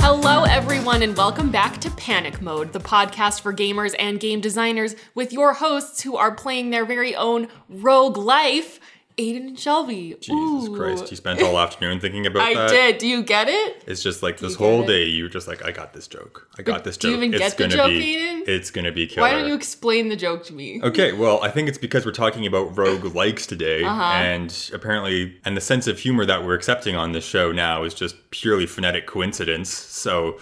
Hello, 0.00 0.44
everyone, 0.44 1.02
and 1.02 1.16
welcome 1.16 1.50
back 1.50 1.78
to 1.80 1.90
Panic 1.90 2.40
Mode, 2.40 2.72
the 2.72 2.80
podcast 2.80 3.40
for 3.40 3.52
gamers 3.52 3.94
and 3.98 4.20
game 4.20 4.40
designers, 4.40 4.94
with 5.14 5.32
your 5.32 5.54
hosts 5.54 6.02
who 6.02 6.16
are 6.16 6.34
playing 6.34 6.70
their 6.70 6.84
very 6.84 7.16
own 7.16 7.48
rogue 7.68 8.16
life, 8.16 8.77
Aiden 9.18 9.48
and 9.48 9.58
Shelby. 9.58 10.16
Jesus 10.20 10.68
Ooh. 10.68 10.76
Christ, 10.76 11.10
you 11.10 11.16
spent 11.16 11.42
all 11.42 11.58
afternoon 11.58 11.98
thinking 12.00 12.24
about 12.26 12.42
I 12.42 12.54
that. 12.54 12.70
I 12.70 12.72
did. 12.72 12.98
Do 12.98 13.06
you 13.08 13.22
get 13.22 13.48
it? 13.48 13.82
It's 13.86 14.02
just 14.02 14.22
like 14.22 14.38
this 14.38 14.54
whole 14.54 14.86
day 14.86 15.04
you 15.04 15.24
were 15.24 15.28
just 15.28 15.48
like, 15.48 15.64
I 15.64 15.72
got 15.72 15.92
this 15.92 16.06
joke. 16.06 16.48
I 16.58 16.62
got 16.62 16.84
this 16.84 16.96
joke. 16.96 17.08
do 17.10 17.10
you 17.10 17.16
even 17.24 17.34
it's 17.34 17.54
get 17.54 17.56
the 17.58 17.68
joke, 17.68 17.88
be 17.90 18.16
Aiden? 18.16 18.48
it's 18.48 18.70
gonna 18.70 18.92
be 18.92 19.06
killer. 19.06 19.26
Why 19.26 19.32
don't 19.32 19.48
you 19.48 19.54
explain 19.54 20.08
the 20.08 20.16
joke 20.16 20.44
to 20.46 20.52
me? 20.54 20.80
Okay, 20.82 21.12
well, 21.12 21.42
I 21.42 21.50
think 21.50 21.68
it's 21.68 21.78
because 21.78 22.06
we're 22.06 22.12
talking 22.12 22.46
about 22.46 22.78
rogue 22.78 23.04
likes 23.14 23.46
today, 23.46 23.82
Uh-huh. 23.82 24.02
and 24.02 24.70
apparently, 24.72 25.36
and 25.44 25.56
the 25.56 25.60
sense 25.60 25.86
of 25.86 25.98
humor 25.98 26.24
that 26.24 26.44
we're 26.44 26.54
accepting 26.54 26.94
on 26.94 27.12
this 27.12 27.24
show 27.24 27.50
now 27.52 27.82
is 27.82 27.94
just 27.94 28.30
purely 28.30 28.66
phonetic 28.66 29.06
coincidence. 29.06 29.70
So, 29.70 30.38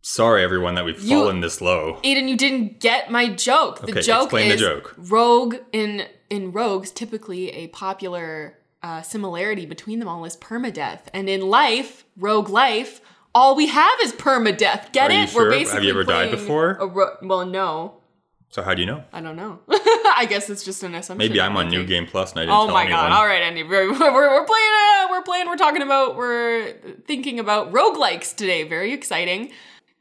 sorry 0.00 0.42
everyone 0.42 0.74
that 0.76 0.84
we've 0.86 0.98
You- 1.02 1.18
fallen 1.18 1.40
this 1.40 1.60
low. 1.60 1.98
Aiden, 2.02 2.28
you 2.28 2.36
didn't 2.36 2.80
get 2.80 3.10
my 3.10 3.28
joke. 3.28 3.80
The 3.80 3.92
Okay, 3.92 4.00
joke 4.00 4.24
explain 4.24 4.48
the 4.48 4.54
is 4.54 4.60
joke. 4.60 4.94
rogue 4.96 5.56
in 5.72 6.06
in 6.30 6.52
rogues. 6.52 6.90
Typically, 6.90 7.50
a 7.50 7.66
popular 7.68 8.58
uh, 8.82 9.02
similarity 9.02 9.66
between 9.66 9.98
them 9.98 10.08
all 10.08 10.24
is 10.24 10.36
permadeath, 10.36 11.00
and 11.12 11.28
in 11.28 11.42
life, 11.42 12.04
rogue 12.16 12.48
life, 12.48 13.00
all 13.34 13.54
we 13.54 13.66
have 13.66 13.98
is 14.02 14.12
permadeath. 14.12 14.92
Get 14.92 15.10
Are 15.10 15.22
it? 15.24 15.28
sure? 15.28 15.50
We're 15.50 15.66
Have 15.68 15.84
you 15.84 15.90
ever 15.90 16.04
died 16.04 16.30
before? 16.30 16.78
Ro- 16.80 17.16
well, 17.22 17.44
no, 17.46 18.00
So 18.48 18.62
how 18.62 18.74
do 18.74 18.80
you 18.80 18.86
know? 18.86 19.04
I 19.12 19.20
don't 19.20 19.36
know. 19.36 19.60
I 19.68 20.26
guess 20.28 20.50
it's 20.50 20.64
just 20.64 20.82
an 20.82 20.94
assumption. 20.94 21.18
Maybe 21.28 21.40
I'm 21.40 21.56
on. 21.56 21.68
New 21.68 21.84
Game 21.84 22.06
Plus 22.06 22.32
and 22.32 22.40
I 22.40 22.42
didn't 22.44 22.56
Oh 22.56 22.66
tell 22.66 22.74
my 22.74 22.84
anyone. 22.84 23.02
god! 23.02 23.12
All 23.12 23.26
right, 23.26 23.42
Andy, 23.42 23.62
we're, 23.62 23.90
we're, 23.92 24.10
we're 24.30 24.46
playing. 24.46 24.72
Uh, 24.74 25.06
we're 25.10 25.22
playing. 25.22 25.46
We're 25.46 25.56
talking 25.56 25.82
about. 25.82 26.16
We're 26.16 26.72
thinking 27.06 27.38
about 27.38 27.72
roguelikes 27.72 28.34
today. 28.34 28.64
Very 28.64 28.92
exciting. 28.92 29.50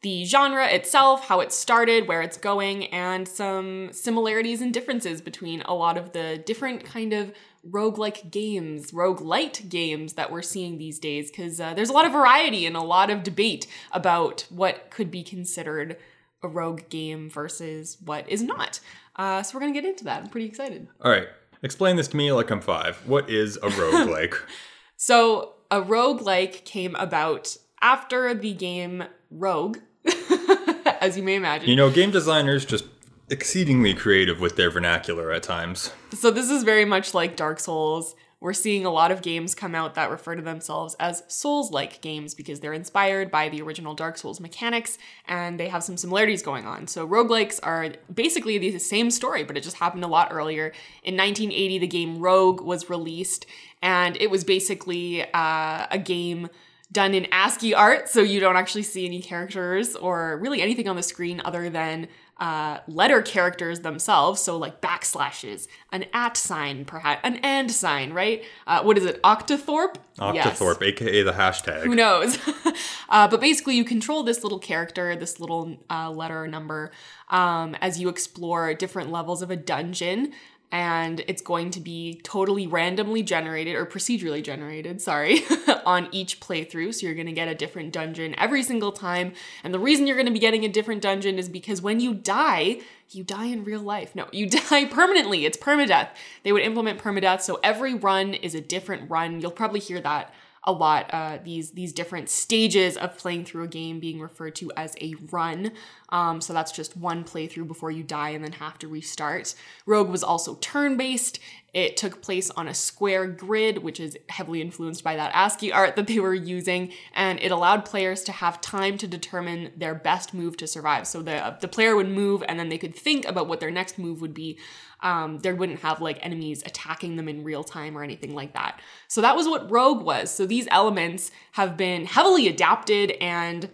The 0.02 0.24
genre 0.24 0.66
itself, 0.68 1.28
how 1.28 1.42
it 1.42 1.52
started, 1.52 2.08
where 2.08 2.22
it's 2.22 2.38
going, 2.38 2.86
and 2.88 3.28
some 3.28 3.92
similarities 3.92 4.62
and 4.62 4.74
differences 4.74 5.22
between 5.22 5.62
a 5.64 5.74
lot 5.74 5.98
of 5.98 6.14
the 6.14 6.42
different 6.46 6.86
kind 6.86 7.12
of 7.12 7.34
roguelike 7.70 8.32
games, 8.32 8.92
roguelite 8.92 9.68
games 9.68 10.14
that 10.14 10.32
we're 10.32 10.42
seeing 10.42 10.78
these 10.78 11.00
days. 11.00 11.30
Because 11.30 11.60
uh, 11.60 11.74
there's 11.74 11.90
a 11.90 11.94
lot 11.94 12.06
of 12.06 12.14
variety 12.14 12.66
and 12.66 12.78
a 12.78 12.82
lot 12.82 13.10
of 13.10 13.24
debate 13.24 13.68
about 13.92 14.46
what 14.50 14.90
could 14.90 15.12
be 15.12 15.22
considered 15.22 15.98
a 16.42 16.48
rogue 16.48 16.88
game 16.90 17.30
versus 17.30 17.98
what 18.06 18.28
is 18.30 18.42
not. 18.42 18.80
Uh, 19.18 19.44
so 19.44 19.58
we're 19.58 19.62
gonna 19.62 19.74
get 19.74 19.84
into 19.84 20.06
that. 20.06 20.24
I'm 20.24 20.30
pretty 20.30 20.48
excited. 20.48 20.88
All 21.02 21.12
right, 21.12 21.28
explain 21.62 21.98
this 21.98 22.08
to 22.10 22.18
me 22.18 22.32
like 22.32 22.50
I'm 22.50 22.62
five. 22.62 22.96
What 23.06 23.30
is 23.30 23.58
a 23.58 23.70
roguelike? 23.70 24.36
So, 25.02 25.54
a 25.72 25.82
roguelike 25.82 26.66
came 26.66 26.94
about 26.96 27.56
after 27.82 28.34
the 28.34 28.54
game 28.54 29.06
Rogue, 29.32 29.78
as 31.02 31.18
you 31.18 31.24
may 31.24 31.36
imagine. 31.36 31.70
you 31.70 31.76
know, 31.76 31.90
game 31.90 32.12
designers 32.12 32.66
just 32.66 32.86
exceedingly 33.30 33.94
creative 33.94 34.40
with 34.40 34.56
their 34.56 34.70
vernacular 34.70 35.32
at 35.32 35.44
times. 35.44 35.94
so, 36.14 36.32
this 36.32 36.50
is 36.50 36.64
very 36.64 36.86
much 36.86 37.14
like 37.14 37.36
Dark 37.36 37.60
Souls. 37.60 38.16
We're 38.42 38.54
seeing 38.54 38.86
a 38.86 38.90
lot 38.90 39.12
of 39.12 39.22
games 39.22 39.54
come 39.54 39.76
out 39.76 39.96
that 39.96 40.10
refer 40.10 40.34
to 40.34 40.42
themselves 40.42 40.96
as 40.98 41.24
Souls 41.28 41.72
like 41.72 42.00
games 42.00 42.34
because 42.34 42.62
they're 42.62 42.72
inspired 42.72 43.30
by 43.30 43.50
the 43.50 43.62
original 43.62 43.94
Dark 43.94 44.18
Souls 44.18 44.40
mechanics 44.40 44.98
and 45.28 45.60
they 45.60 45.68
have 45.68 45.84
some 45.84 45.98
similarities 45.98 46.42
going 46.42 46.66
on. 46.66 46.88
So, 46.88 47.08
roguelikes 47.08 47.60
are 47.64 47.90
basically 48.14 48.58
the 48.58 48.80
same 48.80 49.12
story, 49.12 49.44
but 49.44 49.58
it 49.58 49.64
just 49.64 49.78
happened 49.78 50.06
a 50.06 50.08
lot 50.08 50.30
earlier. 50.32 50.68
In 51.04 51.18
1980, 51.18 51.80
the 51.80 51.88
game 51.88 52.20
Rogue 52.20 52.62
was 52.62 52.90
released 52.90 53.46
and 53.82 54.16
it 54.18 54.32
was 54.32 54.44
basically 54.44 55.24
uh, 55.34 55.88
a 55.92 56.02
game 56.02 56.50
done 56.92 57.14
in 57.14 57.28
ASCII 57.32 57.74
art, 57.74 58.10
so 58.10 58.22
you 58.22 58.40
don't 58.40 58.56
actually 58.56 58.84
see 58.84 59.06
any 59.06 59.22
characters 59.22 59.96
or 59.96 60.38
really 60.38 60.62
anything 60.62 60.88
on 60.88 60.96
the 60.96 61.04
screen 61.04 61.42
other 61.46 61.70
than 61.70 62.08
uh, 62.40 62.80
letter 62.88 63.22
characters 63.22 63.82
themselves. 63.82 64.42
So 64.42 64.58
like 64.58 64.82
backslashes, 64.82 65.68
an 65.92 66.06
at 66.14 66.38
sign, 66.38 66.86
perhaps 66.86 67.22
an 67.24 67.36
and 67.38 67.70
sign, 67.70 68.14
right? 68.14 68.44
Uh, 68.66 68.82
what 68.82 68.98
is 68.98 69.06
it? 69.06 69.22
Octothorpe. 69.24 69.96
Yes. 70.34 70.62
Aka 70.62 71.24
the 71.24 71.32
hashtag. 71.34 71.84
Who 71.84 71.96
knows? 71.96 72.38
uh, 73.10 73.28
but 73.28 73.40
basically, 73.40 73.76
you 73.76 73.84
control 73.84 74.24
this 74.24 74.44
little 74.44 74.60
character, 74.60 75.16
this 75.16 75.40
little 75.40 75.78
uh, 75.90 76.10
letter 76.10 76.48
number, 76.48 76.92
um, 77.30 77.76
as 77.76 78.00
you 78.00 78.10
explore 78.10 78.74
different 78.74 79.12
levels 79.12 79.42
of 79.42 79.52
a 79.52 79.56
dungeon. 79.56 80.34
And 80.72 81.24
it's 81.28 81.42
going 81.42 81.72
to 81.72 81.80
be 81.80 82.22
totally 82.24 82.68
randomly 82.68 83.24
generated 83.24 83.76
or 83.76 83.88
procedurally 83.88 84.44
generated, 84.44 85.02
sorry, 85.02 85.42
on 85.86 86.08
each 86.12 86.40
playthrough. 86.40 86.94
So 86.94 87.08
you're 87.08 87.16
going 87.16 87.26
to 87.26 87.34
get 87.34 87.48
a 87.48 87.56
different 87.56 87.92
dungeon 87.92 88.36
every 88.38 88.62
single 88.62 88.92
time. 88.92 89.34
And 89.64 89.74
the 89.74 89.80
reason 89.80 90.06
you're 90.06 90.16
going 90.16 90.28
to 90.28 90.32
be 90.32 90.40
getting 90.40 90.66
a 90.66 90.70
different 90.70 91.02
dungeon 91.02 91.40
is 91.40 91.50
because 91.50 91.82
when 91.82 92.00
you 92.00 92.14
die, 92.14 92.82
you 93.10 93.24
die 93.24 93.46
in 93.46 93.64
real 93.64 93.82
life. 93.82 94.16
No, 94.16 94.28
you 94.32 94.48
die 94.70 94.86
permanently. 94.86 95.46
It's 95.46 95.58
permadeath. 95.58 96.10
They 96.44 96.52
would 96.52 96.64
implement 96.64 97.00
permadeath. 97.00 97.42
So 97.42 97.60
every 97.64 97.96
run 97.96 98.36
is 98.36 98.54
a 98.54 98.62
different 98.62 99.10
run. 99.10 99.42
You'll 99.42 99.52
probably 99.52 99.80
hear 99.80 100.00
that 100.02 100.34
a 100.64 100.72
lot 100.72 101.10
uh, 101.14 101.40
these 101.44 101.72
these 101.72 101.94
different 101.94 102.30
stages 102.30 102.98
of 102.98 103.18
playing 103.18 103.46
through 103.46 103.64
a 103.64 103.68
game 103.68 104.00
being 104.00 104.20
referred 104.20 104.56
to 104.56 104.72
as 104.76 104.96
a 105.02 105.16
run 105.32 105.72
um, 106.10 106.42
so 106.42 106.54
that's 106.54 106.72
just 106.72 106.98
one 106.98 107.24
playthrough 107.24 107.68
before 107.68 107.92
you 107.92 108.04
die 108.04 108.30
and 108.30 108.44
then 108.44 108.52
have 108.54 108.78
to 108.80 108.88
restart 108.88 109.54
rogue 109.86 110.10
was 110.10 110.24
also 110.24 110.56
turn-based 110.56 111.40
it 111.72 111.96
took 111.98 112.22
place 112.22 112.50
on 112.52 112.68
a 112.68 112.74
square 112.74 113.28
grid 113.28 113.80
which 113.80 114.00
is 114.00 114.18
heavily 114.30 114.62
influenced 114.62 115.04
by 115.04 115.16
that 115.16 115.32
ascii 115.34 115.72
art 115.72 115.96
that 115.96 116.08
they 116.08 116.20
were 116.20 116.34
using 116.34 116.92
and 117.14 117.40
it 117.42 117.52
allowed 117.52 117.86
players 117.86 118.24
to 118.24 118.32
have 118.32 118.60
time 118.62 118.98
to 118.98 119.08
determine 119.08 119.72
their 119.76 119.96
best 119.96 120.34
move 120.34 120.58
to 120.58 120.68
survive 120.68 121.08
so 121.08 121.22
the, 121.22 121.58
the 121.62 121.68
player 121.68 121.96
would 121.96 122.10
move 122.10 122.44
and 122.48 122.60
then 122.60 122.70
they 122.70 122.78
could 122.78 122.96
think 122.96 123.26
about 123.28 123.48
what 123.48 123.60
their 123.60 123.72
next 123.72 123.98
move 123.98 124.22
would 124.22 124.34
be 124.34 124.58
um, 125.02 125.40
there 125.40 125.56
wouldn't 125.56 125.80
have 125.80 126.02
like 126.02 126.20
enemies 126.22 126.62
attacking 126.66 127.16
them 127.16 127.30
in 127.30 127.44
real 127.44 127.64
time 127.64 127.98
or 127.98 128.04
anything 128.04 128.36
like 128.36 128.54
that. 128.54 128.80
So 129.08 129.22
that 129.22 129.36
was 129.36 129.48
what 129.48 129.70
Rogue 129.72 130.04
was. 130.04 130.30
So 130.30 130.46
these 130.46 130.68
elements 130.72 131.32
have 131.54 131.78
been 131.78 132.06
heavily 132.06 132.48
adapted 132.48 133.12
and 133.22 133.70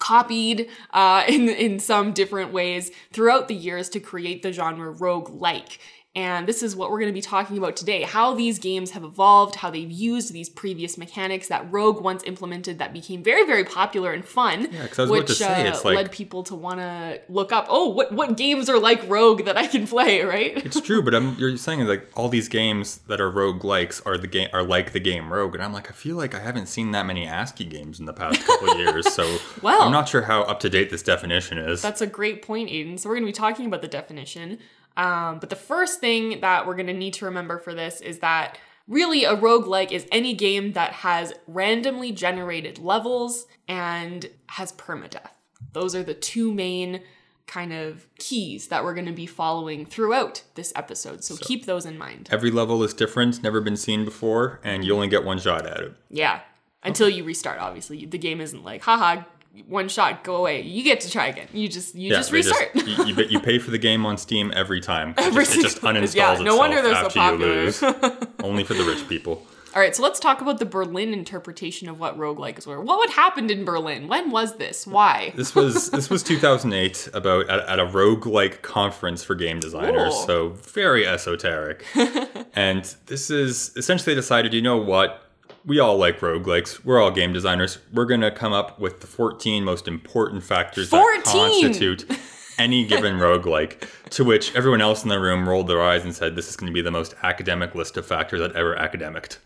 copied 0.00 0.68
uh, 0.92 1.24
in 1.28 1.48
in 1.48 1.78
some 1.78 2.12
different 2.12 2.52
ways 2.52 2.90
throughout 3.12 3.46
the 3.48 3.54
years 3.54 3.88
to 3.90 4.00
create 4.00 4.42
the 4.42 4.52
genre 4.52 4.90
rogue-like. 4.90 5.78
And 6.16 6.48
this 6.48 6.64
is 6.64 6.74
what 6.74 6.90
we're 6.90 6.98
going 6.98 7.12
to 7.12 7.14
be 7.16 7.20
talking 7.22 7.56
about 7.56 7.76
today 7.76 8.02
how 8.02 8.34
these 8.34 8.58
games 8.58 8.90
have 8.90 9.04
evolved, 9.04 9.54
how 9.54 9.70
they've 9.70 9.88
used 9.90 10.32
these 10.32 10.48
previous 10.48 10.98
mechanics 10.98 11.46
that 11.48 11.70
Rogue 11.70 12.02
once 12.02 12.24
implemented 12.24 12.80
that 12.80 12.92
became 12.92 13.22
very, 13.22 13.46
very 13.46 13.62
popular 13.62 14.12
and 14.12 14.24
fun. 14.24 14.68
Yeah, 14.72 14.88
'cause 14.88 14.98
I 14.98 15.02
was 15.02 15.10
which 15.12 15.20
about 15.20 15.28
to 15.28 15.34
say, 15.34 15.66
uh, 15.66 15.70
it's 15.70 15.84
like- 15.84 15.94
led 15.94 16.10
people 16.10 16.42
to 16.44 16.56
want 16.56 16.80
to 16.80 17.20
look 17.28 17.52
up, 17.52 17.66
oh, 17.68 17.90
what, 17.90 18.10
what 18.10 18.36
games 18.36 18.68
are 18.68 18.78
like 18.80 19.08
Rogue 19.08 19.44
that 19.44 19.56
I 19.56 19.68
can 19.68 19.86
play, 19.86 20.22
right? 20.24 20.56
It's 20.66 20.80
true, 20.80 21.00
but 21.00 21.14
I'm, 21.14 21.36
you're 21.38 21.56
saying 21.56 21.86
like 21.86 22.08
all 22.16 22.28
these 22.28 22.48
games 22.48 22.98
that 23.06 23.20
are 23.20 23.30
rogue 23.30 23.62
likes 23.64 24.00
are 24.00 24.18
the 24.18 24.26
game 24.26 24.48
are 24.52 24.64
like 24.64 24.90
the 24.92 25.00
game 25.00 25.32
Rogue, 25.32 25.54
and 25.54 25.62
I'm 25.62 25.72
like 25.72 25.88
I 25.90 25.92
feel 25.92 26.16
like 26.16 26.34
I 26.34 26.40
haven't 26.40 26.66
seen 26.66 26.90
that 26.90 27.06
many 27.06 27.24
ASCII 27.24 27.64
games 27.66 28.00
in 28.00 28.06
the 28.06 28.12
past 28.12 28.44
couple 28.44 28.76
years, 28.78 29.12
so 29.14 29.38
Well- 29.62 29.82
I'm 29.82 29.92
not 29.92 30.08
sure 30.08 30.22
how 30.22 30.42
up 30.42 30.58
to 30.60 30.68
date 30.68 30.90
this 30.90 31.04
definition 31.04 31.56
is. 31.56 31.80
That's 31.82 32.00
a 32.00 32.06
great 32.08 32.42
point, 32.42 32.68
Aiden. 32.68 32.98
So 32.98 33.08
we're 33.08 33.14
going 33.14 33.26
to 33.26 33.28
be 33.28 33.32
talking 33.32 33.66
about 33.66 33.80
the 33.82 33.86
definition. 33.88 34.58
Um, 35.00 35.38
but 35.38 35.48
the 35.48 35.56
first 35.56 35.98
thing 35.98 36.40
that 36.40 36.66
we're 36.66 36.74
going 36.74 36.86
to 36.86 36.92
need 36.92 37.14
to 37.14 37.24
remember 37.24 37.58
for 37.58 37.74
this 37.74 38.02
is 38.02 38.18
that 38.18 38.58
really 38.86 39.24
a 39.24 39.34
roguelike 39.34 39.92
is 39.92 40.06
any 40.12 40.34
game 40.34 40.72
that 40.72 40.92
has 40.92 41.32
randomly 41.46 42.12
generated 42.12 42.78
levels 42.78 43.46
and 43.66 44.28
has 44.48 44.72
permadeath. 44.72 45.30
Those 45.72 45.94
are 45.94 46.02
the 46.02 46.12
two 46.12 46.52
main 46.52 47.00
kind 47.46 47.72
of 47.72 48.06
keys 48.18 48.68
that 48.68 48.84
we're 48.84 48.92
going 48.92 49.06
to 49.06 49.12
be 49.12 49.24
following 49.24 49.86
throughout 49.86 50.42
this 50.54 50.70
episode. 50.76 51.24
So, 51.24 51.34
keep 51.36 51.64
those 51.64 51.86
in 51.86 51.96
mind. 51.96 52.28
Every 52.30 52.50
level 52.50 52.82
is 52.82 52.92
different, 52.92 53.42
never 53.42 53.62
been 53.62 53.78
seen 53.78 54.04
before, 54.04 54.60
and 54.62 54.84
you 54.84 54.94
only 54.94 55.08
get 55.08 55.24
one 55.24 55.38
shot 55.38 55.66
at 55.66 55.78
it. 55.78 55.94
Yeah. 56.10 56.40
Until 56.82 57.08
you 57.08 57.24
restart, 57.24 57.58
obviously. 57.58 58.04
The 58.04 58.18
game 58.18 58.40
isn't 58.40 58.64
like, 58.64 58.82
haha, 58.82 59.22
one 59.66 59.88
shot, 59.88 60.24
go 60.24 60.36
away. 60.36 60.62
You 60.62 60.82
get 60.82 61.00
to 61.02 61.10
try 61.10 61.26
again. 61.26 61.48
You 61.52 61.68
just 61.68 61.94
you 61.94 62.10
just 62.10 62.30
they 62.30 62.38
restart. 62.38 62.74
you, 62.74 63.04
you, 63.04 63.24
you 63.24 63.40
pay 63.40 63.58
for 63.58 63.70
the 63.70 63.78
game 63.78 64.06
on 64.06 64.16
Steam 64.16 64.52
every 64.54 64.80
time. 64.80 65.10
It 65.10 65.18
Every 65.18 65.44
just, 65.44 65.56
it 65.56 65.62
just 65.62 65.80
uninstalls 65.82 66.14
yeah, 66.14 66.38
no 66.38 66.56
wonder 66.56 66.80
they're 66.82 66.94
so 66.94 67.08
popular. 67.08 67.46
you 67.46 67.64
lose. 67.64 67.82
only 68.42 68.64
for 68.64 68.74
the 68.74 68.84
rich 68.84 69.08
people. 69.08 69.46
All 69.72 69.80
right, 69.80 69.94
so 69.94 70.02
let's 70.02 70.18
talk 70.18 70.40
about 70.40 70.58
the 70.58 70.66
Berlin 70.66 71.12
interpretation 71.12 71.88
of 71.88 72.00
what 72.00 72.18
roguelikes 72.18 72.66
were. 72.66 72.80
What 72.80 72.98
would 72.98 73.10
happened 73.10 73.52
in 73.52 73.64
Berlin? 73.64 74.08
When 74.08 74.32
was 74.32 74.56
this? 74.56 74.84
Why? 74.84 75.32
This 75.36 75.54
was 75.54 75.90
this 75.90 76.10
was 76.10 76.24
2008 76.24 77.08
about 77.14 77.48
at, 77.48 77.60
at 77.60 77.78
a 77.78 77.86
roguelike 77.86 78.62
conference 78.62 79.22
for 79.22 79.36
game 79.36 79.60
designers. 79.60 80.12
Cool. 80.12 80.26
So 80.26 80.48
very 80.48 81.06
esoteric. 81.06 81.84
and 82.54 82.84
this 83.06 83.30
is 83.30 83.72
essentially 83.76 84.16
decided, 84.16 84.54
you 84.54 84.62
know 84.62 84.76
what? 84.76 85.29
We 85.64 85.78
all 85.78 85.96
like 85.96 86.20
roguelikes. 86.20 86.84
We're 86.84 87.00
all 87.00 87.10
game 87.10 87.32
designers. 87.32 87.78
We're 87.92 88.06
going 88.06 88.22
to 88.22 88.30
come 88.30 88.52
up 88.52 88.80
with 88.80 89.00
the 89.00 89.06
14 89.06 89.62
most 89.62 89.88
important 89.88 90.42
factors 90.42 90.88
14? 90.88 91.22
that 91.22 91.24
constitute 91.24 92.18
any 92.58 92.84
given 92.84 93.16
roguelike, 93.16 93.86
to 94.10 94.24
which 94.24 94.54
everyone 94.54 94.80
else 94.80 95.02
in 95.02 95.08
the 95.08 95.20
room 95.20 95.48
rolled 95.48 95.66
their 95.66 95.82
eyes 95.82 96.04
and 96.04 96.14
said, 96.14 96.34
This 96.34 96.48
is 96.48 96.56
going 96.56 96.70
to 96.70 96.74
be 96.74 96.82
the 96.82 96.90
most 96.90 97.14
academic 97.22 97.74
list 97.74 97.96
of 97.96 98.06
factors 98.06 98.40
I've 98.40 98.56
ever 98.56 98.74
academicked. 98.76 99.38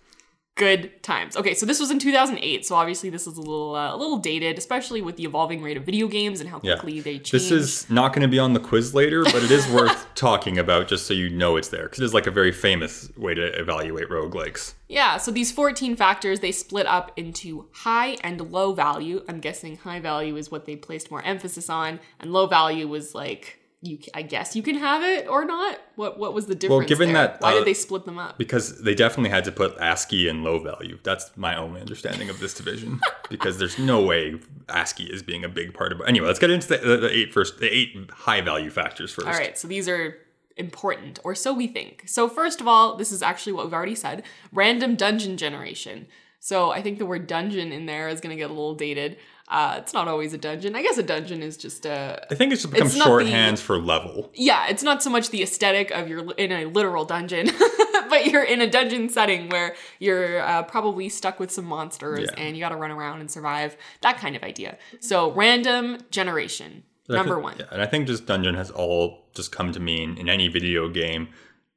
Good 0.56 1.02
times. 1.02 1.36
Okay, 1.36 1.52
so 1.54 1.66
this 1.66 1.80
was 1.80 1.90
in 1.90 1.98
2008, 1.98 2.64
so 2.64 2.76
obviously 2.76 3.10
this 3.10 3.26
is 3.26 3.36
a 3.36 3.40
little 3.40 3.74
uh, 3.74 3.92
a 3.92 3.96
little 3.96 4.18
dated, 4.18 4.56
especially 4.56 5.02
with 5.02 5.16
the 5.16 5.24
evolving 5.24 5.62
rate 5.64 5.76
of 5.76 5.82
video 5.84 6.06
games 6.06 6.40
and 6.40 6.48
how 6.48 6.60
Yeah. 6.62 6.74
quickly 6.74 7.00
they 7.00 7.14
change. 7.14 7.32
This 7.32 7.50
is 7.50 7.90
not 7.90 8.12
going 8.12 8.22
to 8.22 8.28
be 8.28 8.38
on 8.38 8.52
the 8.52 8.60
quiz 8.60 8.94
later, 8.94 9.24
but 9.24 9.42
it 9.42 9.50
is 9.50 9.66
worth 9.66 10.06
talking 10.14 10.56
about 10.56 10.86
just 10.86 11.06
so 11.08 11.14
you 11.14 11.28
know 11.28 11.56
it's 11.56 11.68
there, 11.70 11.82
because 11.84 11.98
it 11.98 12.04
is 12.04 12.14
like 12.14 12.28
a 12.28 12.30
very 12.30 12.52
famous 12.52 13.10
way 13.16 13.34
to 13.34 13.42
evaluate 13.60 14.08
roguelikes. 14.10 14.74
Yeah, 14.88 15.16
so 15.16 15.32
these 15.32 15.50
14 15.50 15.96
factors 15.96 16.38
they 16.38 16.52
split 16.52 16.86
up 16.86 17.10
into 17.16 17.66
high 17.72 18.16
and 18.22 18.52
low 18.52 18.72
value. 18.74 19.24
I'm 19.28 19.40
guessing 19.40 19.78
high 19.78 19.98
value 19.98 20.36
is 20.36 20.52
what 20.52 20.66
they 20.66 20.76
placed 20.76 21.10
more 21.10 21.22
emphasis 21.22 21.68
on, 21.68 21.98
and 22.20 22.32
low 22.32 22.46
value 22.46 22.86
was 22.86 23.12
like 23.12 23.58
you 23.84 23.98
I 24.14 24.22
guess 24.22 24.56
you 24.56 24.62
can 24.62 24.76
have 24.76 25.02
it 25.02 25.28
or 25.28 25.44
not. 25.44 25.78
What 25.96 26.18
what 26.18 26.32
was 26.32 26.46
the 26.46 26.54
difference? 26.54 26.78
Well, 26.78 26.88
given 26.88 27.12
there? 27.12 27.28
that, 27.28 27.40
why 27.40 27.52
uh, 27.52 27.58
did 27.58 27.66
they 27.66 27.74
split 27.74 28.04
them 28.04 28.18
up? 28.18 28.38
Because 28.38 28.82
they 28.82 28.94
definitely 28.94 29.30
had 29.30 29.44
to 29.44 29.52
put 29.52 29.76
ASCII 29.78 30.28
in 30.28 30.42
low 30.42 30.58
value. 30.58 30.98
That's 31.02 31.36
my 31.36 31.56
only 31.56 31.80
understanding 31.80 32.30
of 32.30 32.40
this 32.40 32.54
division. 32.54 33.00
because 33.30 33.58
there's 33.58 33.78
no 33.78 34.00
way 34.02 34.36
ASCII 34.68 35.04
is 35.04 35.22
being 35.22 35.44
a 35.44 35.48
big 35.48 35.74
part 35.74 35.92
of 35.92 36.00
it. 36.00 36.04
Anyway, 36.08 36.26
let's 36.26 36.38
get 36.38 36.50
into 36.50 36.68
the, 36.68 36.78
the, 36.78 36.96
the 36.96 37.16
eight 37.16 37.32
first, 37.32 37.58
the 37.58 37.72
eight 37.72 38.10
high 38.10 38.40
value 38.40 38.70
factors 38.70 39.12
first. 39.12 39.26
All 39.26 39.34
right, 39.34 39.58
so 39.58 39.68
these 39.68 39.88
are 39.88 40.16
important, 40.56 41.18
or 41.24 41.34
so 41.34 41.52
we 41.52 41.66
think. 41.66 42.04
So, 42.06 42.28
first 42.28 42.60
of 42.60 42.68
all, 42.68 42.96
this 42.96 43.12
is 43.12 43.22
actually 43.22 43.52
what 43.52 43.66
we've 43.66 43.74
already 43.74 43.94
said 43.94 44.24
random 44.52 44.96
dungeon 44.96 45.36
generation. 45.36 46.06
So, 46.40 46.70
I 46.70 46.82
think 46.82 46.98
the 46.98 47.06
word 47.06 47.26
dungeon 47.26 47.72
in 47.72 47.86
there 47.86 48.08
is 48.08 48.20
going 48.20 48.34
to 48.34 48.40
get 48.40 48.50
a 48.50 48.52
little 48.52 48.74
dated. 48.74 49.18
Uh, 49.46 49.74
it's 49.78 49.92
not 49.92 50.08
always 50.08 50.32
a 50.32 50.38
dungeon. 50.38 50.74
I 50.74 50.82
guess 50.82 50.96
a 50.96 51.02
dungeon 51.02 51.42
is 51.42 51.56
just 51.58 51.84
a. 51.84 52.26
I 52.30 52.34
think 52.34 52.52
it's 52.52 52.62
just 52.62 52.72
become 52.72 52.86
It's 52.86 52.96
not 52.96 53.04
the- 53.04 53.10
shorthands 53.10 53.58
for 53.60 53.78
level. 53.78 54.30
Yeah, 54.34 54.66
it's 54.68 54.82
not 54.82 55.02
so 55.02 55.10
much 55.10 55.30
the 55.30 55.42
aesthetic 55.42 55.90
of 55.90 56.08
you're 56.08 56.30
in 56.32 56.50
a 56.50 56.64
literal 56.64 57.04
dungeon, 57.04 57.50
but 58.08 58.26
you're 58.26 58.42
in 58.44 58.62
a 58.62 58.70
dungeon 58.70 59.10
setting 59.10 59.50
where 59.50 59.74
you're 59.98 60.40
uh, 60.40 60.62
probably 60.62 61.10
stuck 61.10 61.38
with 61.38 61.50
some 61.50 61.66
monsters 61.66 62.28
Yeah. 62.32 62.42
and 62.42 62.56
you 62.56 62.60
got 62.62 62.70
to 62.70 62.76
run 62.76 62.90
around 62.90 63.20
and 63.20 63.30
survive. 63.30 63.76
That 64.00 64.16
kind 64.16 64.34
of 64.34 64.42
idea. 64.42 64.78
So, 65.00 65.30
random 65.32 65.98
generation. 66.10 66.82
I 67.10 67.14
Number 67.16 67.34
think- 67.34 67.44
one. 67.44 67.56
yeah, 67.60 67.66
and 67.70 67.82
I 67.82 67.86
think 67.86 68.06
just 68.06 68.24
dungeon 68.24 68.54
has 68.54 68.70
all 68.70 69.26
just 69.34 69.52
come 69.52 69.72
to 69.72 69.80
mean 69.80 70.16
in 70.16 70.30
any 70.30 70.48
video 70.48 70.88
game 70.88 71.28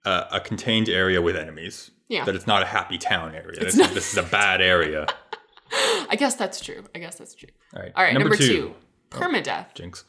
uh, 0.06 0.24
a 0.32 0.40
contained 0.40 0.88
area 0.88 1.22
with 1.22 1.36
enemies. 1.36 1.92
Yeah. 2.08 2.24
That 2.24 2.36
it's 2.36 2.48
not 2.48 2.64
a 2.64 2.66
happy 2.66 2.98
town 2.98 3.36
area. 3.36 3.60
This, 3.60 3.78
is, 3.78 3.94
this 3.94 4.12
is 4.14 4.18
a 4.18 4.24
bad 4.24 4.62
area. 4.62 5.08
I 6.10 6.16
guess 6.18 6.36
that's 6.36 6.60
true. 6.60 6.84
I 6.96 7.00
guess 7.00 7.16
that's 7.16 7.36
true. 7.36 7.50
All 7.76 7.82
right. 7.82 7.92
All 7.96 8.04
right, 8.04 8.14
number, 8.14 8.36
two, 8.36 8.74
permadeath. 9.10 9.74
Jinx. 9.74 10.06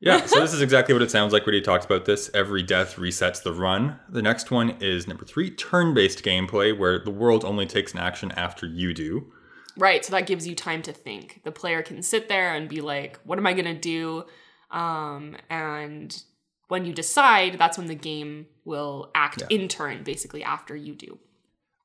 Yeah, 0.00 0.24
so 0.24 0.40
this 0.40 0.52
is 0.54 0.62
exactly 0.62 0.94
what 0.94 1.02
it 1.02 1.10
sounds 1.10 1.32
like 1.32 1.44
when 1.44 1.54
he 1.54 1.60
talks 1.60 1.84
about 1.84 2.06
this. 2.06 2.30
Every 2.32 2.62
death 2.62 2.96
resets 2.96 3.42
the 3.42 3.52
run. 3.52 3.98
The 4.08 4.22
next 4.22 4.50
one 4.50 4.76
is 4.80 5.06
number 5.06 5.24
three, 5.24 5.50
turn 5.50 5.94
based 5.94 6.24
gameplay, 6.24 6.76
where 6.76 6.98
the 6.98 7.10
world 7.10 7.44
only 7.44 7.66
takes 7.66 7.92
an 7.92 7.98
action 7.98 8.32
after 8.32 8.66
you 8.66 8.94
do. 8.94 9.30
Right, 9.76 10.04
so 10.04 10.12
that 10.12 10.26
gives 10.26 10.46
you 10.46 10.54
time 10.54 10.82
to 10.82 10.92
think. 10.92 11.42
The 11.44 11.52
player 11.52 11.82
can 11.82 12.02
sit 12.02 12.28
there 12.28 12.54
and 12.54 12.68
be 12.68 12.80
like, 12.80 13.18
what 13.24 13.38
am 13.38 13.46
I 13.46 13.52
going 13.52 13.66
to 13.66 13.74
do? 13.74 14.24
Um, 14.70 15.36
and 15.48 16.22
when 16.68 16.84
you 16.84 16.92
decide, 16.92 17.58
that's 17.58 17.78
when 17.78 17.86
the 17.86 17.94
game 17.94 18.46
will 18.64 19.10
act 19.14 19.42
in 19.50 19.68
turn, 19.68 20.02
basically, 20.02 20.42
after 20.42 20.74
you 20.74 20.94
do. 20.94 21.18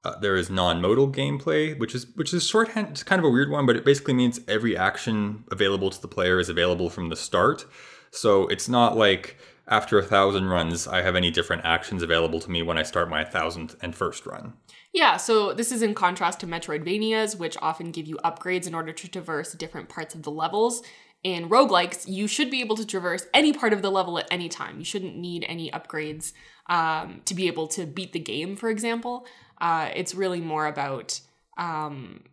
Uh, 0.05 0.15
there 0.19 0.35
is 0.35 0.51
non-modal 0.51 1.11
gameplay, 1.11 1.77
which 1.79 1.95
is 1.95 2.05
which 2.15 2.31
is 2.31 2.47
shorthand. 2.47 2.89
It's 2.91 3.01
kind 3.01 3.17
of 3.17 3.25
a 3.25 3.29
weird 3.29 3.49
one, 3.49 3.65
but 3.65 3.75
it 3.75 3.83
basically 3.83 4.13
means 4.13 4.39
every 4.47 4.77
action 4.77 5.43
available 5.51 5.89
to 5.89 5.99
the 5.99 6.07
player 6.07 6.39
is 6.39 6.47
available 6.47 6.91
from 6.91 7.09
the 7.09 7.15
start. 7.15 7.65
So 8.11 8.47
it's 8.47 8.69
not 8.69 8.95
like 8.95 9.37
after 9.67 9.97
a 9.97 10.03
thousand 10.03 10.45
runs, 10.45 10.87
I 10.87 11.01
have 11.01 11.15
any 11.15 11.31
different 11.31 11.65
actions 11.65 12.03
available 12.03 12.39
to 12.41 12.51
me 12.51 12.61
when 12.61 12.77
I 12.77 12.83
start 12.83 13.09
my 13.09 13.23
thousandth 13.23 13.75
and 13.81 13.95
first 13.95 14.27
run. 14.27 14.53
Yeah, 14.93 15.17
so 15.17 15.53
this 15.53 15.71
is 15.71 15.81
in 15.81 15.95
contrast 15.95 16.39
to 16.41 16.47
Metroidvanias, 16.47 17.37
which 17.39 17.57
often 17.61 17.89
give 17.91 18.05
you 18.05 18.17
upgrades 18.23 18.67
in 18.67 18.75
order 18.75 18.93
to 18.93 19.07
traverse 19.07 19.53
different 19.53 19.89
parts 19.89 20.13
of 20.13 20.21
the 20.21 20.31
levels. 20.31 20.83
In 21.23 21.49
roguelikes, 21.49 22.07
you 22.07 22.27
should 22.27 22.51
be 22.51 22.61
able 22.61 22.75
to 22.75 22.85
traverse 22.85 23.25
any 23.33 23.51
part 23.51 23.73
of 23.73 23.81
the 23.81 23.89
level 23.89 24.19
at 24.19 24.27
any 24.29 24.47
time. 24.47 24.77
You 24.77 24.85
shouldn't 24.85 25.17
need 25.17 25.43
any 25.49 25.71
upgrades 25.71 26.31
um, 26.67 27.21
to 27.25 27.33
be 27.33 27.47
able 27.47 27.67
to 27.69 27.87
beat 27.87 28.13
the 28.13 28.19
game, 28.19 28.55
for 28.55 28.69
example. 28.69 29.25
Uh, 29.59 29.89
it's 29.95 30.15
really 30.15 30.41
more 30.41 30.67
about 30.67 31.19
um, 31.57 32.23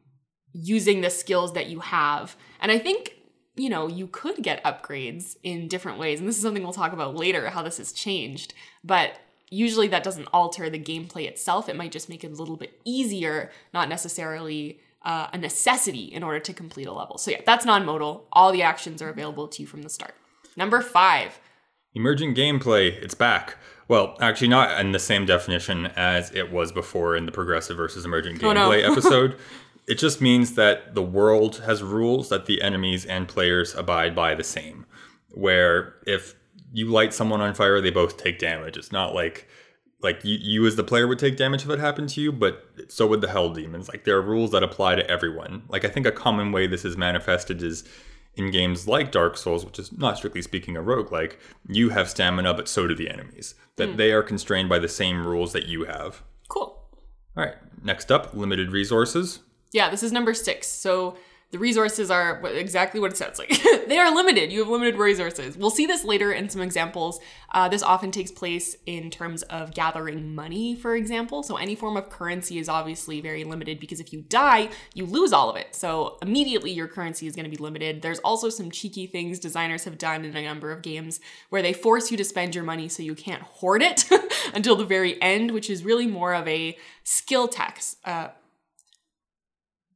using 0.52 1.00
the 1.00 1.10
skills 1.10 1.52
that 1.54 1.66
you 1.66 1.80
have. 1.80 2.36
And 2.60 2.70
I 2.70 2.78
think, 2.78 3.16
you 3.56 3.68
know, 3.68 3.88
you 3.88 4.06
could 4.06 4.42
get 4.42 4.64
upgrades 4.64 5.36
in 5.42 5.68
different 5.68 5.98
ways. 5.98 6.18
And 6.18 6.28
this 6.28 6.36
is 6.36 6.42
something 6.42 6.62
we'll 6.62 6.72
talk 6.72 6.92
about 6.92 7.14
later, 7.14 7.50
how 7.50 7.62
this 7.62 7.78
has 7.78 7.92
changed. 7.92 8.54
But 8.82 9.12
usually 9.50 9.88
that 9.88 10.02
doesn't 10.02 10.28
alter 10.32 10.70
the 10.70 10.78
gameplay 10.78 11.26
itself. 11.26 11.68
It 11.68 11.76
might 11.76 11.92
just 11.92 12.08
make 12.08 12.24
it 12.24 12.32
a 12.32 12.34
little 12.34 12.56
bit 12.56 12.80
easier, 12.84 13.50
not 13.74 13.88
necessarily 13.88 14.80
uh, 15.04 15.28
a 15.32 15.38
necessity 15.38 16.04
in 16.04 16.22
order 16.22 16.40
to 16.40 16.52
complete 16.52 16.86
a 16.86 16.92
level. 16.92 17.18
So, 17.18 17.30
yeah, 17.30 17.40
that's 17.44 17.64
non 17.64 17.84
modal. 17.84 18.26
All 18.32 18.52
the 18.52 18.62
actions 18.62 19.02
are 19.02 19.08
available 19.08 19.48
to 19.48 19.62
you 19.62 19.66
from 19.66 19.82
the 19.82 19.90
start. 19.90 20.14
Number 20.56 20.80
five. 20.80 21.38
Emergent 21.94 22.36
gameplay, 22.36 22.90
it's 23.02 23.14
back. 23.14 23.56
Well, 23.92 24.16
actually, 24.22 24.48
not 24.48 24.80
in 24.80 24.92
the 24.92 24.98
same 24.98 25.26
definition 25.26 25.86
as 25.96 26.30
it 26.32 26.50
was 26.50 26.72
before 26.72 27.14
in 27.14 27.26
the 27.26 27.32
progressive 27.32 27.76
versus 27.76 28.06
emergent 28.06 28.42
Oh, 28.42 28.54
no. 28.54 28.70
gameplay 28.70 28.82
episode. 28.90 29.36
It 29.86 29.96
just 29.96 30.22
means 30.22 30.54
that 30.54 30.94
the 30.94 31.02
world 31.02 31.56
has 31.66 31.82
rules 31.82 32.30
that 32.30 32.46
the 32.46 32.62
enemies 32.62 33.04
and 33.04 33.28
players 33.28 33.74
abide 33.74 34.14
by 34.14 34.34
the 34.34 34.44
same. 34.44 34.86
Where 35.32 35.96
if 36.06 36.34
you 36.72 36.86
light 36.86 37.12
someone 37.12 37.42
on 37.42 37.52
fire, 37.52 37.82
they 37.82 37.90
both 37.90 38.16
take 38.16 38.38
damage. 38.38 38.78
It's 38.78 38.92
not 38.92 39.12
like 39.14 39.46
like 40.00 40.24
you, 40.24 40.38
you 40.40 40.66
as 40.66 40.76
the 40.76 40.84
player 40.84 41.06
would 41.06 41.18
take 41.18 41.36
damage 41.36 41.62
if 41.64 41.68
it 41.68 41.78
happened 41.78 42.08
to 42.14 42.22
you, 42.22 42.32
but 42.32 42.66
so 42.88 43.06
would 43.08 43.20
the 43.20 43.28
hell 43.28 43.50
demons. 43.50 43.88
Like 43.90 44.04
there 44.04 44.16
are 44.16 44.22
rules 44.22 44.52
that 44.52 44.62
apply 44.62 44.94
to 44.94 45.06
everyone. 45.10 45.64
Like 45.68 45.84
I 45.84 45.88
think 45.88 46.06
a 46.06 46.12
common 46.12 46.50
way 46.50 46.66
this 46.66 46.86
is 46.86 46.96
manifested 46.96 47.62
is 47.62 47.84
in 48.34 48.50
games 48.50 48.88
like 48.88 49.12
Dark 49.12 49.36
Souls, 49.36 49.64
which 49.64 49.78
is 49.78 49.92
not 49.92 50.16
strictly 50.16 50.42
speaking 50.42 50.76
a 50.76 50.82
roguelike, 50.82 51.36
you 51.68 51.90
have 51.90 52.08
stamina, 52.08 52.54
but 52.54 52.68
so 52.68 52.86
do 52.86 52.94
the 52.94 53.10
enemies. 53.10 53.54
That 53.76 53.90
hmm. 53.90 53.96
they 53.96 54.12
are 54.12 54.22
constrained 54.22 54.68
by 54.68 54.78
the 54.78 54.88
same 54.88 55.26
rules 55.26 55.52
that 55.52 55.66
you 55.66 55.84
have. 55.84 56.22
Cool. 56.48 56.78
All 57.36 57.44
right, 57.44 57.54
next 57.82 58.10
up, 58.10 58.34
limited 58.34 58.72
resources. 58.72 59.40
Yeah, 59.72 59.90
this 59.90 60.02
is 60.02 60.12
number 60.12 60.34
six. 60.34 60.68
So 60.68 61.16
the 61.52 61.58
resources 61.58 62.10
are 62.10 62.40
exactly 62.46 62.98
what 62.98 63.12
it 63.12 63.16
sounds 63.18 63.38
like. 63.38 63.50
they 63.86 63.98
are 63.98 64.14
limited. 64.14 64.50
You 64.50 64.60
have 64.60 64.68
limited 64.68 64.96
resources. 64.96 65.54
We'll 65.54 65.68
see 65.68 65.84
this 65.84 66.02
later 66.02 66.32
in 66.32 66.48
some 66.48 66.62
examples. 66.62 67.20
Uh, 67.52 67.68
this 67.68 67.82
often 67.82 68.10
takes 68.10 68.30
place 68.30 68.74
in 68.86 69.10
terms 69.10 69.42
of 69.42 69.74
gathering 69.74 70.34
money, 70.34 70.74
for 70.74 70.96
example. 70.96 71.42
So 71.42 71.56
any 71.56 71.74
form 71.74 71.98
of 71.98 72.08
currency 72.08 72.58
is 72.58 72.70
obviously 72.70 73.20
very 73.20 73.44
limited 73.44 73.80
because 73.80 74.00
if 74.00 74.14
you 74.14 74.22
die, 74.22 74.70
you 74.94 75.04
lose 75.04 75.34
all 75.34 75.50
of 75.50 75.56
it. 75.56 75.74
So 75.74 76.16
immediately 76.22 76.70
your 76.70 76.88
currency 76.88 77.26
is 77.26 77.36
going 77.36 77.44
to 77.44 77.54
be 77.54 77.62
limited. 77.62 78.00
There's 78.00 78.20
also 78.20 78.48
some 78.48 78.70
cheeky 78.70 79.06
things 79.06 79.38
designers 79.38 79.84
have 79.84 79.98
done 79.98 80.24
in 80.24 80.34
a 80.34 80.42
number 80.42 80.72
of 80.72 80.80
games 80.80 81.20
where 81.50 81.60
they 81.60 81.74
force 81.74 82.10
you 82.10 82.16
to 82.16 82.24
spend 82.24 82.54
your 82.54 82.64
money 82.64 82.88
so 82.88 83.02
you 83.02 83.14
can't 83.14 83.42
hoard 83.42 83.82
it 83.82 84.08
until 84.54 84.74
the 84.74 84.86
very 84.86 85.20
end, 85.20 85.50
which 85.50 85.68
is 85.68 85.84
really 85.84 86.06
more 86.06 86.32
of 86.32 86.48
a 86.48 86.78
skill 87.04 87.46
tax. 87.46 87.96
Uh, 88.06 88.28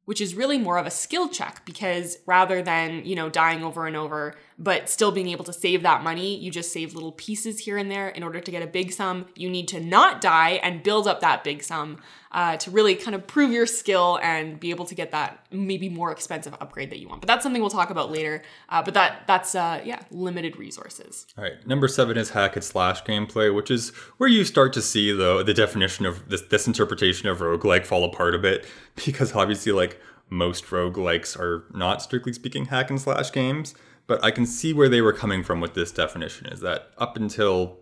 which 0.06 0.20
is 0.20 0.34
really 0.34 0.56
more 0.56 0.78
of 0.78 0.86
a 0.86 0.90
skill 0.90 1.28
check 1.28 1.62
because 1.66 2.16
rather 2.26 2.62
than, 2.62 3.04
you 3.04 3.14
know, 3.14 3.28
dying 3.28 3.62
over 3.62 3.86
and 3.86 3.96
over, 3.96 4.34
but 4.58 4.88
still 4.88 5.12
being 5.12 5.28
able 5.28 5.44
to 5.44 5.52
save 5.52 5.82
that 5.82 6.02
money, 6.02 6.36
you 6.36 6.50
just 6.50 6.72
save 6.72 6.94
little 6.94 7.12
pieces 7.12 7.58
here 7.58 7.76
and 7.76 7.90
there 7.90 8.08
in 8.08 8.22
order 8.22 8.40
to 8.40 8.50
get 8.50 8.62
a 8.62 8.66
big 8.66 8.92
sum. 8.92 9.26
You 9.34 9.50
need 9.50 9.68
to 9.68 9.80
not 9.80 10.20
die 10.20 10.60
and 10.62 10.82
build 10.82 11.06
up 11.06 11.20
that 11.20 11.44
big 11.44 11.62
sum 11.62 11.98
uh, 12.32 12.56
to 12.56 12.70
really 12.70 12.94
kind 12.94 13.14
of 13.14 13.26
prove 13.26 13.50
your 13.50 13.66
skill 13.66 14.18
and 14.22 14.58
be 14.58 14.70
able 14.70 14.86
to 14.86 14.94
get 14.94 15.10
that 15.10 15.46
maybe 15.50 15.88
more 15.88 16.10
expensive 16.10 16.54
upgrade 16.60 16.90
that 16.90 16.98
you 16.98 17.08
want. 17.08 17.20
But 17.20 17.28
that's 17.28 17.42
something 17.42 17.60
we'll 17.60 17.70
talk 17.70 17.90
about 17.90 18.10
later. 18.10 18.42
Uh, 18.68 18.82
but 18.82 18.94
that 18.94 19.26
that's 19.26 19.54
uh, 19.54 19.80
yeah, 19.84 20.02
limited 20.10 20.56
resources. 20.56 21.26
All 21.36 21.44
right, 21.44 21.66
number 21.66 21.88
seven 21.88 22.16
is 22.16 22.30
hack 22.30 22.56
and 22.56 22.64
slash 22.64 23.02
gameplay, 23.04 23.54
which 23.54 23.70
is 23.70 23.90
where 24.16 24.28
you 24.28 24.44
start 24.44 24.72
to 24.74 24.82
see 24.82 25.12
the 25.12 25.42
the 25.42 25.54
definition 25.54 26.06
of 26.06 26.28
this 26.28 26.42
this 26.42 26.66
interpretation 26.66 27.28
of 27.28 27.38
roguelike 27.38 27.84
fall 27.84 28.04
apart 28.04 28.34
a 28.34 28.38
bit 28.38 28.66
because 29.04 29.34
obviously 29.34 29.72
like 29.72 30.00
most 30.28 30.64
roguelikes 30.66 31.38
are 31.38 31.64
not 31.72 32.02
strictly 32.02 32.32
speaking 32.32 32.66
hack 32.66 32.90
and 32.90 33.00
slash 33.00 33.30
games, 33.30 33.74
but 34.06 34.24
I 34.24 34.30
can 34.30 34.46
see 34.46 34.72
where 34.72 34.88
they 34.88 35.00
were 35.00 35.12
coming 35.12 35.42
from 35.42 35.60
with 35.60 35.74
this 35.74 35.92
definition 35.92 36.46
is 36.46 36.60
that 36.60 36.90
up 36.98 37.16
until 37.16 37.78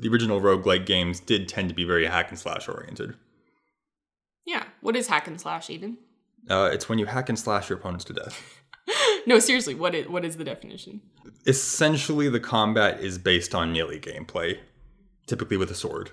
the 0.00 0.08
original 0.08 0.40
roguelike 0.40 0.86
games 0.86 1.20
did 1.20 1.48
tend 1.48 1.68
to 1.68 1.74
be 1.74 1.84
very 1.84 2.06
hack 2.06 2.30
and 2.30 2.38
slash 2.38 2.68
oriented. 2.68 3.14
Yeah. 4.46 4.64
What 4.80 4.96
is 4.96 5.06
hack 5.08 5.26
and 5.26 5.40
slash, 5.40 5.68
Aiden? 5.68 5.96
Uh, 6.48 6.70
it's 6.72 6.88
when 6.88 6.98
you 6.98 7.06
hack 7.06 7.28
and 7.28 7.38
slash 7.38 7.68
your 7.70 7.78
opponents 7.78 8.04
to 8.06 8.12
death. 8.12 8.60
No, 9.26 9.38
seriously, 9.38 9.74
what 9.74 9.94
is 9.94 10.06
what 10.08 10.22
is 10.22 10.36
the 10.36 10.44
definition? 10.44 11.00
Essentially, 11.46 12.28
the 12.28 12.40
combat 12.40 13.00
is 13.00 13.16
based 13.16 13.54
on 13.54 13.72
melee 13.72 13.98
gameplay, 13.98 14.58
typically 15.26 15.56
with 15.56 15.70
a 15.70 15.74
sword. 15.74 16.10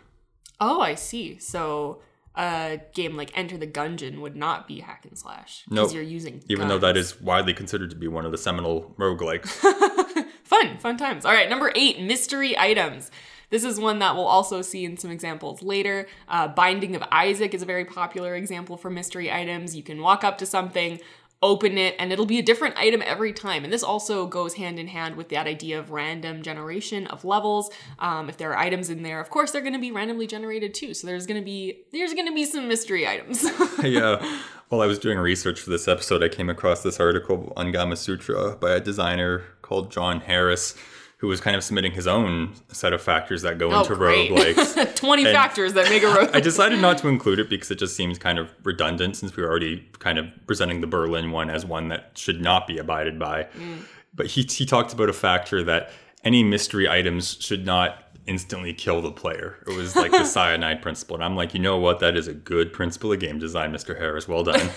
Oh, 0.62 0.80
I 0.80 0.96
see. 0.96 1.38
So 1.38 2.02
a 2.36 2.80
game 2.94 3.18
like 3.18 3.38
Enter 3.38 3.58
the 3.58 3.68
Gungeon 3.68 4.20
would 4.22 4.36
not 4.36 4.68
be 4.68 4.80
hack 4.80 5.06
and 5.08 5.18
slash 5.18 5.64
because 5.70 5.88
Nope. 5.90 5.94
you're 5.94 6.04
using 6.04 6.44
Even 6.48 6.68
though 6.68 6.80
that 6.80 6.96
is 6.98 7.20
widely 7.22 7.54
considered 7.54 7.90
to 7.90 7.96
be 7.96 8.08
one 8.08 8.26
of 8.26 8.32
the 8.32 8.38
seminal 8.38 8.94
roguelikes. 8.98 9.48
Fun, 10.44 10.78
fun 10.80 10.98
times. 10.98 11.24
All 11.26 11.32
right, 11.32 11.50
number 11.50 11.72
eight, 11.76 12.02
mystery 12.02 12.58
items. 12.58 13.10
This 13.52 13.64
is 13.64 13.80
one 13.80 14.00
that 14.00 14.16
we'll 14.16 14.26
also 14.26 14.62
see 14.62 14.84
in 14.84 14.98
some 14.98 15.10
examples 15.12 15.62
later. 15.62 16.08
Uh, 16.28 16.50
Binding 16.50 16.94
of 16.96 17.04
Isaac 17.12 17.54
is 17.54 17.62
a 17.62 17.66
very 17.66 17.86
popular 17.86 18.36
example 18.36 18.76
for 18.78 18.90
mystery 18.90 19.32
items. 19.32 19.76
You 19.76 19.84
can 19.84 20.02
walk 20.02 20.24
up 20.26 20.38
to 20.40 20.46
something, 20.46 21.00
open 21.42 21.78
it, 21.78 21.96
and 21.98 22.14
it'll 22.14 22.26
be 22.26 22.40
a 22.40 22.44
different 22.44 22.78
item 22.78 23.02
every 23.06 23.34
time. 23.34 23.64
And 23.64 23.74
this 23.74 23.84
also 23.84 24.28
goes 24.28 24.54
hand 24.56 24.80
in 24.80 24.88
hand 24.88 25.16
with 25.16 25.30
that 25.30 25.48
idea 25.48 25.80
of 25.80 25.92
random 25.92 26.44
generation 26.44 27.08
of 27.08 27.26
levels. 27.26 27.72
Um, 28.00 28.30
if 28.30 28.38
there 28.38 28.52
are 28.52 28.58
items 28.58 28.90
in 28.90 29.04
there, 29.04 29.20
of 29.20 29.30
course 29.30 29.52
they're 29.52 29.62
going 29.62 29.74
to 29.74 29.80
be 29.80 29.92
randomly 29.92 30.28
generated 30.28 30.74
too. 30.74 30.94
So 30.94 31.08
there's 31.08 31.26
going 31.26 31.40
to 31.40 31.46
be 31.46 31.82
there's 31.92 32.14
going 32.14 32.28
to 32.28 32.34
be 32.34 32.46
some 32.46 32.68
mystery 32.68 33.08
items. 33.08 33.44
yeah. 33.84 34.42
While 34.70 34.82
I 34.82 34.86
was 34.86 35.00
doing 35.00 35.18
research 35.18 35.60
for 35.60 35.70
this 35.70 35.88
episode, 35.88 36.24
I 36.24 36.30
came 36.30 36.50
across 36.50 36.82
this 36.82 37.00
article 37.00 37.52
on 37.58 37.74
Gamasutra 37.74 38.58
by 38.60 38.72
a 38.72 38.80
designer 38.80 39.44
called 39.62 39.92
John 39.92 40.22
Harris 40.22 40.76
who 41.22 41.28
was 41.28 41.40
kind 41.40 41.56
of 41.56 41.64
submitting 41.64 41.92
his 41.92 42.08
own 42.08 42.52
set 42.72 42.94
of 42.94 43.02
factors 43.02 43.44
that 43.44 43.58
go 43.60 43.72
Oh, 43.72 43.82
into 43.82 43.96
great. 43.96 44.32
roguelikes. 44.32 44.96
20 44.96 45.26
And 45.26 45.34
factors 45.36 45.74
that 45.74 45.88
make 45.90 46.02
a 46.04 46.08
rogue. 46.16 46.30
I 46.34 46.40
decided 46.40 46.80
not 46.82 46.98
to 47.00 47.08
include 47.08 47.38
it 47.40 47.48
because 47.48 47.70
it 47.70 47.78
just 47.78 47.96
seems 47.96 48.18
kind 48.18 48.40
of 48.40 48.50
redundant 48.64 49.16
since 49.16 49.36
we 49.36 49.44
were 49.44 49.50
already 49.50 49.88
kind 50.00 50.18
of 50.18 50.26
presenting 50.48 50.82
the 50.82 50.88
Berlin 50.88 51.30
one 51.32 51.50
as 51.52 51.64
one 51.66 51.90
that 51.90 52.12
should 52.18 52.42
not 52.42 52.66
be 52.66 52.80
abided 52.80 53.20
by. 53.20 53.44
Mm. 53.56 53.84
But 54.16 54.26
he, 54.28 54.42
he 54.42 54.66
talked 54.66 54.94
about 54.94 55.10
a 55.10 55.14
factor 55.14 55.64
that 55.64 55.92
any 56.24 56.44
mystery 56.44 56.90
items 56.90 57.38
should 57.40 57.66
not 57.66 58.04
instantly 58.28 58.74
kill 58.74 59.02
the 59.02 59.12
player. 59.12 59.58
It 59.68 59.76
was 59.76 59.96
like 59.96 60.12
the 60.12 60.26
cyanide 60.36 60.82
principle. 60.82 61.16
And 61.16 61.24
I'm 61.24 61.36
like, 61.36 61.54
you 61.54 61.60
know 61.60 61.78
what? 61.78 62.00
That 62.00 62.18
is 62.18 62.28
a 62.28 62.34
good 62.34 62.74
principle 62.74 63.12
of 63.14 63.20
game 63.20 63.38
design, 63.40 63.72
Mr. 63.72 63.98
Harris. 63.98 64.28
Well 64.28 64.44
done. 64.44 64.70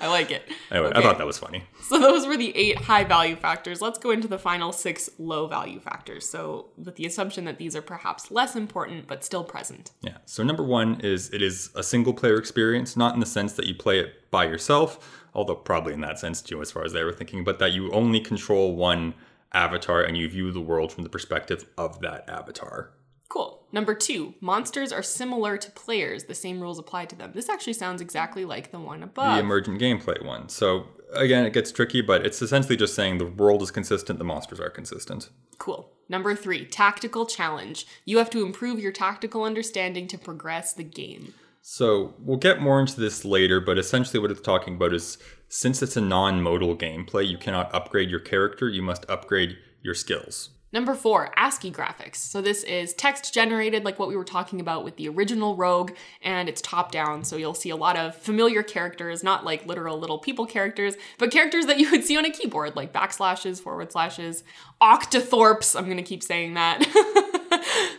I 0.00 0.08
like 0.08 0.30
it. 0.30 0.42
Anyway, 0.70 0.92
I 0.94 1.02
thought 1.02 1.18
that 1.18 1.26
was 1.26 1.38
funny. 1.38 1.64
So 1.82 1.98
those 1.98 2.26
were 2.26 2.36
the 2.36 2.56
eight 2.56 2.76
high 2.76 3.04
value 3.04 3.36
factors. 3.36 3.80
Let's 3.80 3.98
go 3.98 4.10
into 4.10 4.28
the 4.28 4.38
final 4.38 4.72
six 4.72 5.10
low 5.18 5.46
value 5.46 5.80
factors. 5.80 6.28
So 6.28 6.66
with 6.76 6.96
the 6.96 7.06
assumption 7.06 7.44
that 7.46 7.58
these 7.58 7.74
are 7.74 7.82
perhaps 7.82 8.30
less 8.30 8.54
important 8.54 9.06
but 9.06 9.24
still 9.24 9.44
present. 9.44 9.90
Yeah. 10.02 10.18
So 10.26 10.42
number 10.42 10.62
one 10.62 11.00
is 11.00 11.32
it 11.32 11.42
is 11.42 11.70
a 11.74 11.82
single 11.82 12.12
player 12.12 12.36
experience, 12.36 12.96
not 12.96 13.14
in 13.14 13.20
the 13.20 13.26
sense 13.26 13.54
that 13.54 13.66
you 13.66 13.74
play 13.74 13.98
it 14.00 14.30
by 14.30 14.44
yourself, 14.44 15.26
although 15.34 15.54
probably 15.54 15.94
in 15.94 16.00
that 16.02 16.18
sense 16.18 16.42
too, 16.42 16.60
as 16.60 16.70
far 16.70 16.84
as 16.84 16.92
they 16.92 17.04
were 17.04 17.12
thinking, 17.12 17.44
but 17.44 17.58
that 17.58 17.72
you 17.72 17.90
only 17.92 18.20
control 18.20 18.76
one 18.76 19.14
avatar 19.52 20.02
and 20.02 20.16
you 20.16 20.28
view 20.28 20.52
the 20.52 20.60
world 20.60 20.92
from 20.92 21.04
the 21.04 21.10
perspective 21.10 21.64
of 21.78 22.00
that 22.00 22.28
avatar. 22.28 22.90
Cool. 23.28 23.62
Number 23.72 23.94
two, 23.94 24.34
monsters 24.40 24.92
are 24.92 25.02
similar 25.02 25.58
to 25.58 25.70
players. 25.72 26.24
The 26.24 26.34
same 26.34 26.60
rules 26.60 26.78
apply 26.78 27.04
to 27.06 27.16
them. 27.16 27.32
This 27.34 27.50
actually 27.50 27.74
sounds 27.74 28.00
exactly 28.00 28.44
like 28.44 28.70
the 28.70 28.80
one 28.80 29.02
above. 29.02 29.34
The 29.36 29.40
emergent 29.40 29.80
gameplay 29.80 30.24
one. 30.24 30.48
So 30.48 30.86
again, 31.12 31.44
it 31.44 31.52
gets 31.52 31.70
tricky, 31.70 32.00
but 32.00 32.24
it's 32.24 32.40
essentially 32.40 32.76
just 32.76 32.94
saying 32.94 33.18
the 33.18 33.26
world 33.26 33.62
is 33.62 33.70
consistent, 33.70 34.18
the 34.18 34.24
monsters 34.24 34.60
are 34.60 34.70
consistent. 34.70 35.28
cool. 35.58 35.92
Number 36.10 36.34
three, 36.34 36.64
tactical 36.64 37.26
challenge. 37.26 37.86
You 38.06 38.16
have 38.16 38.30
to 38.30 38.42
improve 38.46 38.78
your 38.80 38.92
tactical 38.92 39.44
understanding 39.44 40.06
to 40.08 40.16
progress 40.16 40.72
the 40.72 40.82
game. 40.84 41.34
So 41.60 42.14
we'll 42.18 42.38
get 42.38 42.62
more 42.62 42.80
into 42.80 42.98
this 42.98 43.26
later, 43.26 43.60
but 43.60 43.76
essentially 43.76 44.18
what 44.18 44.30
it's 44.30 44.40
talking 44.40 44.76
about 44.76 44.94
is 44.94 45.18
since 45.50 45.82
it's 45.82 45.98
a 45.98 46.00
non-modal 46.00 46.78
gameplay, 46.78 47.28
you 47.28 47.36
cannot 47.36 47.74
upgrade 47.74 48.08
your 48.08 48.20
character, 48.20 48.70
you 48.70 48.80
must 48.80 49.04
upgrade 49.10 49.58
your 49.82 49.92
skills. 49.92 50.48
Number 50.70 50.94
four, 50.94 51.30
ASCII 51.36 51.70
graphics. 51.70 52.16
So 52.16 52.42
this 52.42 52.62
is 52.62 52.92
text 52.92 53.32
generated, 53.32 53.84
like 53.84 53.98
what 53.98 54.08
we 54.08 54.16
were 54.16 54.24
talking 54.24 54.60
about 54.60 54.84
with 54.84 54.96
the 54.96 55.08
original 55.08 55.56
Rogue, 55.56 55.92
and 56.22 56.46
it's 56.46 56.60
top 56.60 56.92
down. 56.92 57.24
So 57.24 57.36
you'll 57.36 57.54
see 57.54 57.70
a 57.70 57.76
lot 57.76 57.96
of 57.96 58.14
familiar 58.14 58.62
characters, 58.62 59.24
not 59.24 59.46
like 59.46 59.66
literal 59.66 59.98
little 59.98 60.18
people 60.18 60.44
characters, 60.44 60.94
but 61.16 61.30
characters 61.30 61.64
that 61.66 61.78
you 61.78 61.90
would 61.90 62.04
see 62.04 62.18
on 62.18 62.26
a 62.26 62.30
keyboard, 62.30 62.76
like 62.76 62.92
backslashes, 62.92 63.60
forward 63.60 63.92
slashes, 63.92 64.44
octothorpes. 64.82 65.78
I'm 65.78 65.88
gonna 65.88 66.02
keep 66.02 66.22
saying 66.22 66.54
that. 66.54 66.84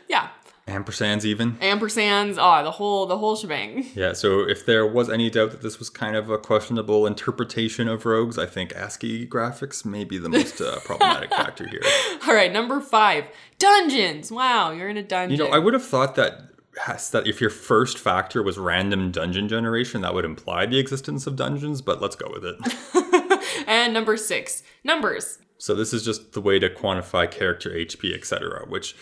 yeah, 0.07 0.29
Ampersands 0.69 1.25
even. 1.25 1.53
ampersands. 1.57 2.37
Oh, 2.39 2.63
the 2.63 2.71
whole 2.71 3.05
the 3.05 3.17
whole 3.17 3.35
shebang. 3.35 3.85
Yeah, 3.95 4.13
so 4.13 4.47
if 4.47 4.65
there 4.65 4.85
was 4.85 5.09
any 5.09 5.29
doubt 5.29 5.51
that 5.51 5.61
this 5.61 5.79
was 5.79 5.89
kind 5.89 6.15
of 6.15 6.29
a 6.29 6.37
questionable 6.37 7.05
interpretation 7.07 7.87
of 7.87 8.05
rogues, 8.05 8.37
I 8.37 8.45
think 8.45 8.73
ASCII 8.73 9.25
graphics 9.27 9.83
may 9.83 10.03
be 10.03 10.17
the 10.17 10.29
most 10.29 10.61
uh, 10.61 10.79
problematic 10.85 11.31
factor 11.31 11.67
here. 11.67 11.81
All 12.27 12.33
right, 12.33 12.53
number 12.53 12.79
five, 12.81 13.25
dungeons. 13.57 14.31
Wow, 14.31 14.71
you're 14.71 14.89
in 14.89 14.97
a 14.97 15.03
dungeon. 15.03 15.37
You 15.37 15.43
know, 15.43 15.51
I 15.51 15.57
would 15.59 15.73
have 15.73 15.85
thought 15.85 16.15
that 16.15 16.41
has, 16.85 17.09
that 17.11 17.27
if 17.27 17.41
your 17.41 17.49
first 17.49 17.97
factor 17.97 18.41
was 18.43 18.57
random 18.57 19.11
dungeon 19.11 19.47
generation, 19.47 20.01
that 20.01 20.13
would 20.13 20.25
imply 20.25 20.65
the 20.65 20.77
existence 20.79 21.27
of 21.27 21.35
dungeons, 21.35 21.81
but 21.81 22.01
let's 22.01 22.15
go 22.15 22.29
with 22.31 22.45
it. 22.45 23.63
and 23.67 23.93
number 23.93 24.15
six, 24.15 24.63
numbers. 24.83 25.39
so 25.57 25.75
this 25.75 25.93
is 25.93 26.05
just 26.05 26.31
the 26.33 26.41
way 26.41 26.57
to 26.59 26.69
quantify 26.69 27.29
character 27.29 27.69
HP, 27.71 28.13
etc., 28.13 28.65
which 28.67 28.95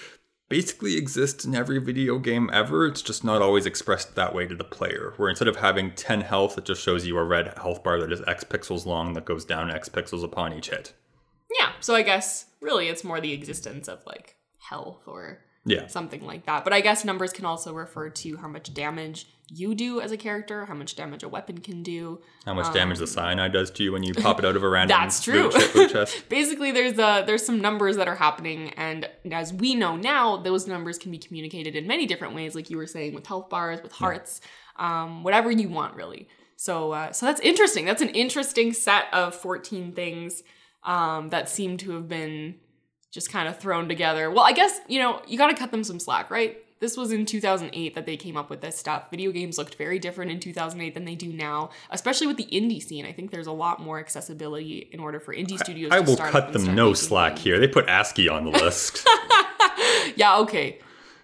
basically 0.50 0.98
exists 0.98 1.46
in 1.46 1.56
every 1.56 1.80
video 1.80 2.20
game 2.20 2.50
ever. 2.54 2.86
It's 2.86 3.02
just 3.02 3.24
not 3.24 3.42
always 3.42 3.66
expressed 3.66 4.16
that 4.16 4.34
way 4.34 4.48
to 4.48 4.56
the 4.56 4.64
player. 4.64 5.14
Where 5.18 5.30
instead 5.30 5.48
of 5.48 5.58
having 5.58 5.94
10 5.96 6.22
health, 6.22 6.58
it 6.58 6.66
just 6.66 6.82
shows 6.82 7.06
you 7.06 7.18
a 7.18 7.24
red 7.24 7.58
health 7.58 7.84
bar 7.84 8.00
that 8.00 8.12
is 8.12 8.22
X 8.28 8.44
pixels 8.44 8.86
long 8.86 9.14
that 9.14 9.26
goes 9.26 9.46
down 9.46 9.72
X 9.72 9.90
pixels 9.90 10.24
upon 10.24 10.54
each 10.54 10.70
hit. 10.70 10.94
Yeah, 11.60 11.72
so 11.80 11.96
I 11.96 12.02
guess 12.02 12.46
really 12.62 12.88
it's 12.88 13.04
more 13.04 13.22
the 13.22 13.34
existence 13.34 13.88
of 13.88 14.06
like 14.06 14.36
health 14.60 15.04
or 15.08 15.40
Yeah. 15.68 15.88
something 15.88 16.26
like 16.26 16.46
that. 16.46 16.64
But 16.64 16.74
I 16.74 16.82
guess 16.82 17.04
numbers 17.06 17.32
can 17.34 17.46
also 17.46 17.74
refer 17.74 18.10
to 18.10 18.38
how 18.38 18.48
much 18.48 18.74
damage 18.74 19.28
you 19.50 19.76
do 19.76 20.02
as 20.02 20.12
a 20.12 20.18
character, 20.18 20.66
how 20.66 20.74
much 20.74 20.96
damage 20.96 21.24
a 21.24 21.30
weapon 21.30 21.60
can 21.60 21.82
do. 21.84 22.20
How 22.46 22.54
much 22.54 22.74
damage 22.74 22.98
the 23.00 23.08
cyanide 23.08 23.54
does 23.54 23.72
to 23.72 23.84
you 23.84 23.92
when 23.94 24.04
you 24.04 24.14
pop 24.14 24.40
it 24.40 24.46
out 24.46 24.56
of 24.58 24.64
a 24.64 24.68
random 24.70 24.96
Um, 24.98 25.04
That's 25.04 25.24
true. 25.24 25.44
loot 25.44 25.54
che- 25.54 25.72
loot 25.80 25.92
chest. 25.92 26.24
Basically, 26.30 26.72
there's 26.72 26.98
uh 27.00 27.22
there's 27.22 27.46
some 27.46 27.62
numbers 27.62 27.96
that 27.98 28.08
are 28.10 28.16
happening, 28.16 28.70
and 28.76 29.10
as 29.32 29.54
we 29.54 29.74
know 29.76 29.96
now, 29.96 30.36
those 30.38 30.68
numbers 30.68 30.98
can 30.98 31.12
be 31.12 31.18
communicated 31.18 31.76
in 31.76 31.88
many 31.88 32.06
different 32.06 32.34
ways, 32.36 32.56
like 32.56 32.70
you 32.70 32.76
were 32.78 32.88
saying, 32.88 33.14
with 33.14 33.26
health 33.26 33.50
bars, 33.50 33.82
with 33.82 33.94
hearts, 33.94 34.42
um, 34.78 35.24
whatever 35.24 35.50
you 35.50 35.70
want, 35.70 35.96
really. 35.96 36.28
So 36.58 36.92
uh, 36.92 37.12
so 37.14 37.26
that's 37.28 37.40
interesting. 37.40 37.86
That's 37.86 38.02
an 38.02 38.10
interesting 38.10 38.74
set 38.74 39.06
of 39.14 39.34
14 39.36 39.94
things 39.94 40.44
um, 40.84 41.30
that 41.30 41.48
seem 41.48 41.78
to 41.78 41.92
have 41.92 42.10
been 42.10 42.56
just 43.18 43.32
kind 43.32 43.48
of 43.48 43.58
thrown 43.58 43.88
together. 43.88 44.30
Well, 44.30 44.44
I 44.44 44.52
guess 44.52 44.80
you 44.88 45.00
know 45.00 45.24
you 45.28 45.40
got 45.40 45.48
to 45.48 45.56
cut 45.56 45.72
them 45.72 45.84
some 45.84 46.00
slack, 46.00 46.30
right? 46.30 46.56
This 46.80 46.96
was 46.96 47.12
in 47.12 47.26
2008 47.26 47.96
that 47.96 48.06
they 48.06 48.16
came 48.16 48.38
up 48.38 48.52
with 48.52 48.62
this 48.62 48.78
stuff. 48.78 49.10
Video 49.10 49.32
games 49.32 49.58
looked 49.58 49.74
very 49.74 49.98
different 49.98 50.30
in 50.30 50.40
2008 50.40 50.94
than 50.94 51.06
they 51.06 51.16
do 51.16 51.34
now, 51.34 51.72
especially 51.90 52.28
with 52.28 52.38
the 52.38 52.46
indie 52.46 52.80
scene. 52.80 53.08
I 53.08 53.12
think 53.12 53.32
there's 53.32 53.48
a 53.48 53.52
lot 53.52 53.82
more 53.82 53.98
accessibility 54.00 54.88
in 54.92 55.00
order 55.00 55.20
for 55.20 55.34
indie 55.34 55.58
studios. 55.58 55.92
I 55.92 56.02
to 56.02 56.06
will 56.06 56.16
cut 56.16 56.54
them 56.54 56.76
no 56.76 56.94
slack 56.94 57.38
games. 57.38 57.44
here. 57.44 57.60
They 57.60 57.68
put 57.68 57.88
ASCII 57.88 58.30
on 58.30 58.44
the 58.46 58.52
list. 58.52 59.08
Yeah, 60.16 60.38
okay, 60.40 60.80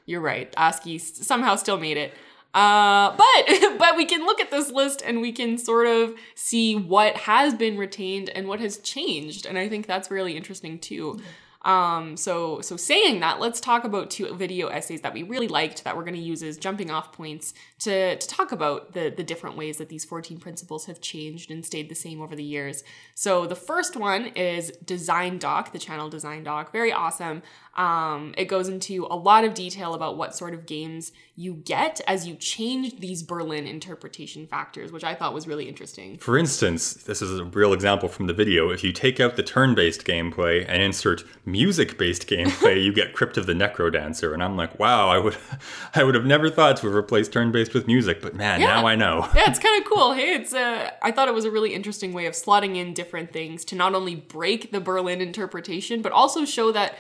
you're 0.05 0.21
right. 0.21 0.53
ASCII 0.57 0.99
somehow 0.99 1.55
still 1.55 1.79
made 1.79 1.97
it. 1.97 2.13
Uh, 2.53 3.15
but 3.17 3.77
but 3.79 3.95
we 3.97 4.05
can 4.05 4.25
look 4.25 4.39
at 4.39 4.51
this 4.51 4.71
list 4.71 5.01
and 5.03 5.21
we 5.21 5.31
can 5.31 5.57
sort 5.57 5.87
of 5.87 6.13
see 6.35 6.75
what 6.75 7.17
has 7.17 7.55
been 7.55 7.77
retained 7.77 8.29
and 8.29 8.47
what 8.47 8.59
has 8.59 8.77
changed, 8.77 9.45
and 9.47 9.57
I 9.57 9.67
think 9.67 9.87
that's 9.87 10.11
really 10.11 10.37
interesting 10.37 10.77
too. 10.77 11.19
Um, 11.63 12.17
so 12.17 12.59
so 12.61 12.75
saying 12.75 13.21
that, 13.21 13.39
let's 13.39 13.61
talk 13.61 13.85
about 13.85 14.09
two 14.09 14.33
video 14.35 14.67
essays 14.67 15.01
that 15.01 15.13
we 15.13 15.23
really 15.23 15.47
liked 15.47 15.83
that 15.83 15.95
we're 15.95 16.03
going 16.03 16.15
to 16.15 16.19
use 16.19 16.43
as 16.43 16.57
jumping 16.57 16.91
off 16.91 17.13
points 17.13 17.53
to 17.79 18.17
to 18.17 18.27
talk 18.27 18.51
about 18.51 18.93
the 18.93 19.13
the 19.15 19.23
different 19.23 19.55
ways 19.55 19.77
that 19.77 19.89
these 19.89 20.03
14 20.03 20.39
principles 20.39 20.85
have 20.85 20.99
changed 20.99 21.51
and 21.51 21.65
stayed 21.65 21.89
the 21.89 21.95
same 21.95 22.21
over 22.21 22.35
the 22.35 22.43
years. 22.43 22.83
So 23.15 23.45
the 23.45 23.55
first 23.55 23.95
one 23.95 24.27
is 24.27 24.71
Design 24.83 25.37
Doc, 25.37 25.71
the 25.71 25.79
channel 25.79 26.09
Design 26.09 26.43
Doc, 26.43 26.71
very 26.71 26.91
awesome. 26.91 27.43
Um, 27.75 28.35
it 28.37 28.45
goes 28.45 28.67
into 28.67 29.07
a 29.09 29.15
lot 29.15 29.43
of 29.43 29.55
detail 29.55 29.95
about 29.95 30.15
what 30.15 30.35
sort 30.35 30.53
of 30.53 30.67
games 30.67 31.11
you 31.35 31.55
get 31.55 31.99
as 32.07 32.27
you 32.27 32.35
change 32.35 32.99
these 32.99 33.23
Berlin 33.23 33.65
interpretation 33.65 34.45
factors, 34.45 34.91
which 34.91 35.03
I 35.03 35.15
thought 35.15 35.33
was 35.33 35.47
really 35.47 35.67
interesting. 35.67 36.19
For 36.19 36.37
instance, 36.37 36.93
this 36.93 37.21
is 37.21 37.39
a 37.39 37.45
real 37.45 37.73
example 37.73 38.09
from 38.09 38.27
the 38.27 38.33
video. 38.33 38.69
If 38.69 38.83
you 38.83 38.91
take 38.91 39.19
out 39.19 39.37
the 39.37 39.43
turn-based 39.43 40.05
gameplay 40.05 40.63
and 40.67 40.83
insert 40.83 41.23
music-based 41.53 42.27
gameplay, 42.27 42.83
you 42.83 42.91
get 42.91 43.13
Crypt 43.13 43.37
of 43.37 43.45
the 43.45 43.53
NecroDancer. 43.53 44.33
And 44.33 44.43
I'm 44.43 44.57
like, 44.57 44.77
wow, 44.79 45.07
I 45.07 45.19
would, 45.19 45.37
I 45.95 46.03
would 46.03 46.15
have 46.15 46.25
never 46.25 46.49
thought 46.49 46.75
to 46.77 46.87
have 46.87 46.95
replaced 46.95 47.31
turn-based 47.31 47.73
with 47.73 47.87
music, 47.87 48.21
but 48.21 48.33
man, 48.35 48.59
Yeah. 48.59 48.67
now 48.81 48.87
I 48.87 48.95
know. 48.95 49.29
yeah, 49.35 49.43
it's 49.49 49.59
kind 49.59 49.81
of 49.81 49.89
cool. 49.89 50.11
Hey, 50.13 50.33
it's 50.35 50.53
uh, 50.53 50.89
I 51.01 51.11
thought 51.11 51.29
it 51.29 51.33
was 51.33 51.45
a 51.45 51.51
really 51.51 51.73
interesting 51.73 52.11
way 52.11 52.25
of 52.25 52.33
slotting 52.33 52.75
in 52.75 52.93
different 52.93 53.31
things 53.31 53.63
to 53.65 53.75
not 53.75 53.95
only 53.95 54.15
break 54.15 54.71
the 54.71 54.81
Berlin 54.81 55.21
interpretation, 55.21 56.01
but 56.01 56.11
also 56.11 56.43
show 56.43 56.71
that 56.73 56.95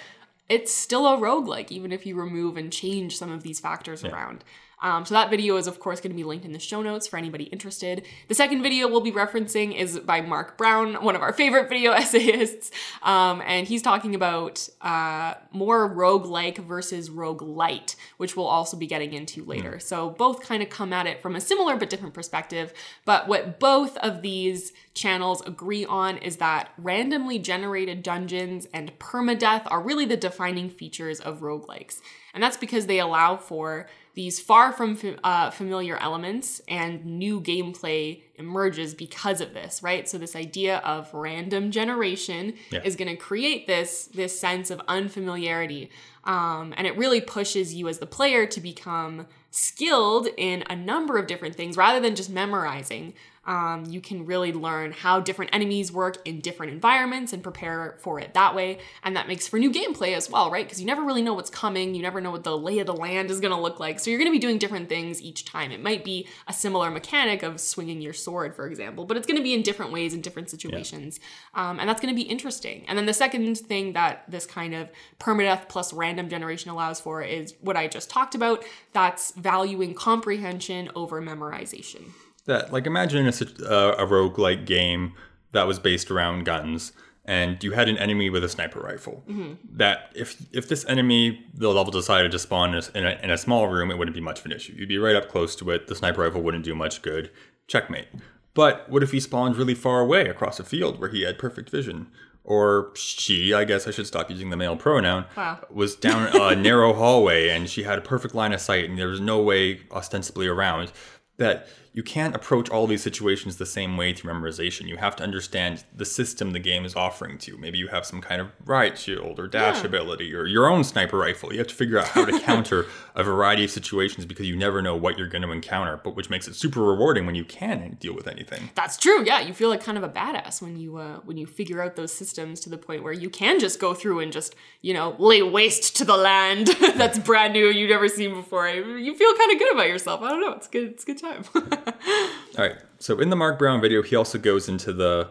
it's 0.47 0.73
still 0.73 1.07
a 1.07 1.17
roguelike, 1.17 1.71
even 1.71 1.91
if 1.91 2.05
you 2.05 2.15
remove 2.15 2.55
and 2.55 2.71
change 2.71 3.17
some 3.17 3.31
of 3.31 3.43
these 3.43 3.59
factors 3.59 4.03
around. 4.05 4.43
Um, 4.83 5.05
so 5.05 5.15
that 5.15 5.29
video 5.29 5.55
is 5.55 5.65
of 5.65 5.79
course 5.79 5.99
going 5.99 6.11
to 6.11 6.15
be 6.15 6.23
linked 6.23 6.45
in 6.45 6.51
the 6.51 6.59
show 6.59 6.81
notes 6.81 7.07
for 7.07 7.17
anybody 7.17 7.45
interested. 7.45 8.05
The 8.27 8.35
second 8.35 8.61
video 8.61 8.87
we'll 8.87 9.01
be 9.01 9.11
referencing 9.11 9.75
is 9.75 9.97
by 9.99 10.21
Mark 10.21 10.57
Brown, 10.57 10.95
one 11.03 11.15
of 11.15 11.21
our 11.21 11.33
favorite 11.33 11.69
video 11.73 11.93
essayists, 11.93 12.69
um, 13.01 13.41
and 13.45 13.65
he's 13.65 13.81
talking 13.81 14.13
about 14.13 14.67
uh, 14.81 15.35
more 15.51 15.87
rogue-like 15.87 16.57
versus 16.57 17.09
rogue-lite, 17.09 17.95
which 18.17 18.35
we'll 18.35 18.45
also 18.45 18.77
be 18.77 18.85
getting 18.85 19.13
into 19.13 19.45
later. 19.45 19.79
So 19.79 20.09
both 20.09 20.41
kind 20.41 20.61
of 20.61 20.69
come 20.69 20.93
at 20.93 21.07
it 21.07 21.21
from 21.21 21.35
a 21.35 21.41
similar 21.41 21.77
but 21.77 21.89
different 21.89 22.13
perspective. 22.13 22.73
But 23.05 23.27
what 23.27 23.59
both 23.59 23.95
of 23.97 24.21
these 24.21 24.73
channels 24.93 25.41
agree 25.45 25.85
on 25.85 26.17
is 26.17 26.37
that 26.37 26.69
randomly 26.77 27.39
generated 27.39 28.03
dungeons 28.03 28.67
and 28.73 28.91
permadeath 28.99 29.63
are 29.71 29.81
really 29.81 30.05
the 30.05 30.17
defining 30.17 30.69
features 30.69 31.19
of 31.19 31.39
roguelikes. 31.41 31.99
And 32.33 32.41
that's 32.43 32.57
because 32.57 32.85
they 32.87 32.99
allow 32.99 33.37
for 33.37 33.87
these 34.15 34.39
far 34.39 34.71
from 34.71 34.97
uh, 35.23 35.49
familiar 35.49 35.97
elements 35.97 36.61
and 36.67 37.03
new 37.03 37.41
gameplay 37.41 38.21
emerges 38.35 38.93
because 38.93 39.41
of 39.41 39.53
this 39.55 39.81
right 39.81 40.07
so 40.07 40.19
this 40.19 40.35
idea 40.35 40.77
of 40.79 41.11
random 41.13 41.71
generation 41.71 42.53
Yeah. 42.69 42.81
is 42.83 42.95
going 42.95 43.07
to 43.07 43.15
create 43.15 43.65
this 43.65 44.05
this 44.13 44.39
sense 44.39 44.69
of 44.69 44.79
unfamiliarity 44.87 45.89
um, 46.25 46.73
and 46.77 46.85
it 46.87 46.95
really 46.97 47.21
pushes 47.21 47.73
you 47.73 47.87
as 47.87 47.97
the 47.99 48.05
player 48.05 48.45
to 48.45 48.61
become 48.61 49.25
skilled 49.51 50.27
in 50.37 50.63
a 50.69 50.75
number 50.75 51.17
of 51.17 51.25
different 51.27 51.55
things 51.55 51.75
rather 51.77 51.99
than 51.99 52.15
just 52.15 52.29
memorizing 52.29 53.13
um, 53.45 53.85
you 53.85 53.99
can 53.99 54.25
really 54.25 54.53
learn 54.53 54.91
how 54.91 55.19
different 55.19 55.53
enemies 55.53 55.91
work 55.91 56.17
in 56.25 56.39
different 56.39 56.71
environments 56.71 57.33
and 57.33 57.43
prepare 57.43 57.97
for 57.99 58.19
it 58.19 58.33
that 58.33 58.55
way. 58.55 58.79
And 59.03 59.15
that 59.15 59.27
makes 59.27 59.47
for 59.47 59.59
new 59.59 59.71
gameplay 59.71 60.15
as 60.15 60.29
well, 60.29 60.49
right? 60.49 60.65
Because 60.65 60.79
you 60.79 60.87
never 60.87 61.03
really 61.03 61.21
know 61.21 61.33
what's 61.33 61.49
coming. 61.49 61.93
You 61.93 62.01
never 62.01 62.21
know 62.21 62.31
what 62.31 62.43
the 62.43 62.57
lay 62.57 62.79
of 62.79 62.87
the 62.87 62.95
land 62.95 63.29
is 63.29 63.39
going 63.39 63.53
to 63.53 63.59
look 63.59 63.79
like. 63.79 63.99
So 63.99 64.09
you're 64.09 64.19
going 64.19 64.29
to 64.29 64.35
be 64.35 64.39
doing 64.39 64.57
different 64.57 64.87
things 64.87 65.21
each 65.21 65.45
time. 65.45 65.71
It 65.71 65.83
might 65.83 66.05
be 66.05 66.27
a 66.47 66.53
similar 66.53 66.89
mechanic 66.89 67.43
of 67.43 67.59
swinging 67.59 68.01
your 68.01 68.13
sword, 68.13 68.55
for 68.55 68.67
example, 68.67 69.05
but 69.05 69.17
it's 69.17 69.27
going 69.27 69.37
to 69.37 69.43
be 69.43 69.53
in 69.53 69.61
different 69.61 69.91
ways 69.91 70.13
in 70.13 70.21
different 70.21 70.49
situations. 70.49 71.19
Um, 71.53 71.79
and 71.79 71.89
that's 71.89 72.01
going 72.01 72.13
to 72.13 72.21
be 72.21 72.27
interesting. 72.27 72.85
And 72.87 72.97
then 72.97 73.05
the 73.05 73.13
second 73.13 73.57
thing 73.57 73.93
that 73.93 74.23
this 74.29 74.45
kind 74.45 74.73
of 74.73 74.89
permadeath 75.19 75.67
plus 75.67 75.91
random 75.91 76.29
generation 76.29 76.71
allows 76.71 77.01
for 77.01 77.21
is 77.21 77.55
what 77.61 77.75
I 77.75 77.87
just 77.87 78.09
talked 78.09 78.35
about. 78.35 78.63
That's 78.93 79.31
valuing 79.31 79.93
comprehension 79.93 80.89
over 80.95 81.21
memorization. 81.21 82.11
That 82.45 82.71
like 82.73 82.85
imagine 82.85 83.27
a, 83.27 83.31
uh, 83.31 83.95
a 83.97 84.05
roguelike 84.07 84.65
game 84.65 85.13
that 85.51 85.67
was 85.67 85.79
based 85.79 86.09
around 86.11 86.43
guns 86.45 86.91
and 87.25 87.63
you 87.63 87.71
had 87.71 87.87
an 87.87 87.97
enemy 87.97 88.29
with 88.29 88.43
a 88.43 88.49
sniper 88.49 88.81
rifle. 88.81 89.23
That 89.71 90.11
if 90.15 90.35
if 90.51 90.67
this 90.67 90.85
enemy 90.85 91.45
the 91.53 91.69
level 91.69 91.91
decided 91.91 92.31
to 92.31 92.39
spawn 92.39 92.73
in 92.73 92.75
a, 92.83 92.97
in, 92.97 93.05
a, 93.05 93.19
in 93.23 93.29
a 93.31 93.37
small 93.37 93.67
room 93.67 93.91
it 93.91 93.97
wouldn't 93.97 94.15
be 94.15 94.21
much 94.21 94.39
of 94.39 94.45
an 94.45 94.51
issue. 94.51 94.73
You'd 94.77 94.89
be 94.89 94.97
right 94.97 95.15
up 95.15 95.29
close 95.29 95.55
to 95.57 95.69
it 95.71 95.87
the 95.87 95.95
sniper 95.95 96.21
rifle 96.21 96.41
wouldn't 96.41 96.65
do 96.65 96.75
much 96.75 97.01
good. 97.01 97.31
Checkmate. 97.67 98.07
But 98.53 98.89
what 98.89 99.01
if 99.03 99.11
he 99.11 99.19
spawned 99.19 99.55
really 99.55 99.73
far 99.73 100.01
away 100.01 100.27
across 100.27 100.59
a 100.59 100.63
field 100.63 100.99
where 100.99 101.09
he 101.09 101.21
had 101.23 101.39
perfect 101.39 101.69
vision? 101.69 102.07
Or 102.45 102.91
she 102.95 103.53
i 103.53 103.63
guess 103.63 103.87
i 103.87 103.91
should 103.91 104.05
stop 104.05 104.29
using 104.29 104.49
the 104.49 104.57
male 104.57 104.75
pronoun 104.75 105.23
Wow. 105.37 105.59
was 105.71 105.95
down 105.95 106.27
a 106.35 106.53
narrow 106.69 106.91
hallway 106.91 107.47
and 107.47 107.69
she 107.69 107.83
had 107.83 107.97
a 107.97 108.01
perfect 108.01 108.35
line 108.35 108.51
of 108.51 108.59
sight 108.59 108.89
and 108.89 108.99
there 108.99 109.07
was 109.07 109.21
no 109.21 109.41
way 109.41 109.79
ostensibly 109.93 110.45
around 110.47 110.91
that 111.37 111.69
you 111.93 112.01
can't 112.03 112.35
approach 112.35 112.69
all 112.69 112.87
these 112.87 113.03
situations 113.03 113.57
the 113.57 113.65
same 113.67 113.97
way 113.97 114.13
through 114.13 114.33
memorization. 114.33 114.87
You 114.87 114.97
have 114.97 115.15
to 115.17 115.23
understand 115.23 115.83
the 115.95 116.05
system 116.05 116.51
the 116.51 116.59
game 116.59 116.85
is 116.85 116.95
offering 116.95 117.37
to 117.39 117.51
you. 117.51 117.57
Maybe 117.57 117.77
you 117.77 117.87
have 117.89 118.03
some 118.05 118.19
kind 118.19 118.41
of 118.41 118.47
riot 118.65 118.97
shield 118.97 119.39
or 119.39 119.47
dash 119.47 119.81
Yeah. 119.81 119.85
ability 119.85 120.33
or 120.33 120.47
your 120.47 120.65
own 120.67 120.83
sniper 120.83 121.19
rifle. 121.19 121.51
You 121.53 121.59
have 121.59 121.67
to 121.67 121.75
figure 121.75 121.99
out 121.99 122.07
how 122.07 122.25
to 122.25 122.39
counter 122.49 122.87
a 123.15 123.23
variety 123.23 123.63
of 123.63 123.69
situations 123.69 124.25
because 124.25 124.47
you 124.47 124.55
never 124.55 124.81
know 124.81 124.95
what 124.95 125.19
you're 125.19 125.27
going 125.27 125.43
to 125.43 125.51
encounter, 125.51 125.99
but 126.03 126.15
which 126.15 126.31
makes 126.31 126.47
it 126.47 126.55
super 126.55 126.81
rewarding 126.81 127.27
when 127.27 127.35
you 127.35 127.45
can 127.45 127.95
deal 127.99 128.15
with 128.15 128.27
anything. 128.27 128.71
That's 128.73 128.97
true. 128.97 129.23
Yeah, 129.23 129.41
you 129.41 129.53
feel 129.53 129.69
like 129.69 129.83
kind 129.83 129.97
of 129.99 130.03
a 130.03 130.09
badass 130.09 130.63
when 130.63 130.77
you 130.77 130.97
uh, 130.97 131.17
when 131.25 131.37
you 131.37 131.45
figure 131.45 131.79
out 131.83 131.95
those 131.95 132.11
systems 132.11 132.59
to 132.61 132.69
the 132.69 132.77
point 132.77 133.03
where 133.03 133.13
you 133.13 133.29
can 133.29 133.59
just 133.59 133.79
go 133.79 133.93
through 133.93 134.19
and 134.21 134.31
just 134.33 134.55
you 134.81 134.95
know 134.95 135.15
lay 135.19 135.43
waste 135.43 135.95
to 135.97 136.05
the 136.05 136.17
land 136.17 136.67
that's 136.95 137.19
brand 137.19 137.53
new 137.53 137.67
you've 137.67 137.91
never 137.91 138.07
seen 138.07 138.33
before. 138.33 138.67
You 138.67 139.15
feel 139.15 139.33
kind 139.35 139.51
of 139.51 139.59
good 139.59 139.73
about 139.73 139.87
yourself. 139.89 140.21
I 140.23 140.29
don't 140.29 140.41
know. 140.41 140.53
It's 140.53 140.67
good. 140.67 140.89
It's 140.89 141.03
a 141.03 141.05
good 141.05 141.17
time. 141.19 141.43
All 142.57 142.65
right. 142.65 142.75
So 142.99 143.19
in 143.19 143.29
the 143.29 143.35
Mark 143.35 143.59
Brown 143.59 143.81
video, 143.81 144.01
he 144.01 144.15
also 144.15 144.37
goes 144.37 144.69
into 144.69 144.93
the 144.93 145.29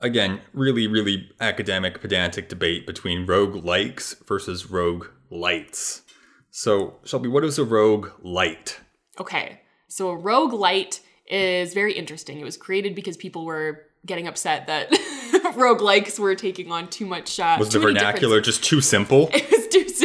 again 0.00 0.40
really 0.52 0.86
really 0.86 1.30
academic 1.40 2.00
pedantic 2.00 2.48
debate 2.48 2.86
between 2.86 3.26
rogue 3.26 3.64
likes 3.64 4.14
versus 4.26 4.70
rogue 4.70 5.06
lites. 5.30 6.02
So 6.50 6.96
Shelby, 7.04 7.28
what 7.28 7.44
is 7.44 7.58
a 7.58 7.64
rogue 7.64 8.08
lite? 8.22 8.80
Okay, 9.18 9.60
so 9.88 10.10
a 10.10 10.16
rogue 10.16 10.52
lite 10.52 11.00
is 11.26 11.74
very 11.74 11.92
interesting. 11.94 12.40
It 12.40 12.44
was 12.44 12.56
created 12.56 12.94
because 12.94 13.16
people 13.16 13.44
were 13.44 13.82
getting 14.04 14.26
upset 14.26 14.66
that 14.66 14.92
rogue 15.56 15.80
likes 15.80 16.18
were 16.18 16.34
taking 16.34 16.70
on 16.70 16.88
too 16.88 17.06
much. 17.06 17.40
Uh, 17.40 17.56
Was 17.58 17.70
too 17.70 17.78
the 17.78 17.86
vernacular 17.86 18.40
just 18.40 18.62
too 18.62 18.80
simple? 18.80 19.30
it 19.32 19.50
was 19.50 19.68
too 19.68 19.88
simple. 19.88 20.03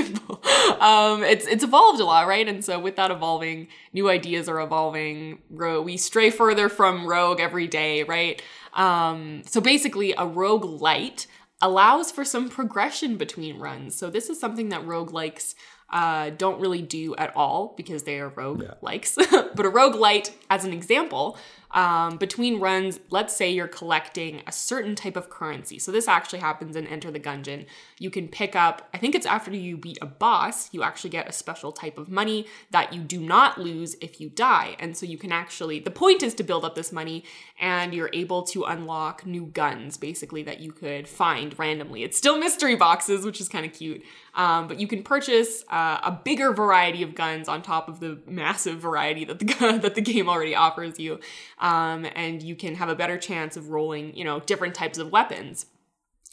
Um, 0.90 1.24
it's 1.24 1.46
it's 1.46 1.64
evolved 1.64 2.00
a 2.00 2.06
lot, 2.06 2.28
right? 2.28 2.48
And 2.48 2.64
so 2.64 2.80
with 2.80 2.96
that 2.96 3.12
evolving, 3.12 3.68
new 3.94 4.10
ideas 4.10 4.48
are 4.48 4.60
evolving. 4.60 5.40
Ro- 5.50 5.82
we 5.82 5.98
stray 5.98 6.30
further 6.30 6.70
from 6.70 7.06
rogue 7.06 7.40
every 7.40 7.68
day, 7.68 8.04
right? 8.04 8.42
Um, 8.74 9.44
so 9.46 9.62
basically, 9.62 10.14
a 10.18 10.26
rogue 10.26 10.66
lite 10.66 11.28
allows 11.62 12.12
for 12.12 12.24
some 12.24 12.50
progression 12.50 13.18
between 13.18 13.60
runs. 13.60 13.96
So 13.96 14.10
this 14.10 14.30
is 14.30 14.40
something 14.40 14.70
that 14.70 14.86
rogue 14.86 15.12
likes 15.12 15.56
uh, 15.92 16.30
don't 16.32 16.60
really 16.60 16.82
do 16.82 17.16
at 17.16 17.36
all 17.36 17.74
because 17.76 18.04
they 18.04 18.20
are 18.20 18.30
rogue 18.30 18.64
likes. 18.82 19.18
but 19.56 19.66
a 19.66 19.70
rogue 19.70 19.96
lite, 19.96 20.32
as 20.50 20.64
an 20.64 20.74
example, 20.74 21.38
um, 21.72 22.18
between 22.18 22.60
runs, 22.60 23.00
let's 23.10 23.36
say 23.36 23.52
you're 23.52 23.68
collecting 23.68 24.42
a 24.48 24.52
certain 24.52 24.96
type 24.96 25.16
of 25.16 25.30
currency. 25.30 25.78
So 25.78 25.92
this 25.92 26.08
actually 26.08 26.40
happens 26.40 26.76
in 26.76 26.88
Enter 26.88 27.12
the 27.12 27.20
Gungeon. 27.20 27.66
You 28.00 28.10
can 28.10 28.28
pick 28.28 28.56
up, 28.56 28.90
I 28.94 28.98
think 28.98 29.14
it's 29.14 29.26
after 29.26 29.52
you 29.52 29.78
beat 29.78 30.00
a 30.02 30.06
boss, 30.06 30.74
you 30.74 30.82
actually 30.82 31.12
get 31.12 31.30
a 31.30 31.32
special 31.32 31.72
type 31.72 31.98
of 31.98 32.10
money 32.10 32.48
that 32.72 32.94
you 32.94 33.02
do 33.02 33.20
not 33.20 33.60
lose 33.60 33.96
if 34.02 34.20
you 34.20 34.30
die. 34.30 34.76
And 34.80 34.98
so 34.98 35.06
you 35.06 35.18
can 35.18 35.32
actually, 35.32 35.80
the 35.80 35.92
point 35.92 36.24
is 36.24 36.34
to 36.36 36.44
build 36.44 36.66
up 36.66 36.76
this 36.76 36.92
money 36.92 37.24
and 37.60 37.94
you're 37.94 38.10
able 38.14 38.44
to 38.44 38.64
unlock 38.64 39.26
new 39.26 39.46
guns 39.46 39.98
basically 39.98 40.42
that 40.44 40.60
you 40.60 40.72
could 40.72 41.08
find 41.08 41.58
randomly. 41.60 42.04
It's 42.04 42.18
still 42.18 42.40
mystery 42.40 42.76
boxes, 42.76 43.26
which 43.26 43.40
is 43.40 43.48
kind 43.48 43.66
of 43.66 43.74
cute. 43.74 44.04
Um, 44.36 44.68
but 44.68 44.80
you 44.80 44.88
can 44.88 45.04
purchase 45.04 45.64
uh, 45.70 46.00
a 46.04 46.12
bigger 46.24 46.54
variety 46.54 47.04
of 47.04 47.16
guns 47.16 47.48
on 47.48 47.62
top 47.62 47.90
of 47.90 48.00
the 48.00 48.22
massive 48.28 48.80
variety 48.80 49.26
that 49.26 49.40
the 49.40 49.46
that 49.82 49.96
the 49.96 50.02
game 50.02 50.30
already 50.30 50.56
offers 50.56 51.00
you, 51.00 51.20
um, 51.60 52.06
and 52.16 52.42
you 52.42 52.56
can 52.56 52.76
have 52.76 52.90
a 52.90 52.96
better 52.96 53.18
chance 53.18 53.58
of 53.58 53.70
rolling, 53.70 54.16
you 54.16 54.24
know, 54.24 54.40
different 54.40 54.76
types 54.76 54.98
of 54.98 55.12
weapons. 55.12 55.66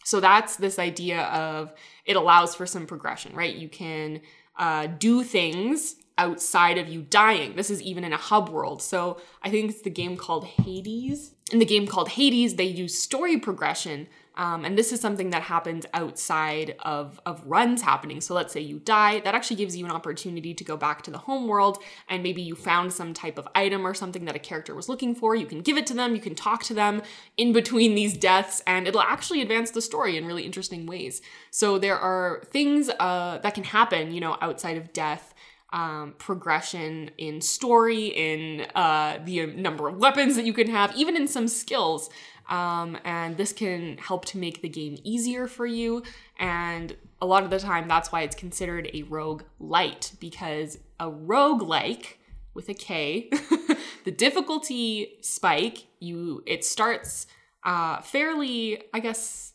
So 0.05 0.21
that's 0.21 0.57
this 0.57 0.79
idea 0.79 1.23
of 1.23 1.73
it 2.05 2.15
allows 2.15 2.55
for 2.55 2.65
some 2.65 2.87
progression, 2.87 3.35
right? 3.35 3.55
You 3.55 3.69
can 3.69 4.21
uh, 4.57 4.87
do 4.87 5.25
things 5.25 5.97
outside 6.19 6.79
of 6.79 6.89
you 6.89 7.03
dying. 7.03 7.57
This 7.57 7.71
is 7.71 7.83
even 7.83 8.05
in 8.05 8.13
a 8.13 8.19
hub 8.19 8.49
world. 8.49 8.83
So 8.83 9.21
I 9.43 9.51
think 9.51 9.71
it's 9.71 9.83
the 9.83 9.91
game 9.91 10.17
called 10.17 10.45
Hades. 10.45 11.33
In 11.53 11.59
the 11.59 11.65
game 11.65 11.87
called 11.87 12.11
Hades, 12.11 12.57
they 12.57 12.65
use 12.65 12.99
story 12.99 13.39
progression. 13.39 14.09
Um, 14.39 14.67
and 14.67 14.77
this 14.77 14.93
is 14.93 15.01
something 15.01 15.31
that 15.31 15.43
happens 15.43 15.87
outside 15.95 16.77
of, 16.81 17.19
of 17.25 17.43
runs 17.47 17.81
happening. 17.81 18.21
So 18.21 18.35
let's 18.35 18.53
say 18.53 18.61
you 18.61 18.79
die, 18.79 19.21
that 19.21 19.35
actually 19.35 19.57
gives 19.57 19.77
you 19.77 19.87
an 19.87 19.91
opportunity 19.91 20.53
to 20.53 20.65
go 20.65 20.77
back 20.77 21.01
to 21.03 21.11
the 21.11 21.19
home 21.19 21.49
world 21.49 21.83
and 22.09 22.23
maybe 22.23 22.43
you 22.43 22.55
found 22.55 22.93
some 22.93 23.15
type 23.15 23.39
of 23.39 23.49
item 23.55 23.87
or 23.87 23.95
something 23.95 24.27
that 24.27 24.37
a 24.37 24.39
character 24.41 24.75
was 24.75 24.91
looking 24.91 25.15
for. 25.15 25.35
You 25.35 25.47
can 25.47 25.61
give 25.61 25.79
it 25.79 25.87
to 25.87 25.95
them, 25.95 26.15
you 26.15 26.21
can 26.21 26.35
talk 26.35 26.65
to 26.65 26.75
them 26.75 27.01
in 27.39 27.55
between 27.55 27.95
these 27.95 28.15
deaths, 28.15 28.63
and 28.67 28.87
it'll 28.87 29.01
actually 29.01 29.41
advance 29.41 29.71
the 29.71 29.81
story 29.81 30.19
in 30.19 30.27
really 30.27 30.45
interesting 30.45 30.85
ways. 30.85 31.23
So 31.51 31.79
there 31.79 31.99
are 31.99 32.43
things 32.51 32.91
uh, 33.01 33.39
that 33.39 33.55
can 33.55 33.65
happen, 33.65 34.13
you 34.13 34.21
know, 34.21 34.37
outside 34.43 34.77
of 34.77 34.93
death 34.93 35.33
um, 35.73 36.15
progression 36.19 37.11
in 37.19 37.41
story, 37.41 38.07
in 38.07 38.67
uh, 38.75 39.19
the 39.25 39.47
number 39.47 39.89
of 39.89 39.99
weapons 39.99 40.37
that 40.37 40.45
you 40.45 40.53
can 40.53 40.69
have, 40.69 40.95
even 40.97 41.17
in 41.17 41.27
some 41.27 41.49
skills. 41.49 42.09
Um, 42.49 42.97
and 43.05 43.37
this 43.37 43.53
can 43.53 43.99
help 43.99 44.25
to 44.27 44.39
make 44.39 44.63
the 44.63 44.69
game 44.69 44.99
easier 45.03 45.49
for 45.49 45.67
you. 45.67 46.03
And 46.39 46.97
a 47.21 47.27
lot 47.27 47.43
of 47.43 47.51
the 47.51 47.59
time, 47.59 47.89
that's 47.89 48.13
why 48.13 48.23
it's 48.23 48.37
considered 48.37 48.89
a 48.95 49.03
rogue 49.03 49.43
lite, 49.59 50.13
because 50.21 50.79
a 51.01 51.11
rogue 51.11 51.63
like 51.63 52.19
with 52.55 52.69
a 52.69 52.75
K, 52.75 53.31
the 54.05 54.11
difficulty 54.11 55.19
spike, 55.21 55.87
you 55.99 56.43
it 56.47 56.65
starts 56.65 57.27
uh, 57.65 58.01
fairly, 58.01 58.83
I 58.95 59.01
guess, 59.01 59.53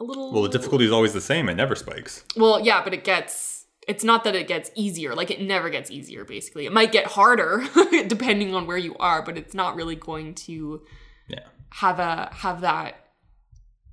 a 0.00 0.04
little. 0.04 0.32
Well, 0.32 0.42
the 0.42 0.48
difficulty 0.48 0.84
is 0.84 0.92
always 0.92 1.12
the 1.12 1.20
same. 1.20 1.48
It 1.48 1.54
never 1.54 1.76
spikes. 1.76 2.24
Well, 2.36 2.60
yeah, 2.60 2.82
but 2.82 2.92
it 2.92 3.04
gets 3.04 3.61
it's 3.88 4.04
not 4.04 4.24
that 4.24 4.34
it 4.34 4.46
gets 4.48 4.70
easier. 4.74 5.14
Like 5.14 5.30
it 5.30 5.40
never 5.40 5.68
gets 5.70 5.90
easier 5.90 6.24
basically. 6.24 6.66
It 6.66 6.72
might 6.72 6.92
get 6.92 7.06
harder 7.06 7.64
depending 8.06 8.54
on 8.54 8.66
where 8.66 8.76
you 8.78 8.94
are, 8.98 9.22
but 9.22 9.36
it's 9.36 9.54
not 9.54 9.74
really 9.76 9.96
going 9.96 10.34
to 10.46 10.82
Yeah. 11.28 11.46
have 11.70 11.98
a 11.98 12.30
have 12.32 12.60
that 12.60 12.96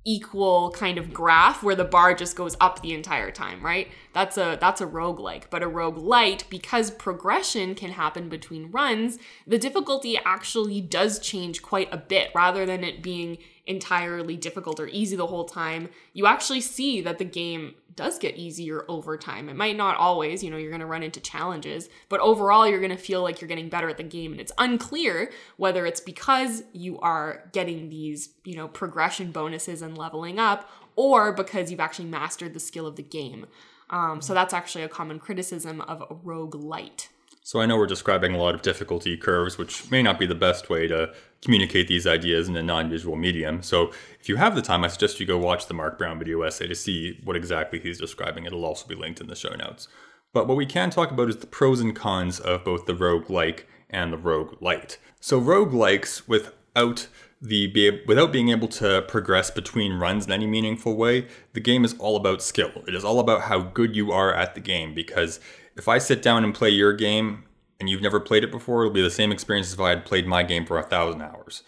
equal 0.06 0.70
kind 0.70 0.96
of 0.96 1.12
graph 1.12 1.62
where 1.62 1.74
the 1.74 1.84
bar 1.84 2.14
just 2.14 2.34
goes 2.34 2.56
up 2.58 2.80
the 2.80 2.94
entire 2.94 3.30
time, 3.30 3.62
right? 3.62 3.88
That's 4.14 4.38
a 4.38 4.56
that's 4.58 4.80
a 4.80 4.86
roguelike. 4.86 5.44
But 5.50 5.62
a 5.62 5.68
rogue 5.68 5.98
lite 5.98 6.44
because 6.48 6.90
progression 6.90 7.74
can 7.74 7.90
happen 7.90 8.28
between 8.30 8.70
runs, 8.70 9.18
the 9.46 9.58
difficulty 9.58 10.18
actually 10.24 10.80
does 10.80 11.18
change 11.18 11.60
quite 11.60 11.92
a 11.92 11.98
bit 11.98 12.30
rather 12.34 12.64
than 12.64 12.82
it 12.82 13.02
being 13.02 13.38
entirely 13.66 14.36
difficult 14.36 14.80
or 14.80 14.86
easy 14.88 15.16
the 15.16 15.26
whole 15.26 15.44
time. 15.44 15.90
You 16.14 16.26
actually 16.26 16.62
see 16.62 17.02
that 17.02 17.18
the 17.18 17.24
game 17.24 17.74
does 17.96 18.18
get 18.18 18.36
easier 18.36 18.84
over 18.88 19.16
time. 19.16 19.48
It 19.48 19.56
might 19.56 19.76
not 19.76 19.96
always, 19.96 20.42
you 20.42 20.50
know, 20.50 20.56
you're 20.56 20.70
going 20.70 20.80
to 20.80 20.86
run 20.86 21.02
into 21.02 21.20
challenges, 21.20 21.88
but 22.08 22.20
overall 22.20 22.66
you're 22.66 22.80
going 22.80 22.90
to 22.90 22.96
feel 22.96 23.22
like 23.22 23.40
you're 23.40 23.48
getting 23.48 23.68
better 23.68 23.88
at 23.88 23.96
the 23.96 24.02
game 24.02 24.32
and 24.32 24.40
it's 24.40 24.52
unclear 24.58 25.30
whether 25.56 25.86
it's 25.86 26.00
because 26.00 26.62
you 26.72 26.98
are 27.00 27.48
getting 27.52 27.88
these, 27.88 28.30
you 28.44 28.56
know, 28.56 28.68
progression 28.68 29.32
bonuses 29.32 29.82
and 29.82 29.96
leveling 29.96 30.38
up 30.38 30.70
or 30.96 31.32
because 31.32 31.70
you've 31.70 31.80
actually 31.80 32.08
mastered 32.08 32.54
the 32.54 32.60
skill 32.60 32.86
of 32.86 32.96
the 32.96 33.02
game. 33.02 33.46
Um, 33.90 34.20
so 34.20 34.34
that's 34.34 34.54
actually 34.54 34.84
a 34.84 34.88
common 34.88 35.18
criticism 35.18 35.80
of 35.80 36.02
a 36.02 36.14
rogue 36.22 36.54
lite. 36.54 37.08
So 37.50 37.60
I 37.60 37.66
know 37.66 37.76
we're 37.76 37.88
describing 37.88 38.32
a 38.32 38.38
lot 38.38 38.54
of 38.54 38.62
difficulty 38.62 39.16
curves, 39.16 39.58
which 39.58 39.90
may 39.90 40.04
not 40.04 40.20
be 40.20 40.26
the 40.26 40.36
best 40.36 40.70
way 40.70 40.86
to 40.86 41.12
communicate 41.42 41.88
these 41.88 42.06
ideas 42.06 42.48
in 42.48 42.54
a 42.54 42.62
non-visual 42.62 43.16
medium. 43.16 43.60
So 43.64 43.90
if 44.20 44.28
you 44.28 44.36
have 44.36 44.54
the 44.54 44.62
time, 44.62 44.84
I 44.84 44.86
suggest 44.86 45.18
you 45.18 45.26
go 45.26 45.36
watch 45.36 45.66
the 45.66 45.74
Mark 45.74 45.98
Brown 45.98 46.20
video 46.20 46.42
essay 46.42 46.68
to 46.68 46.76
see 46.76 47.18
what 47.24 47.34
exactly 47.34 47.80
he's 47.80 47.98
describing. 47.98 48.44
It'll 48.44 48.64
also 48.64 48.86
be 48.86 48.94
linked 48.94 49.20
in 49.20 49.26
the 49.26 49.34
show 49.34 49.52
notes. 49.56 49.88
But 50.32 50.46
what 50.46 50.56
we 50.56 50.64
can 50.64 50.90
talk 50.90 51.10
about 51.10 51.28
is 51.28 51.38
the 51.38 51.48
pros 51.48 51.80
and 51.80 51.92
cons 51.92 52.38
of 52.38 52.64
both 52.64 52.86
the 52.86 52.94
rogue-like 52.94 53.66
and 53.90 54.12
the 54.12 54.16
rogue-lite. 54.16 54.98
So 55.18 55.36
rogue-likes 55.36 56.28
without 56.28 57.08
the 57.42 58.04
without 58.06 58.30
being 58.30 58.50
able 58.50 58.68
to 58.68 59.02
progress 59.08 59.50
between 59.50 59.94
runs 59.94 60.24
in 60.24 60.30
any 60.30 60.46
meaningful 60.46 60.96
way, 60.96 61.26
the 61.54 61.60
game 61.60 61.84
is 61.84 61.96
all 61.98 62.14
about 62.14 62.42
skill. 62.42 62.84
It 62.86 62.94
is 62.94 63.02
all 63.02 63.18
about 63.18 63.42
how 63.42 63.58
good 63.58 63.96
you 63.96 64.12
are 64.12 64.32
at 64.32 64.54
the 64.54 64.60
game 64.60 64.94
because 64.94 65.40
if 65.76 65.88
I 65.88 65.98
sit 65.98 66.22
down 66.22 66.44
and 66.44 66.54
play 66.54 66.70
your 66.70 66.92
game 66.92 67.44
and 67.78 67.88
you've 67.88 68.02
never 68.02 68.20
played 68.20 68.44
it 68.44 68.50
before, 68.50 68.82
it'll 68.82 68.92
be 68.92 69.02
the 69.02 69.10
same 69.10 69.32
experience 69.32 69.68
as 69.68 69.74
if 69.74 69.80
I 69.80 69.90
had 69.90 70.04
played 70.04 70.26
my 70.26 70.42
game 70.42 70.66
for 70.66 70.78
a 70.78 70.82
thousand 70.82 71.22
hours. 71.22 71.62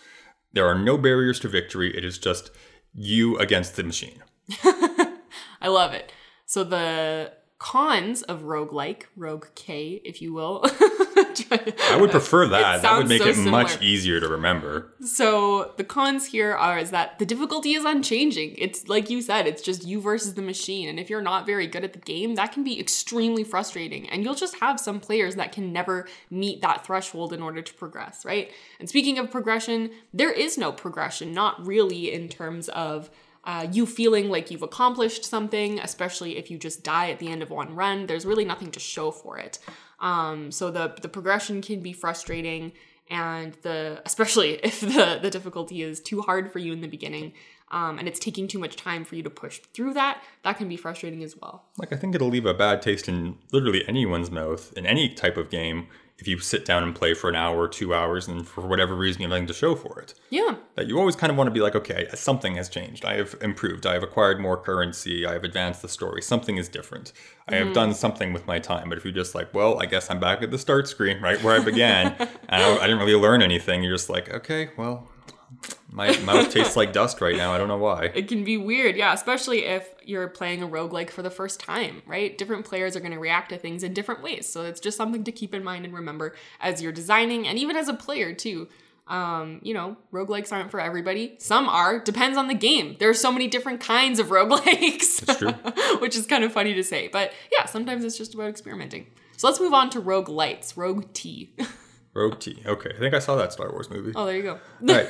There 0.53 0.67
are 0.67 0.79
no 0.79 0.99
barriers 0.99 1.41
to 1.41 1.49
victory. 1.49 1.97
It 1.97 2.05
is 2.05 2.19
just 2.19 2.51
you 2.95 3.39
against 3.39 3.77
the 3.77 3.83
machine. 3.83 4.23
I 4.65 5.69
love 5.69 5.93
it. 5.95 6.13
So 6.45 6.65
the 6.65 7.33
cons 7.59 8.23
of 8.23 8.43
roguelike, 8.43 9.05
rogue 9.17 9.47
K, 9.55 10.03
if 10.05 10.21
you 10.21 10.35
will. 10.35 10.65
I 11.51 11.99
would 12.01 12.11
prefer 12.11 12.47
that. 12.49 12.83
That 12.83 12.99
would 12.99 13.09
make 13.09 13.23
so 13.23 13.29
it 13.29 13.35
similar. 13.35 13.51
much 13.51 13.81
easier 13.83 14.21
to 14.21 14.29
remember. 14.29 14.93
So 15.01 15.73
the 15.77 15.85
cons 15.85 16.27
here 16.27 16.53
are 16.53 16.79
is 16.79 16.91
that 16.91 17.19
the 17.19 17.27
difficulty 17.27 17.73
is 17.73 17.85
unchanging. 17.85 18.55
It's 18.59 18.89
like 18.89 19.11
you 19.11 19.23
said, 19.23 19.47
it's 19.47 19.63
just 19.63 19.85
you 19.87 20.01
versus 20.01 20.35
the 20.35 20.43
machine. 20.43 20.89
And 20.89 20.99
if 20.99 21.11
you're 21.11 21.23
not 21.23 21.47
very 21.47 21.67
good 21.67 21.85
at 21.85 21.93
the 21.93 21.99
game, 21.99 22.35
that 22.35 22.53
can 22.53 22.65
be 22.65 22.79
extremely 22.79 23.45
frustrating. 23.45 24.09
And 24.09 24.25
you'll 24.25 24.35
just 24.35 24.57
have 24.57 24.79
some 24.79 25.01
players 25.01 25.37
that 25.37 25.53
can 25.53 25.73
never 25.73 26.07
meet 26.31 26.61
that 26.63 26.87
threshold 26.87 27.33
in 27.33 27.43
order 27.43 27.63
to 27.63 27.75
progress, 27.75 28.25
right? 28.25 28.51
And 28.79 28.89
speaking 28.89 29.19
of 29.19 29.31
progression, 29.31 29.91
there 30.13 30.33
is 30.33 30.59
no 30.59 30.73
progression, 30.73 31.33
not 31.33 31.65
really 31.67 32.13
in 32.13 32.29
terms 32.29 32.69
of 32.69 33.11
uh, 33.45 33.67
you 33.73 33.87
feeling 33.87 34.29
like 34.29 34.51
you've 34.51 34.63
accomplished 34.63 35.25
something, 35.25 35.81
especially 35.81 36.37
if 36.37 36.51
you 36.51 36.59
just 36.59 36.85
die 36.85 37.11
at 37.11 37.19
the 37.19 37.29
end 37.29 37.43
of 37.43 37.51
one 37.51 37.75
run. 37.75 38.07
There's 38.07 38.25
really 38.25 38.45
nothing 38.45 38.71
to 38.71 38.81
show 38.81 39.11
for 39.11 39.39
it. 39.39 39.59
Um, 40.03 40.51
so 40.53 40.71
the 40.71 40.95
the 41.01 41.09
progression 41.09 41.63
can 41.63 41.81
be 41.81 41.95
frustrating, 41.95 42.73
and 43.09 43.55
the 43.63 44.03
especially 44.07 44.55
if 44.63 44.81
the 44.81 45.19
the 45.23 45.31
difficulty 45.31 45.81
is 45.83 46.01
too 46.01 46.21
hard 46.21 46.53
for 46.53 46.59
you 46.59 46.73
in 46.73 46.83
the 46.83 46.89
beginning. 46.89 47.33
Um, 47.71 47.99
and 47.99 48.07
it's 48.07 48.19
taking 48.21 48.49
too 48.49 48.59
much 48.59 48.77
time 48.77 49.03
for 49.03 49.15
you 49.15 49.23
to 49.23 49.31
push 49.31 49.61
through 49.73 49.95
that, 49.95 50.23
that 50.45 50.59
can 50.59 50.69
be 50.69 50.77
frustrating 50.77 51.23
as 51.23 51.35
well. 51.41 51.65
Like, 51.79 51.91
I 51.91 51.97
think 51.97 52.15
it'll 52.15 52.29
leave 52.29 52.45
a 52.45 52.53
bad 52.53 52.83
taste 52.83 53.09
in 53.09 53.39
literally 53.51 53.83
anyone's 53.89 54.31
mouth 54.31 54.75
in 54.77 54.85
any 54.85 55.09
type 55.09 55.39
of 55.39 55.49
game 55.49 55.87
if 56.23 56.29
you 56.29 56.39
sit 56.39 56.65
down 56.65 56.85
and 56.85 56.95
play 56.95 57.15
for 57.15 57.29
an 57.29 57.35
hour 57.35 57.59
or 57.59 57.67
two 57.67 57.93
hours 57.93 58.29
and 58.29 58.47
for 58.47 58.61
whatever 58.61 58.95
reason 58.95 59.21
you 59.21 59.27
have 59.27 59.31
nothing 59.31 59.49
to 59.49 59.53
show 59.53 59.75
for 59.75 59.99
it. 59.99 60.15
Yeah. 60.31 60.55
That 60.77 60.87
you 60.87 60.97
always 60.97 61.17
kind 61.17 61.33
of 61.33 61.37
want 61.37 61.49
to 61.49 61.51
be 61.51 61.59
like, 61.59 61.75
okay, 61.75 62.07
something 62.15 62.55
has 62.55 62.69
changed. 62.69 63.05
I 63.05 63.15
have 63.15 63.35
improved. 63.41 63.87
I 63.87 63.95
have 63.95 64.05
acquired 64.05 64.39
more 64.39 64.57
currency. 64.57 65.27
I 65.27 65.33
have 65.33 65.43
advanced 65.43 65.83
the 65.83 65.89
story. 65.89 66.23
Something 66.23 66.59
is 66.59 66.69
different. 66.69 67.13
I 67.49 67.57
have 67.57 67.69
mm. 67.69 67.75
done 67.75 67.93
something 67.93 68.33
with 68.33 68.47
my 68.47 68.61
time. 68.61 68.89
But 68.89 68.99
if 68.99 69.05
you're 69.05 69.13
just 69.13 69.35
like, 69.35 69.53
well, 69.53 69.83
I 69.83 69.87
guess 69.87 70.11
I'm 70.11 70.21
back 70.21 70.43
at 70.43 70.53
the 70.53 70.59
start 70.59 70.87
screen, 70.87 71.21
right 71.21 71.43
where 71.43 71.61
I 71.61 71.65
began, 71.65 72.15
and 72.49 72.63
I, 72.63 72.77
I 72.77 72.87
didn't 72.87 73.01
really 73.01 73.17
learn 73.21 73.43
anything, 73.43 73.83
you're 73.83 73.95
just 73.97 74.09
like, 74.09 74.33
okay, 74.33 74.71
well, 74.77 75.09
my 75.91 76.17
mouth 76.21 76.51
tastes 76.51 76.77
like 76.77 76.93
dust 76.93 77.21
right 77.21 77.37
now. 77.37 77.53
I 77.53 77.59
don't 77.59 77.69
know 77.69 77.77
why. 77.77 78.11
It 78.15 78.29
can 78.29 78.45
be 78.45 78.57
weird, 78.57 78.97
yeah, 78.97 79.13
especially 79.13 79.65
if 79.65 79.95
you're 80.05 80.29
playing 80.29 80.63
a 80.63 80.69
roguelike 80.69 81.11
for 81.11 81.23
the 81.23 81.31
first 81.31 81.61
time, 81.61 82.03
right? 82.07 82.37
Different 82.37 82.65
players 82.65 82.97
are 82.97 83.01
going 83.01 83.13
to 83.13 83.19
react 83.19 83.51
to 83.51 83.59
things 83.59 83.83
in 83.83 83.93
different 83.93 84.23
ways. 84.23 84.49
So 84.49 84.65
it's 84.65 84.81
just 84.81 84.97
something 84.97 85.25
to 85.25 85.33
keep 85.33 85.55
in 85.55 85.63
mind 85.63 85.85
and 85.85 85.93
remember 85.95 86.35
as 86.61 86.81
you're 86.81 86.93
designing 86.93 87.47
and 87.47 87.59
even 87.59 87.77
as 87.77 87.89
a 87.89 87.95
player, 87.95 88.33
too. 88.33 88.69
Um, 89.09 89.61
you 89.63 89.75
know, 89.75 89.97
roguelikes 90.13 90.53
aren't 90.53 90.71
for 90.71 90.81
everybody. 90.81 91.35
Some 91.39 91.69
are, 91.69 91.99
depends 91.99 92.39
on 92.39 92.49
the 92.49 92.55
game. 92.55 92.97
There 92.99 93.11
are 93.11 93.15
so 93.15 93.33
many 93.33 93.49
different 93.49 93.81
kinds 93.81 94.19
of 94.19 94.27
roguelikes. 94.29 95.27
That's 95.27 95.39
true. 95.39 95.51
which 96.01 96.17
is 96.17 96.27
kind 96.27 96.45
of 96.45 96.53
funny 96.53 96.73
to 96.75 96.83
say. 96.83 97.09
But 97.09 97.33
yeah, 97.53 97.67
sometimes 97.67 98.05
it's 98.05 98.17
just 98.17 98.33
about 98.33 98.49
experimenting. 98.49 99.09
So 99.37 99.49
let's 99.49 99.61
move 99.61 99.75
on 99.75 99.91
to 99.91 100.01
rogue 100.01 100.29
lites, 100.29 100.77
rogue 100.77 101.13
T. 101.13 101.53
rogue 102.15 102.39
T. 102.39 102.63
Okay, 102.65 102.93
I 102.95 102.99
think 102.99 103.13
I 103.13 103.19
saw 103.19 103.37
that 103.37 103.53
Star 103.53 103.71
Wars 103.71 103.91
movie. 103.91 104.13
Oh, 104.15 104.25
there 104.25 104.37
you 104.37 104.43
go. 104.43 104.53
All 104.53 104.95
right. 104.95 105.09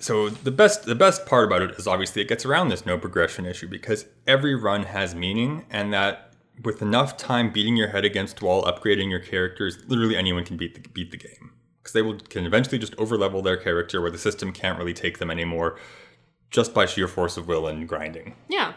So 0.00 0.30
the 0.30 0.50
best 0.50 0.84
the 0.84 0.94
best 0.94 1.26
part 1.26 1.44
about 1.44 1.62
it 1.62 1.72
is 1.72 1.86
obviously 1.86 2.22
it 2.22 2.28
gets 2.28 2.46
around 2.46 2.68
this 2.68 2.86
no 2.86 2.96
progression 2.96 3.44
issue 3.44 3.68
because 3.68 4.06
every 4.26 4.54
run 4.54 4.84
has 4.84 5.14
meaning 5.14 5.66
and 5.70 5.92
that 5.92 6.32
with 6.62 6.82
enough 6.82 7.16
time 7.16 7.52
beating 7.52 7.76
your 7.76 7.88
head 7.88 8.04
against 8.04 8.42
wall 8.42 8.64
upgrading 8.64 9.10
your 9.10 9.20
characters 9.20 9.78
literally 9.86 10.16
anyone 10.16 10.44
can 10.44 10.56
beat 10.56 10.74
the, 10.74 10.88
beat 10.90 11.10
the 11.10 11.16
game 11.16 11.52
because 11.82 11.92
they 11.92 12.02
will 12.02 12.18
can 12.18 12.46
eventually 12.46 12.78
just 12.78 12.96
overlevel 12.96 13.44
their 13.44 13.56
character 13.56 14.00
where 14.00 14.10
the 14.10 14.18
system 14.18 14.52
can't 14.52 14.78
really 14.78 14.94
take 14.94 15.18
them 15.18 15.30
anymore 15.30 15.78
just 16.50 16.74
by 16.74 16.86
sheer 16.86 17.06
force 17.06 17.36
of 17.36 17.46
will 17.46 17.66
and 17.66 17.88
grinding. 17.88 18.34
Yeah. 18.48 18.72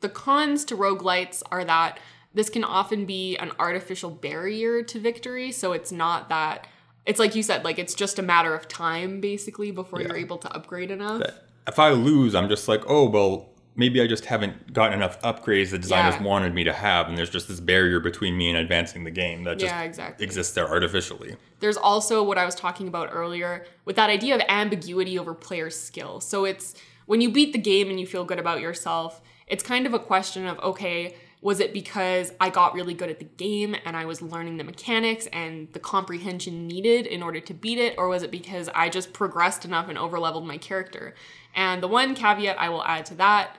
The 0.00 0.08
cons 0.08 0.64
to 0.66 0.76
roguelites 0.76 1.42
are 1.50 1.64
that 1.64 1.98
this 2.32 2.48
can 2.48 2.64
often 2.64 3.04
be 3.04 3.36
an 3.36 3.52
artificial 3.58 4.10
barrier 4.10 4.82
to 4.82 5.00
victory, 5.00 5.50
so 5.50 5.72
it's 5.72 5.90
not 5.90 6.28
that 6.28 6.66
it's 7.08 7.18
like 7.18 7.34
you 7.34 7.42
said, 7.42 7.64
like 7.64 7.78
it's 7.78 7.94
just 7.94 8.18
a 8.18 8.22
matter 8.22 8.54
of 8.54 8.68
time 8.68 9.20
basically 9.20 9.70
before 9.70 10.00
yeah. 10.00 10.08
you're 10.08 10.16
able 10.16 10.36
to 10.38 10.54
upgrade 10.54 10.90
enough. 10.90 11.22
If 11.66 11.78
I 11.78 11.90
lose, 11.90 12.34
I'm 12.34 12.50
just 12.50 12.68
like, 12.68 12.82
oh 12.86 13.08
well, 13.08 13.48
maybe 13.76 14.02
I 14.02 14.06
just 14.06 14.26
haven't 14.26 14.74
gotten 14.74 14.92
enough 14.92 15.18
upgrades 15.22 15.70
the 15.70 15.78
designers 15.78 16.16
yeah. 16.16 16.22
wanted 16.22 16.52
me 16.52 16.64
to 16.64 16.72
have, 16.72 17.08
and 17.08 17.16
there's 17.16 17.30
just 17.30 17.48
this 17.48 17.60
barrier 17.60 17.98
between 17.98 18.36
me 18.36 18.50
and 18.50 18.58
advancing 18.58 19.04
the 19.04 19.10
game 19.10 19.44
that 19.44 19.58
just 19.58 19.72
yeah, 19.72 19.82
exactly. 19.82 20.22
exists 20.22 20.52
there 20.54 20.68
artificially. 20.68 21.36
There's 21.60 21.78
also 21.78 22.22
what 22.22 22.36
I 22.36 22.44
was 22.44 22.54
talking 22.54 22.88
about 22.88 23.08
earlier 23.10 23.64
with 23.86 23.96
that 23.96 24.10
idea 24.10 24.34
of 24.34 24.42
ambiguity 24.46 25.18
over 25.18 25.32
player 25.32 25.70
skill. 25.70 26.20
So 26.20 26.44
it's 26.44 26.74
when 27.06 27.22
you 27.22 27.32
beat 27.32 27.54
the 27.54 27.58
game 27.58 27.88
and 27.88 27.98
you 27.98 28.06
feel 28.06 28.26
good 28.26 28.38
about 28.38 28.60
yourself, 28.60 29.22
it's 29.46 29.62
kind 29.62 29.86
of 29.86 29.94
a 29.94 29.98
question 29.98 30.46
of 30.46 30.58
okay 30.58 31.14
was 31.40 31.60
it 31.60 31.72
because 31.72 32.32
I 32.40 32.50
got 32.50 32.74
really 32.74 32.94
good 32.94 33.10
at 33.10 33.20
the 33.20 33.24
game 33.24 33.76
and 33.84 33.96
I 33.96 34.06
was 34.06 34.20
learning 34.20 34.56
the 34.56 34.64
mechanics 34.64 35.26
and 35.32 35.72
the 35.72 35.78
comprehension 35.78 36.66
needed 36.66 37.06
in 37.06 37.22
order 37.22 37.40
to 37.40 37.54
beat 37.54 37.78
it? 37.78 37.94
Or 37.96 38.08
was 38.08 38.22
it 38.22 38.30
because 38.30 38.68
I 38.74 38.88
just 38.88 39.12
progressed 39.12 39.64
enough 39.64 39.88
and 39.88 39.96
overleveled 39.96 40.46
my 40.46 40.58
character? 40.58 41.14
And 41.54 41.82
the 41.82 41.88
one 41.88 42.14
caveat 42.14 42.58
I 42.58 42.68
will 42.70 42.84
add 42.84 43.06
to 43.06 43.14
that 43.16 43.58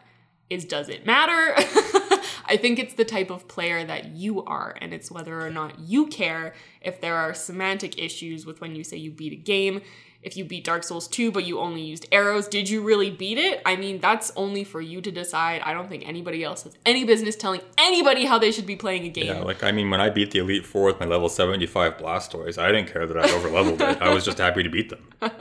is 0.50 0.66
does 0.66 0.90
it 0.90 1.06
matter? 1.06 1.54
I 2.46 2.58
think 2.58 2.80
it's 2.80 2.96
the 2.96 3.06
type 3.06 3.30
of 3.30 3.48
player 3.48 3.86
that 3.86 4.06
you 4.06 4.44
are, 4.44 4.76
and 4.82 4.92
it's 4.92 5.12
whether 5.12 5.40
or 5.40 5.52
not 5.52 5.80
you 5.80 6.08
care 6.08 6.56
if 6.82 7.00
there 7.00 7.16
are 7.16 7.34
semantic 7.36 8.00
issues 8.00 8.46
with 8.46 8.60
when 8.60 8.76
you 8.76 8.84
say 8.84 8.98
you 8.98 9.12
beat 9.12 9.34
a 9.34 9.36
game 9.36 9.82
if 10.22 10.36
you 10.36 10.44
beat 10.44 10.64
Dark 10.64 10.84
Souls 10.84 11.08
2 11.08 11.32
but 11.32 11.46
you 11.46 11.60
only 11.60 11.82
used 11.82 12.08
arrows, 12.12 12.48
did 12.48 12.70
you 12.70 12.82
really 12.82 13.10
beat 13.10 13.38
it? 13.38 13.62
I 13.66 13.76
mean, 13.76 14.00
that's 14.00 14.32
only 14.36 14.64
for 14.64 14.82
you 14.82 15.02
to 15.02 15.12
decide. 15.12 15.62
I 15.62 15.74
don't 15.74 15.88
think 15.88 16.08
anybody 16.08 16.44
else 16.44 16.64
has 16.64 16.76
any 16.86 17.06
business 17.06 17.36
telling 17.36 17.62
anybody 17.78 18.26
how 18.26 18.40
they 18.40 18.52
should 18.52 18.66
be 18.66 18.76
playing 18.76 19.06
a 19.06 19.10
game. 19.10 19.28
Yeah, 19.28 19.42
like 19.42 19.64
I 19.64 19.72
mean, 19.72 19.90
when 19.90 20.02
I 20.02 20.10
beat 20.10 20.32
the 20.32 20.40
Elite 20.40 20.66
4 20.66 20.86
with 20.86 21.00
my 21.00 21.06
level 21.06 21.30
75 21.30 21.98
Blastoise, 21.98 22.58
I 22.58 22.72
didn't 22.72 22.92
care 22.92 23.08
that 23.08 23.18
I 23.18 23.28
overleveled 23.28 23.82
it. 23.82 24.02
I 24.02 24.14
was 24.14 24.26
just 24.26 24.38
happy 24.38 24.64
to 24.64 24.70
beat 24.70 24.90
them. 24.90 25.08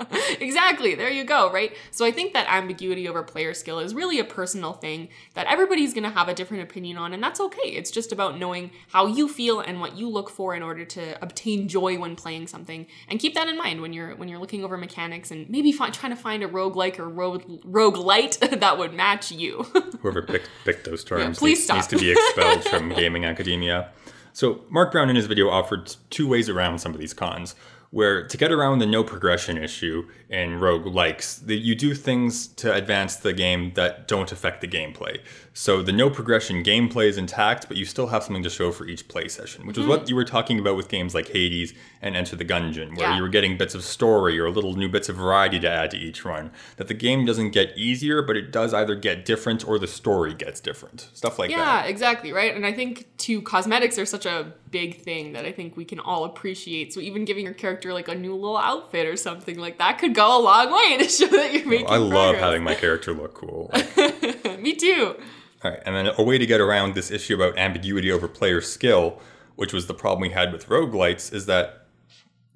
exactly. 0.40 0.94
There 0.94 1.10
you 1.10 1.24
go, 1.24 1.52
right? 1.52 1.76
So 1.90 2.04
I 2.04 2.10
think 2.10 2.32
that 2.32 2.46
ambiguity 2.48 3.08
over 3.08 3.22
player 3.22 3.54
skill 3.54 3.78
is 3.78 3.94
really 3.94 4.18
a 4.18 4.24
personal 4.24 4.72
thing 4.72 5.08
that 5.34 5.46
everybody's 5.46 5.94
going 5.94 6.04
to 6.04 6.10
have 6.10 6.28
a 6.28 6.34
different 6.34 6.62
opinion 6.62 6.96
on 6.96 7.12
and 7.12 7.22
that's 7.22 7.40
okay. 7.40 7.68
It's 7.68 7.90
just 7.90 8.12
about 8.12 8.38
knowing 8.38 8.70
how 8.88 9.06
you 9.06 9.28
feel 9.28 9.60
and 9.60 9.80
what 9.80 9.96
you 9.96 10.08
look 10.08 10.30
for 10.30 10.54
in 10.54 10.62
order 10.62 10.84
to 10.84 11.22
obtain 11.22 11.68
joy 11.68 11.98
when 11.98 12.16
playing 12.16 12.46
something. 12.46 12.86
And 13.08 13.20
keep 13.20 13.34
that 13.34 13.48
in 13.48 13.56
mind 13.56 13.80
when 13.80 13.92
you're 13.92 14.14
when 14.16 14.28
you're 14.28 14.38
looking 14.38 14.64
over 14.68 14.76
mechanics 14.76 15.30
and 15.30 15.48
maybe 15.48 15.72
find, 15.72 15.94
trying 15.94 16.14
to 16.14 16.20
find 16.20 16.42
a 16.42 16.46
rogue-like 16.46 17.00
or 17.00 17.08
rogue 17.08 17.42
roguelite 17.62 18.38
that 18.60 18.76
would 18.78 18.92
match 18.92 19.32
you. 19.32 19.62
Whoever 20.00 20.20
picked, 20.22 20.50
picked 20.64 20.84
those 20.84 21.02
terms 21.02 21.36
yeah, 21.36 21.38
please 21.38 21.58
needs, 21.58 21.64
stop. 21.64 21.76
needs 21.76 21.86
to 21.88 21.98
be 21.98 22.10
expelled 22.12 22.64
from 22.64 22.88
gaming 22.94 23.24
academia. 23.24 23.90
So 24.34 24.60
Mark 24.68 24.92
Brown 24.92 25.08
in 25.08 25.16
his 25.16 25.26
video 25.26 25.48
offered 25.48 25.96
two 26.10 26.28
ways 26.28 26.48
around 26.50 26.80
some 26.80 26.92
of 26.92 27.00
these 27.00 27.14
cons. 27.14 27.54
where 27.90 28.26
to 28.26 28.36
get 28.36 28.52
around 28.52 28.78
the 28.78 28.86
no 28.86 29.02
progression 29.02 29.56
issue 29.56 30.06
in 30.28 30.60
rogue 30.60 30.84
likes 30.86 31.38
that 31.38 31.56
you 31.56 31.74
do 31.74 31.94
things 31.94 32.46
to 32.46 32.72
advance 32.72 33.16
the 33.16 33.32
game 33.32 33.72
that 33.74 34.06
don't 34.06 34.30
affect 34.30 34.60
the 34.60 34.68
gameplay 34.68 35.18
so 35.58 35.82
the 35.82 35.90
no 35.90 36.08
progression 36.08 36.62
gameplay 36.62 37.08
is 37.08 37.18
intact 37.18 37.66
but 37.66 37.76
you 37.76 37.84
still 37.84 38.06
have 38.06 38.22
something 38.22 38.44
to 38.44 38.48
show 38.48 38.70
for 38.70 38.86
each 38.86 39.08
play 39.08 39.26
session 39.26 39.66
which 39.66 39.76
is 39.76 39.84
what 39.86 40.00
mm-hmm. 40.00 40.10
you 40.10 40.14
were 40.14 40.24
talking 40.24 40.60
about 40.60 40.76
with 40.76 40.88
games 40.88 41.16
like 41.16 41.26
hades 41.30 41.74
and 42.00 42.14
enter 42.14 42.36
the 42.36 42.44
gungeon 42.44 42.96
where 42.96 43.08
Yeah. 43.08 43.16
you 43.16 43.22
were 43.22 43.28
getting 43.28 43.58
bits 43.58 43.74
of 43.74 43.82
story 43.82 44.38
or 44.38 44.48
little 44.50 44.76
new 44.76 44.88
bits 44.88 45.08
of 45.08 45.16
variety 45.16 45.58
to 45.58 45.68
add 45.68 45.90
to 45.90 45.96
each 45.96 46.24
run 46.24 46.52
that 46.76 46.86
the 46.86 46.94
game 46.94 47.24
doesn't 47.26 47.50
get 47.50 47.76
easier 47.76 48.22
but 48.22 48.36
it 48.36 48.52
does 48.52 48.72
either 48.72 48.94
get 48.94 49.24
different 49.24 49.66
or 49.66 49.80
the 49.80 49.88
story 49.88 50.32
gets 50.32 50.60
different 50.60 51.08
stuff 51.12 51.40
like 51.40 51.50
Yeah, 51.50 51.56
that 51.56 51.84
Yeah, 51.84 51.90
exactly, 51.90 52.32
right? 52.32 52.54
And 52.54 52.64
I 52.64 52.72
think 52.72 53.08
too 53.18 53.42
cosmetics 53.42 53.98
are 53.98 54.06
such 54.06 54.26
a 54.26 54.52
big 54.70 55.00
thing 55.00 55.32
that 55.32 55.44
I 55.44 55.50
think 55.50 55.76
we 55.76 55.84
can 55.84 55.98
all 55.98 56.24
appreciate. 56.24 56.92
So 56.92 57.00
even 57.00 57.24
giving 57.24 57.44
your 57.44 57.54
character 57.54 57.92
like 57.92 58.06
a 58.06 58.14
new 58.14 58.34
little 58.34 58.58
outfit 58.58 59.06
or 59.06 59.16
something 59.16 59.58
like 59.58 59.78
that 59.78 59.98
could 59.98 60.14
go 60.14 60.38
a 60.38 60.40
long 60.40 60.70
way 60.70 60.98
to 60.98 61.08
show 61.08 61.26
that 61.26 61.52
you're 61.52 61.66
making 61.66 61.88
i 61.88 61.96
love 61.96 62.34
progress. 62.34 62.42
having 62.42 62.62
my 62.62 62.74
character 62.84 63.12
look 63.12 63.34
cool 63.34 63.72
Me 64.60 64.74
too. 64.74 65.16
All 65.64 65.72
right, 65.72 65.80
and 65.84 65.94
then 65.94 66.10
a 66.16 66.22
way 66.22 66.38
to 66.38 66.46
get 66.46 66.60
around 66.60 66.94
this 66.94 67.10
issue 67.10 67.34
about 67.34 67.58
ambiguity 67.58 68.12
over 68.12 68.28
player 68.28 68.60
skill, 68.60 69.20
which 69.56 69.72
was 69.72 69.86
the 69.86 69.94
problem 69.94 70.22
we 70.22 70.30
had 70.30 70.52
with 70.52 70.68
roguelites, 70.68 71.32
is 71.32 71.46
that 71.46 71.86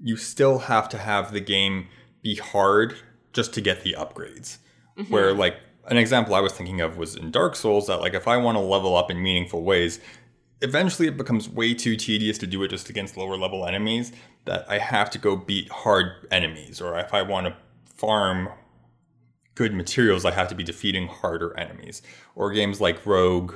you 0.00 0.16
still 0.16 0.60
have 0.60 0.88
to 0.90 0.98
have 0.98 1.32
the 1.32 1.40
game 1.40 1.88
be 2.22 2.36
hard 2.36 2.94
just 3.32 3.52
to 3.54 3.60
get 3.60 3.82
the 3.82 3.94
upgrades. 3.98 4.58
Mm-hmm. 4.96 5.12
Where, 5.12 5.32
like, 5.32 5.56
an 5.86 5.96
example 5.96 6.34
I 6.34 6.40
was 6.40 6.52
thinking 6.52 6.80
of 6.80 6.96
was 6.96 7.16
in 7.16 7.32
Dark 7.32 7.56
Souls 7.56 7.88
that, 7.88 8.00
like, 8.00 8.14
if 8.14 8.28
I 8.28 8.36
want 8.36 8.56
to 8.56 8.60
level 8.62 8.96
up 8.96 9.10
in 9.10 9.20
meaningful 9.20 9.64
ways, 9.64 9.98
eventually 10.60 11.08
it 11.08 11.16
becomes 11.16 11.48
way 11.48 11.74
too 11.74 11.96
tedious 11.96 12.38
to 12.38 12.46
do 12.46 12.62
it 12.62 12.68
just 12.68 12.88
against 12.88 13.16
lower 13.16 13.36
level 13.36 13.66
enemies 13.66 14.12
that 14.44 14.64
I 14.68 14.78
have 14.78 15.10
to 15.10 15.18
go 15.18 15.34
beat 15.34 15.68
hard 15.70 16.28
enemies. 16.30 16.80
Or 16.80 16.96
if 16.98 17.12
I 17.12 17.22
want 17.22 17.48
to 17.48 17.56
farm 17.96 18.50
good 19.54 19.74
materials, 19.74 20.24
I 20.24 20.30
have 20.32 20.48
to 20.48 20.54
be 20.54 20.64
defeating 20.64 21.08
harder 21.08 21.56
enemies. 21.58 22.02
Or 22.34 22.50
games 22.52 22.80
like 22.80 23.04
Rogue 23.06 23.54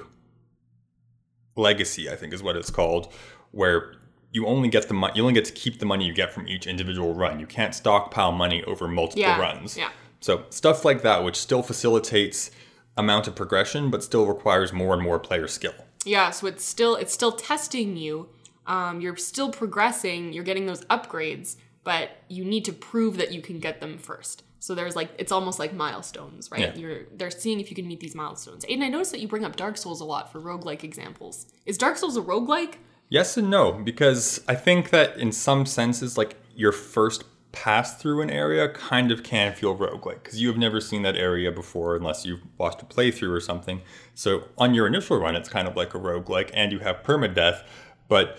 Legacy, 1.57 2.11
I 2.11 2.17
think 2.17 2.33
is 2.33 2.43
what 2.43 2.57
it's 2.57 2.71
called, 2.71 3.13
where 3.53 3.95
you 4.33 4.47
only 4.47 4.69
get 4.69 4.89
the 4.89 4.95
money, 4.95 5.15
you 5.17 5.23
only 5.23 5.33
get 5.35 5.47
to 5.47 5.53
keep 5.53 5.79
the 5.79 5.87
money 5.87 6.05
you 6.05 6.13
get 6.13 6.33
from 6.33 6.47
each 6.47 6.67
individual 6.67 7.15
run. 7.15 7.41
You 7.41 7.47
can't 7.47 7.75
stockpile 7.75 8.33
money 8.33 8.63
over 8.65 8.87
multiple 8.87 9.23
Yeah, 9.23 9.41
runs. 9.41 9.77
yeah. 9.77 9.91
So 10.21 10.45
stuff 10.51 10.85
like 10.85 11.03
that, 11.03 11.25
which 11.25 11.37
still 11.37 11.63
facilitates 11.63 12.51
amount 12.97 13.29
of 13.29 13.35
progression, 13.35 13.91
but 13.91 14.03
still 14.03 14.27
requires 14.27 14.73
more 14.73 14.93
and 14.95 15.03
more 15.03 15.19
player 15.19 15.49
skill. 15.49 15.75
Yeah, 16.05 16.31
so 16.31 16.47
it's 16.47 16.65
still 16.65 16.97
it's 16.97 17.13
still 17.13 17.33
testing 17.33 17.97
you. 17.97 18.29
Um, 18.67 19.01
you're 19.01 19.17
still 19.17 19.51
progressing. 19.51 20.33
You're 20.33 20.45
getting 20.45 20.67
those 20.67 20.85
upgrades, 20.87 21.57
but 21.85 22.11
you 22.29 22.45
need 22.45 22.65
to 22.67 22.73
prove 22.73 23.17
that 23.17 23.33
you 23.33 23.41
can 23.41 23.59
get 23.61 23.81
them 23.81 23.97
first. 23.99 24.43
So 24.59 24.75
there's 24.75 24.97
like 24.97 25.11
it's 25.19 25.33
almost 25.33 25.59
like 25.59 25.73
milestones, 25.73 26.51
right? 26.51 26.61
Yeah. 26.61 26.75
You're 26.75 27.01
they're 27.15 27.31
seeing 27.31 27.61
if 27.61 27.71
you 27.71 27.77
can 27.77 27.87
meet 27.87 28.01
these 28.01 28.15
milestones. 28.15 28.65
Aiden, 28.65 28.83
I 28.83 28.89
noticed 28.89 29.13
that 29.13 29.21
you 29.21 29.29
bring 29.29 29.45
up 29.45 29.57
Dark 29.57 29.77
Souls 29.77 30.01
a 30.01 30.05
lot 30.05 30.33
for 30.33 30.41
roguelike 30.41 30.83
examples. 30.83 31.47
Is 31.67 31.79
Dark 31.79 31.97
Souls 31.97 32.17
a 32.17 32.23
roguelike? 32.23 32.75
Yes 33.09 33.37
and 33.37 33.51
no, 33.51 33.73
because 33.73 34.43
I 34.49 34.55
think 34.55 34.91
that 34.91 35.17
in 35.17 35.31
some 35.31 35.67
senses, 35.67 36.19
like 36.19 36.37
your 36.55 36.73
first 36.73 37.25
pass 37.53 37.97
through 37.97 38.21
an 38.21 38.29
area 38.29 38.69
kind 38.69 39.11
of 39.11 39.23
can 39.23 39.55
feel 39.55 39.77
roguelike 39.77 40.23
because 40.23 40.41
you 40.41 40.49
have 40.49 40.59
never 40.59 40.81
seen 40.81 41.03
that 41.03 41.17
area 41.17 41.51
before 41.51 41.97
unless 41.97 42.27
you've 42.27 42.43
watched 42.59 42.83
a 42.83 42.85
playthrough 42.85 43.31
or 43.31 43.41
something. 43.41 43.81
So 44.15 44.45
on 44.59 44.75
your 44.75 44.87
initial 44.87 45.19
run, 45.19 45.35
it's 45.37 45.49
kind 45.49 45.67
of 45.67 45.75
like 45.75 45.95
a 45.95 45.99
roguelike 45.99 46.51
and 46.53 46.71
you 46.71 46.81
have 46.81 47.03
permadeath, 47.03 47.63
but 48.09 48.39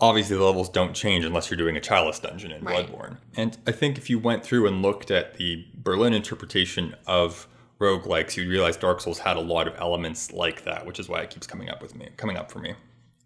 obviously 0.00 0.36
the 0.36 0.44
levels 0.44 0.68
don't 0.68 0.94
change 0.94 1.24
unless 1.24 1.50
you're 1.50 1.58
doing 1.58 1.76
a 1.76 1.80
chalice 1.80 2.18
dungeon 2.18 2.50
in 2.50 2.64
Right. 2.64 2.86
Bloodborne. 2.86 3.18
And 3.36 3.56
I 3.66 3.72
think 3.72 3.98
if 3.98 4.10
you 4.10 4.18
went 4.18 4.44
through 4.44 4.66
and 4.66 4.82
looked 4.82 5.10
at 5.10 5.34
the 5.34 5.66
Berlin 5.74 6.12
interpretation 6.12 6.94
of 7.06 7.46
roguelikes, 7.80 8.36
you'd 8.36 8.48
realize 8.48 8.76
Dark 8.76 9.00
Souls 9.00 9.18
had 9.18 9.36
a 9.36 9.40
lot 9.40 9.68
of 9.68 9.74
elements 9.78 10.32
like 10.32 10.64
that, 10.64 10.86
which 10.86 10.98
is 10.98 11.08
why 11.08 11.20
it 11.20 11.30
keeps 11.30 11.46
coming 11.46 11.68
up 11.68 11.82
with 11.82 11.94
me, 11.94 12.08
coming 12.16 12.36
up 12.36 12.50
for 12.50 12.58
me. 12.58 12.74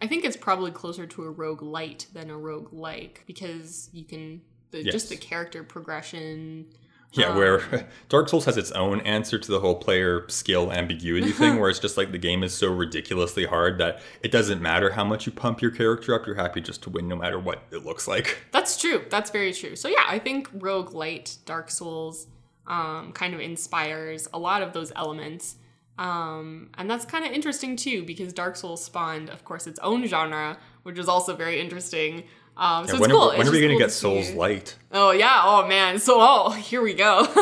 I 0.01 0.07
think 0.07 0.25
it's 0.25 0.37
probably 0.37 0.71
closer 0.71 1.07
to 1.07 1.25
a 1.25 1.31
rogue 1.31 1.63
lite 1.63 2.07
than 2.13 2.31
a 2.31 2.39
rogue 2.39 2.73
like 2.73 3.25
because 3.27 3.91
you 3.93 4.05
can 4.05 4.41
the, 4.71 4.85
just 4.85 5.09
the 5.09 5.17
character 5.17 5.65
progression. 5.65 6.67
Yeah, 7.13 7.35
where 7.37 7.89
Dark 8.09 8.29
Souls 8.29 8.45
has 8.45 8.57
its 8.57 8.71
own 8.73 9.01
answer 9.01 9.39
to 9.39 9.51
the 9.51 9.61
whole 9.61 9.77
player 9.77 10.29
skill 10.29 10.71
ambiguity 10.71 11.33
thing, 11.33 11.57
where 11.61 11.71
it's 11.71 11.79
just 11.79 11.97
like 11.97 12.13
the 12.13 12.19
game 12.19 12.43
is 12.43 12.55
so 12.55 12.73
ridiculously 12.73 13.47
hard 13.47 13.79
that 13.79 14.01
it 14.23 14.31
doesn't 14.31 14.61
matter 14.61 14.93
how 14.93 15.05
much 15.05 15.27
you 15.27 15.33
pump 15.33 15.63
your 15.63 15.71
character 15.71 16.15
up, 16.15 16.27
you're 16.27 16.37
happy 16.37 16.61
just 16.61 16.83
to 16.83 16.91
win 16.91 17.09
no 17.09 17.17
matter 17.17 17.39
what 17.39 17.63
it 17.71 17.85
looks 17.85 18.07
like. 18.07 18.39
That's 18.53 18.77
true. 18.79 19.05
That's 19.09 19.31
very 19.31 19.53
true. 19.53 19.75
So 19.75 19.89
yeah, 19.89 20.05
I 20.07 20.19
think 20.19 20.49
Rogue 20.53 20.93
Lite, 20.93 21.39
Dark 21.47 21.71
Souls, 21.71 22.27
um, 22.67 23.13
kind 23.13 23.35
of 23.35 23.41
inspires 23.41 24.29
a 24.35 24.39
lot 24.39 24.63
of 24.63 24.73
those 24.75 24.93
elements. 24.95 25.57
Um, 25.99 26.71
and 26.79 26.89
that's 26.89 27.05
kind 27.05 27.25
of 27.25 27.33
interesting 27.33 27.75
too, 27.75 28.05
because 28.05 28.33
Dark 28.33 28.55
Souls 28.55 28.85
spawned, 28.85 29.31
of 29.31 29.45
course, 29.45 29.67
its 29.67 29.81
own 29.81 30.07
genre, 30.07 30.59
which 30.85 30.99
is 30.99 31.09
also 31.09 31.35
very 31.35 31.61
interesting. 31.61 32.25
Um, 32.59 32.87
so 32.87 32.95
Yeah, 32.95 32.97
it's 32.97 33.01
when, 33.01 33.11
cool. 33.11 33.31
are, 33.31 33.39
when 33.39 33.47
are 33.47 33.51
we 33.51 33.61
going 33.61 33.71
cool 33.71 33.79
to 33.79 33.85
to 33.85 33.85
get 33.85 33.93
Souls 33.93 34.31
Lite? 34.33 34.77
Oh 34.93 35.13
yeah. 35.13 35.43
Oh 35.45 35.67
man. 35.67 35.99
So 35.99 36.17
oh, 36.19 36.51
here 36.71 36.83
we 36.83 36.95
go. 36.95 37.27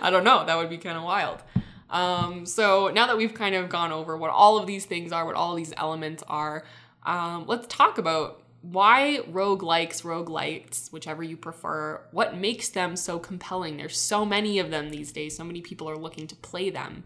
I 0.00 0.08
don't 0.10 0.24
know. 0.24 0.44
That 0.46 0.56
would 0.56 0.70
be 0.70 0.78
kind 0.78 0.96
of 0.96 1.04
wild. 1.04 1.42
Um, 1.90 2.46
so 2.46 2.88
now 2.88 3.06
that 3.06 3.16
we've 3.16 3.34
kind 3.34 3.54
of 3.54 3.68
gone 3.68 3.92
over 3.92 4.16
what 4.16 4.30
all 4.30 4.58
of 4.58 4.66
these 4.66 4.84
things 4.86 5.12
are, 5.12 5.24
what 5.24 5.34
all 5.34 5.54
these 5.54 5.72
elements 5.76 6.22
are, 6.28 6.64
um, 7.04 7.46
let's 7.46 7.66
talk 7.66 7.98
about 7.98 8.42
why 8.60 9.20
rogue 9.28 9.62
likes, 9.62 10.04
rogue 10.04 10.28
lites, 10.28 10.90
whichever 10.92 11.22
you 11.22 11.36
prefer, 11.36 12.00
what 12.10 12.36
makes 12.36 12.68
them 12.68 12.96
so 12.96 13.18
compelling. 13.18 13.76
There's 13.76 13.98
so 13.98 14.24
many 14.24 14.58
of 14.58 14.70
them 14.70 14.90
these 14.90 15.12
days. 15.12 15.36
So 15.36 15.44
many 15.44 15.60
people 15.60 15.88
are 15.88 15.96
looking 15.96 16.26
to 16.26 16.36
play 16.36 16.70
them. 16.70 17.04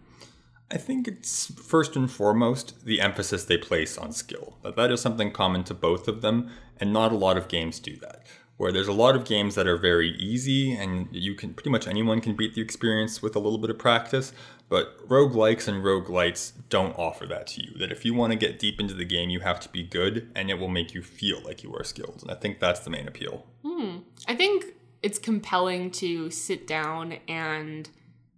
I 0.73 0.77
think 0.77 1.07
it's 1.07 1.53
first 1.53 1.95
and 1.95 2.09
foremost 2.09 2.83
the 2.83 2.99
emphasis 2.99 3.45
they 3.45 3.57
place 3.57 3.95
on 3.95 4.11
skill. 4.11 4.57
That 4.63 4.75
that 4.75 4.91
is 4.91 5.01
something 5.01 5.31
common 5.31 5.63
to 5.65 5.73
both 5.75 6.07
of 6.07 6.21
them, 6.21 6.49
and 6.79 6.91
not 6.91 7.11
a 7.11 7.15
lot 7.15 7.37
of 7.37 7.47
games 7.47 7.79
do 7.79 7.95
that. 7.97 8.25
Where 8.57 8.71
there's 8.71 8.87
a 8.87 8.93
lot 8.93 9.15
of 9.15 9.25
games 9.25 9.53
that 9.53 9.67
are 9.67 9.77
very 9.77 10.09
easy, 10.17 10.73
and 10.73 11.07
you 11.11 11.35
can 11.35 11.53
pretty 11.53 11.69
much 11.69 11.87
anyone 11.87 12.21
can 12.21 12.35
beat 12.35 12.55
the 12.55 12.61
experience 12.61 13.21
with 13.21 13.35
a 13.35 13.39
little 13.39 13.59
bit 13.59 13.69
of 13.69 13.77
practice. 13.77 14.33
But 14.67 15.07
roguelikes 15.07 15.67
and 15.67 15.83
rogue 15.83 16.07
roguelites 16.07 16.53
don't 16.69 16.97
offer 16.97 17.27
that 17.27 17.45
to 17.47 17.63
you. 17.63 17.77
That 17.77 17.91
if 17.91 18.03
you 18.03 18.15
want 18.15 18.33
to 18.33 18.39
get 18.39 18.57
deep 18.57 18.79
into 18.79 18.95
the 18.95 19.05
game, 19.05 19.29
you 19.29 19.41
have 19.41 19.59
to 19.59 19.69
be 19.69 19.83
good, 19.83 20.31
and 20.33 20.49
it 20.49 20.57
will 20.57 20.69
make 20.69 20.95
you 20.95 21.03
feel 21.03 21.39
like 21.43 21.61
you 21.63 21.75
are 21.75 21.83
skilled. 21.83 22.23
And 22.23 22.31
I 22.31 22.35
think 22.35 22.59
that's 22.59 22.79
the 22.79 22.89
main 22.89 23.07
appeal. 23.07 23.45
Hmm. 23.63 23.97
I 24.27 24.35
think 24.35 24.65
it's 25.03 25.19
compelling 25.19 25.91
to 25.91 26.31
sit 26.31 26.65
down 26.65 27.19
and 27.27 27.89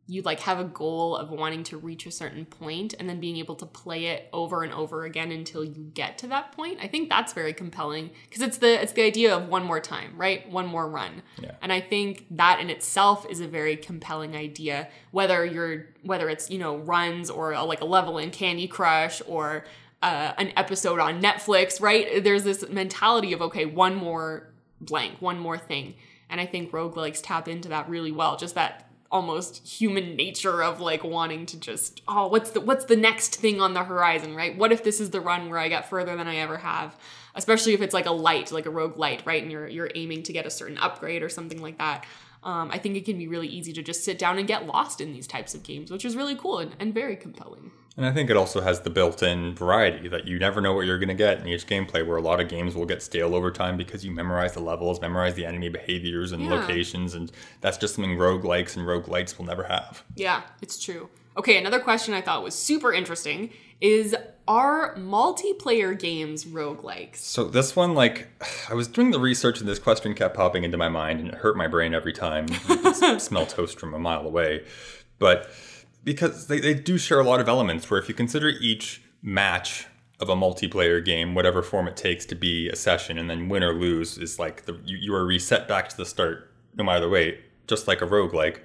you 0.07 0.21
like 0.21 0.39
have 0.41 0.59
a 0.59 0.63
goal 0.63 1.15
of 1.15 1.31
wanting 1.31 1.63
to 1.63 1.77
reach 1.77 2.05
a 2.05 2.11
certain 2.11 2.45
point 2.45 2.93
and 2.99 3.09
then 3.09 3.19
being 3.19 3.37
able 3.37 3.55
to 3.55 3.65
play 3.65 4.05
it 4.05 4.29
over 4.31 4.61
and 4.61 4.71
over 4.71 5.03
again 5.03 5.31
until 5.31 5.63
you 5.63 5.83
get 5.95 6.19
to 6.19 6.27
that 6.27 6.51
point. 6.51 6.77
I 6.79 6.87
think 6.87 7.09
that's 7.09 7.33
very 7.33 7.53
compelling 7.53 8.11
because 8.29 8.43
it's 8.43 8.59
the 8.59 8.81
it's 8.81 8.93
the 8.93 9.01
idea 9.01 9.35
of 9.35 9.49
one 9.49 9.63
more 9.63 9.79
time, 9.79 10.13
right? 10.15 10.47
One 10.51 10.67
more 10.67 10.87
run. 10.87 11.23
Yeah. 11.41 11.53
And 11.61 11.73
I 11.73 11.81
think 11.81 12.27
that 12.31 12.59
in 12.59 12.69
itself 12.69 13.25
is 13.29 13.39
a 13.39 13.47
very 13.47 13.75
compelling 13.75 14.35
idea 14.35 14.89
whether 15.09 15.43
you're 15.43 15.87
whether 16.03 16.29
it's, 16.29 16.51
you 16.51 16.59
know, 16.59 16.77
runs 16.77 17.31
or 17.31 17.53
a, 17.53 17.63
like 17.63 17.81
a 17.81 17.85
level 17.85 18.19
in 18.19 18.29
Candy 18.29 18.67
Crush 18.67 19.23
or 19.25 19.65
uh, 20.03 20.33
an 20.37 20.53
episode 20.55 20.99
on 20.99 21.19
Netflix, 21.19 21.81
right? 21.81 22.23
There's 22.23 22.43
this 22.43 22.69
mentality 22.69 23.33
of 23.33 23.41
okay, 23.41 23.65
one 23.65 23.95
more 23.95 24.53
blank, 24.79 25.19
one 25.19 25.39
more 25.39 25.57
thing. 25.57 25.95
And 26.29 26.39
I 26.39 26.45
think 26.45 26.71
roguelikes 26.71 27.21
tap 27.23 27.47
into 27.47 27.69
that 27.69 27.89
really 27.89 28.11
well. 28.11 28.37
Just 28.37 28.55
that 28.55 28.84
almost 29.11 29.65
human 29.65 30.15
nature 30.15 30.63
of 30.63 30.81
like 30.81 31.03
wanting 31.03 31.45
to 31.45 31.59
just, 31.59 32.01
oh, 32.07 32.27
what's 32.27 32.51
the 32.51 32.61
what's 32.61 32.85
the 32.85 32.95
next 32.95 33.35
thing 33.35 33.61
on 33.61 33.73
the 33.73 33.83
horizon, 33.83 34.35
right? 34.35 34.57
What 34.57 34.71
if 34.71 34.83
this 34.83 34.99
is 34.99 35.11
the 35.11 35.21
run 35.21 35.49
where 35.49 35.59
I 35.59 35.69
get 35.69 35.89
further 35.89 36.15
than 36.15 36.27
I 36.27 36.37
ever 36.37 36.57
have? 36.57 36.97
Especially 37.35 37.73
if 37.73 37.81
it's 37.81 37.93
like 37.93 38.05
a 38.05 38.11
light, 38.11 38.51
like 38.51 38.65
a 38.65 38.69
rogue 38.69 38.97
lite, 38.97 39.25
right? 39.25 39.41
And 39.41 39.51
you're 39.51 39.67
you're 39.67 39.91
aiming 39.95 40.23
to 40.23 40.33
get 40.33 40.45
a 40.45 40.49
certain 40.49 40.77
upgrade 40.77 41.23
or 41.23 41.29
something 41.29 41.61
like 41.61 41.77
that. 41.77 42.05
Um, 42.43 42.69
I 42.71 42.77
think 42.77 42.95
it 42.95 43.05
can 43.05 43.17
be 43.17 43.27
really 43.27 43.47
easy 43.47 43.73
to 43.73 43.81
just 43.81 44.03
sit 44.03 44.19
down 44.19 44.37
and 44.37 44.47
get 44.47 44.67
lost 44.67 45.01
in 45.01 45.13
these 45.13 45.25
types 45.25 45.55
of 45.55 45.63
games, 45.63 45.89
which 45.89 46.05
is 46.05 46.15
really 46.15 46.35
cool 46.35 46.59
and, 46.59 46.75
and 46.79 46.93
very 46.93 47.15
compelling. 47.15 47.71
And 47.97 48.05
I 48.05 48.11
think 48.11 48.29
it 48.29 48.35
also 48.35 48.59
has 48.59 48.81
the 48.81 48.89
built-in 48.89 49.55
variety 49.55 50.09
that 50.09 50.27
you 50.27 50.37
never 50.37 50.59
know 50.59 50.73
what 50.73 50.85
you're 50.85 50.97
going 50.99 51.07
to 51.07 51.13
get 51.15 51.39
in 51.39 51.47
each 51.47 51.65
gameplay. 51.65 52.05
Where 52.05 52.17
a 52.17 52.21
lot 52.21 52.41
of 52.41 52.49
games 52.49 52.75
will 52.75 52.85
get 52.85 53.01
stale 53.01 53.33
over 53.33 53.51
time 53.51 53.77
because 53.77 54.03
you 54.03 54.11
memorize 54.11 54.53
the 54.53 54.59
levels, 54.59 54.99
memorize 54.99 55.35
the 55.35 55.45
enemy 55.45 55.69
behaviors 55.69 56.33
and 56.33 56.43
Yeah. 56.43 56.55
locations, 56.55 57.13
and 57.13 57.31
that's 57.61 57.77
just 57.77 57.95
something 57.95 58.17
roguelikes 58.17 58.75
and 58.75 58.85
roguelites 58.85 59.37
will 59.37 59.45
never 59.45 59.63
have. 59.63 60.03
Yeah, 60.15 60.41
it's 60.61 60.77
true. 60.83 61.09
Okay, 61.37 61.57
another 61.57 61.79
question 61.79 62.13
I 62.13 62.21
thought 62.21 62.43
was 62.43 62.53
super 62.53 62.91
interesting 62.93 63.51
is 63.79 64.13
are 64.47 64.95
multiplayer 64.95 65.97
games 65.97 66.45
roguelikes? 66.45 67.17
So 67.17 67.45
this 67.45 67.75
one, 67.77 67.93
like, 67.93 68.27
I 68.69 68.73
was 68.73 68.89
doing 68.89 69.11
the 69.11 69.19
research 69.19 69.59
and 69.61 69.69
this 69.69 69.79
question 69.79 70.13
kept 70.15 70.35
popping 70.35 70.65
into 70.65 70.77
my 70.77 70.89
mind 70.89 71.21
and 71.21 71.29
it 71.29 71.35
hurt 71.35 71.55
my 71.55 71.67
brain 71.67 71.93
every 71.93 72.13
time. 72.13 72.47
You 72.69 72.75
could 72.77 72.85
s- 72.87 73.23
smell 73.23 73.45
toast 73.45 73.79
from 73.79 73.93
a 73.93 73.99
mile 73.99 74.25
away. 74.27 74.65
But 75.17 75.49
because 76.05 76.47
they, 76.47 76.59
they 76.59 76.73
do 76.73 76.97
share 76.97 77.19
a 77.19 77.23
lot 77.23 77.41
of 77.41 77.49
elements 77.49 77.89
where 77.89 77.99
if 77.99 78.07
you 78.07 78.15
consider 78.15 78.47
each 78.47 79.01
match 79.21 79.87
of 80.21 80.29
a 80.29 80.35
multiplayer 80.35 81.03
game, 81.03 81.35
whatever 81.35 81.61
form 81.61 81.87
it 81.87 81.97
takes 81.97 82.25
to 82.27 82.35
be 82.35 82.69
a 82.69 82.75
session, 82.75 83.17
and 83.17 83.29
then 83.29 83.49
win 83.49 83.63
or 83.63 83.73
lose 83.73 84.17
is 84.17 84.39
like 84.39 84.65
the 84.65 84.79
you, 84.85 84.95
you 84.97 85.13
are 85.13 85.25
reset 85.25 85.67
back 85.67 85.89
to 85.89 85.97
the 85.97 86.05
start 86.05 86.53
no 86.75 86.83
matter 86.83 87.01
the 87.01 87.09
way, 87.09 87.39
just 87.67 87.87
like 87.87 88.01
a 88.01 88.07
roguelike. 88.07 88.59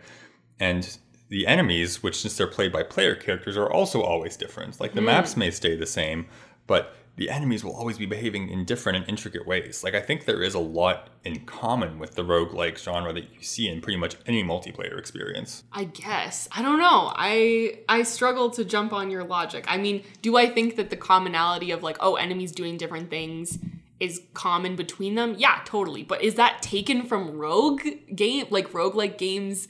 And 0.60 0.96
the 1.28 1.46
enemies, 1.46 2.02
which 2.02 2.20
since 2.20 2.36
they're 2.36 2.46
played 2.46 2.72
by 2.72 2.82
player 2.82 3.14
characters, 3.14 3.56
are 3.56 3.70
also 3.70 4.02
always 4.02 4.36
different. 4.36 4.78
Like 4.78 4.92
the 4.92 5.00
mm. 5.00 5.06
maps 5.06 5.36
may 5.36 5.50
stay 5.50 5.74
the 5.74 5.86
same, 5.86 6.26
but 6.66 6.94
the 7.20 7.28
enemies 7.28 7.62
will 7.62 7.76
always 7.76 7.98
be 7.98 8.06
behaving 8.06 8.48
in 8.48 8.64
different 8.64 8.96
and 8.96 9.06
intricate 9.06 9.46
ways. 9.46 9.84
Like 9.84 9.94
I 9.94 10.00
think 10.00 10.24
there 10.24 10.42
is 10.42 10.54
a 10.54 10.58
lot 10.58 11.10
in 11.22 11.44
common 11.44 11.98
with 11.98 12.14
the 12.14 12.24
roguelike 12.24 12.78
genre 12.78 13.12
that 13.12 13.24
you 13.34 13.42
see 13.42 13.68
in 13.68 13.82
pretty 13.82 13.98
much 13.98 14.16
any 14.24 14.42
multiplayer 14.42 14.98
experience. 14.98 15.62
I 15.70 15.84
guess. 15.84 16.48
I 16.50 16.62
don't 16.62 16.78
know. 16.78 17.12
I 17.14 17.80
I 17.90 18.04
struggle 18.04 18.48
to 18.52 18.64
jump 18.64 18.94
on 18.94 19.10
your 19.10 19.22
logic. 19.22 19.66
I 19.68 19.76
mean, 19.76 20.02
do 20.22 20.38
I 20.38 20.48
think 20.48 20.76
that 20.76 20.88
the 20.88 20.96
commonality 20.96 21.72
of 21.72 21.82
like, 21.82 21.98
oh, 22.00 22.14
enemies 22.14 22.52
doing 22.52 22.78
different 22.78 23.10
things 23.10 23.58
is 24.00 24.22
common 24.32 24.74
between 24.74 25.14
them? 25.14 25.34
Yeah, 25.36 25.60
totally. 25.66 26.02
But 26.02 26.22
is 26.22 26.36
that 26.36 26.62
taken 26.62 27.02
from 27.02 27.36
rogue 27.36 27.82
game 28.14 28.46
like 28.48 28.72
roguelike 28.72 29.18
games 29.18 29.68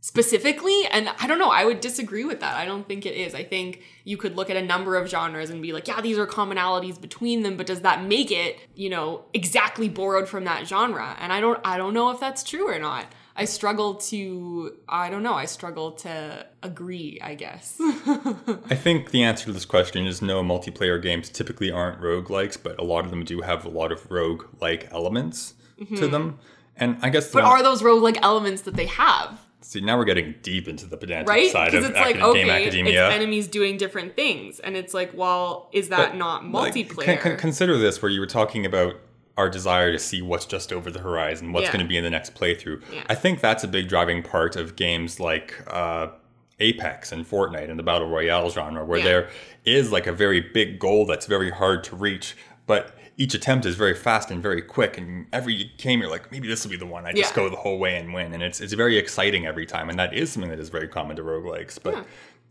specifically 0.00 0.86
and 0.92 1.08
i 1.18 1.26
don't 1.26 1.38
know 1.38 1.50
i 1.50 1.64
would 1.64 1.80
disagree 1.80 2.24
with 2.24 2.40
that. 2.40 2.56
I 2.56 2.64
don't 2.64 2.86
think 2.86 3.04
it 3.04 3.14
is. 3.14 3.34
I 3.34 3.42
think 3.42 3.82
you 4.04 4.16
could 4.16 4.36
look 4.36 4.48
at 4.48 4.56
a 4.56 4.62
number 4.62 4.96
of 4.96 5.08
genres 5.08 5.50
and 5.50 5.60
be 5.60 5.72
like 5.72 5.88
yeah 5.88 6.00
these 6.00 6.18
are 6.18 6.26
commonalities 6.26 7.00
between 7.00 7.42
them 7.42 7.56
but 7.56 7.66
does 7.66 7.80
that 7.80 8.04
make 8.04 8.30
it 8.30 8.58
you 8.74 8.90
know 8.90 9.24
exactly 9.34 9.88
borrowed 9.88 10.28
from 10.28 10.44
that 10.44 10.66
genre? 10.66 11.16
And 11.18 11.32
i 11.32 11.40
don't 11.40 11.60
i 11.64 11.76
don't 11.76 11.94
know 11.94 12.10
if 12.10 12.20
that's 12.20 12.42
true 12.42 12.68
or 12.68 12.78
not. 12.78 13.06
I 13.34 13.44
struggle 13.44 13.94
to 13.94 14.76
i 14.88 15.10
don't 15.10 15.22
know 15.22 15.34
i 15.34 15.44
struggle 15.46 15.92
to 15.92 16.46
agree 16.62 17.18
i 17.22 17.34
guess. 17.34 17.76
I 17.80 18.74
think 18.74 19.10
the 19.10 19.22
answer 19.24 19.46
to 19.46 19.52
this 19.52 19.64
question 19.64 20.06
is 20.06 20.22
no 20.22 20.42
multiplayer 20.42 21.02
games 21.02 21.28
typically 21.28 21.70
aren't 21.70 22.00
rogue-likes 22.00 22.56
but 22.56 22.78
a 22.78 22.84
lot 22.84 23.04
of 23.04 23.10
them 23.10 23.24
do 23.24 23.40
have 23.40 23.64
a 23.64 23.68
lot 23.68 23.90
of 23.90 24.08
rogue-like 24.10 24.88
elements 24.92 25.54
mm-hmm. 25.80 25.96
to 25.96 26.06
them. 26.06 26.38
And 26.76 26.98
i 27.02 27.10
guess 27.10 27.32
but 27.32 27.42
are 27.42 27.62
those 27.62 27.82
rogue-like 27.82 28.18
elements 28.22 28.62
that 28.62 28.76
they 28.76 28.86
have 28.86 29.40
See, 29.68 29.82
now 29.82 29.98
we're 29.98 30.06
getting 30.06 30.34
deep 30.40 30.66
into 30.66 30.86
the 30.86 30.96
pedantic 30.96 31.28
right? 31.28 31.50
side 31.50 31.74
of 31.74 31.82
the 31.82 31.90
game. 31.90 31.92
Because 31.92 32.14
it's 32.14 32.20
like, 32.22 32.30
okay, 32.30 32.40
game 32.40 32.50
academia. 32.50 33.06
It's 33.06 33.14
enemies 33.14 33.48
doing 33.48 33.76
different 33.76 34.16
things, 34.16 34.60
and 34.60 34.74
it's 34.74 34.94
like, 34.94 35.12
well, 35.12 35.68
is 35.72 35.90
that 35.90 36.12
but, 36.12 36.16
not 36.16 36.42
multiplayer? 36.42 37.06
Like, 37.06 37.20
con- 37.20 37.36
consider 37.36 37.76
this, 37.76 38.00
where 38.00 38.10
you 38.10 38.18
were 38.18 38.26
talking 38.26 38.64
about 38.64 38.94
our 39.36 39.50
desire 39.50 39.92
to 39.92 39.98
see 39.98 40.22
what's 40.22 40.46
just 40.46 40.72
over 40.72 40.90
the 40.90 41.00
horizon, 41.00 41.52
what's 41.52 41.66
yeah. 41.66 41.72
going 41.72 41.84
to 41.84 41.88
be 41.88 41.98
in 41.98 42.02
the 42.02 42.08
next 42.08 42.34
playthrough. 42.34 42.82
Yeah. 42.90 43.04
I 43.10 43.14
think 43.14 43.42
that's 43.42 43.62
a 43.62 43.68
big 43.68 43.90
driving 43.90 44.22
part 44.22 44.56
of 44.56 44.74
games 44.74 45.20
like 45.20 45.62
uh, 45.66 46.12
Apex 46.60 47.12
and 47.12 47.28
Fortnite 47.28 47.68
and 47.68 47.78
the 47.78 47.82
battle 47.82 48.08
royale 48.08 48.48
genre, 48.48 48.86
where 48.86 49.00
yeah. 49.00 49.04
there 49.04 49.30
is 49.66 49.92
like 49.92 50.06
a 50.06 50.14
very 50.14 50.40
big 50.40 50.78
goal 50.78 51.04
that's 51.04 51.26
very 51.26 51.50
hard 51.50 51.84
to 51.84 51.94
reach, 51.94 52.38
but 52.66 52.96
each 53.18 53.34
attempt 53.34 53.66
is 53.66 53.74
very 53.74 53.94
fast 53.94 54.30
and 54.30 54.40
very 54.40 54.62
quick 54.62 54.96
and 54.96 55.26
every 55.32 55.72
game 55.76 56.00
you're 56.00 56.08
like 56.08 56.30
maybe 56.30 56.46
this 56.46 56.64
will 56.64 56.70
be 56.70 56.76
the 56.76 56.86
one. 56.86 57.04
I 57.04 57.12
just 57.12 57.32
yeah. 57.32 57.36
go 57.36 57.50
the 57.50 57.56
whole 57.56 57.78
way 57.78 57.96
and 57.96 58.14
win 58.14 58.32
and 58.32 58.42
it's 58.42 58.60
it's 58.60 58.72
very 58.72 58.96
exciting 58.96 59.44
every 59.44 59.66
time 59.66 59.90
and 59.90 59.98
that 59.98 60.14
is 60.14 60.32
something 60.32 60.50
that 60.50 60.60
is 60.60 60.70
very 60.70 60.88
common 60.88 61.16
to 61.16 61.22
roguelikes 61.22 61.78
but 61.82 61.94
yeah. 61.94 62.04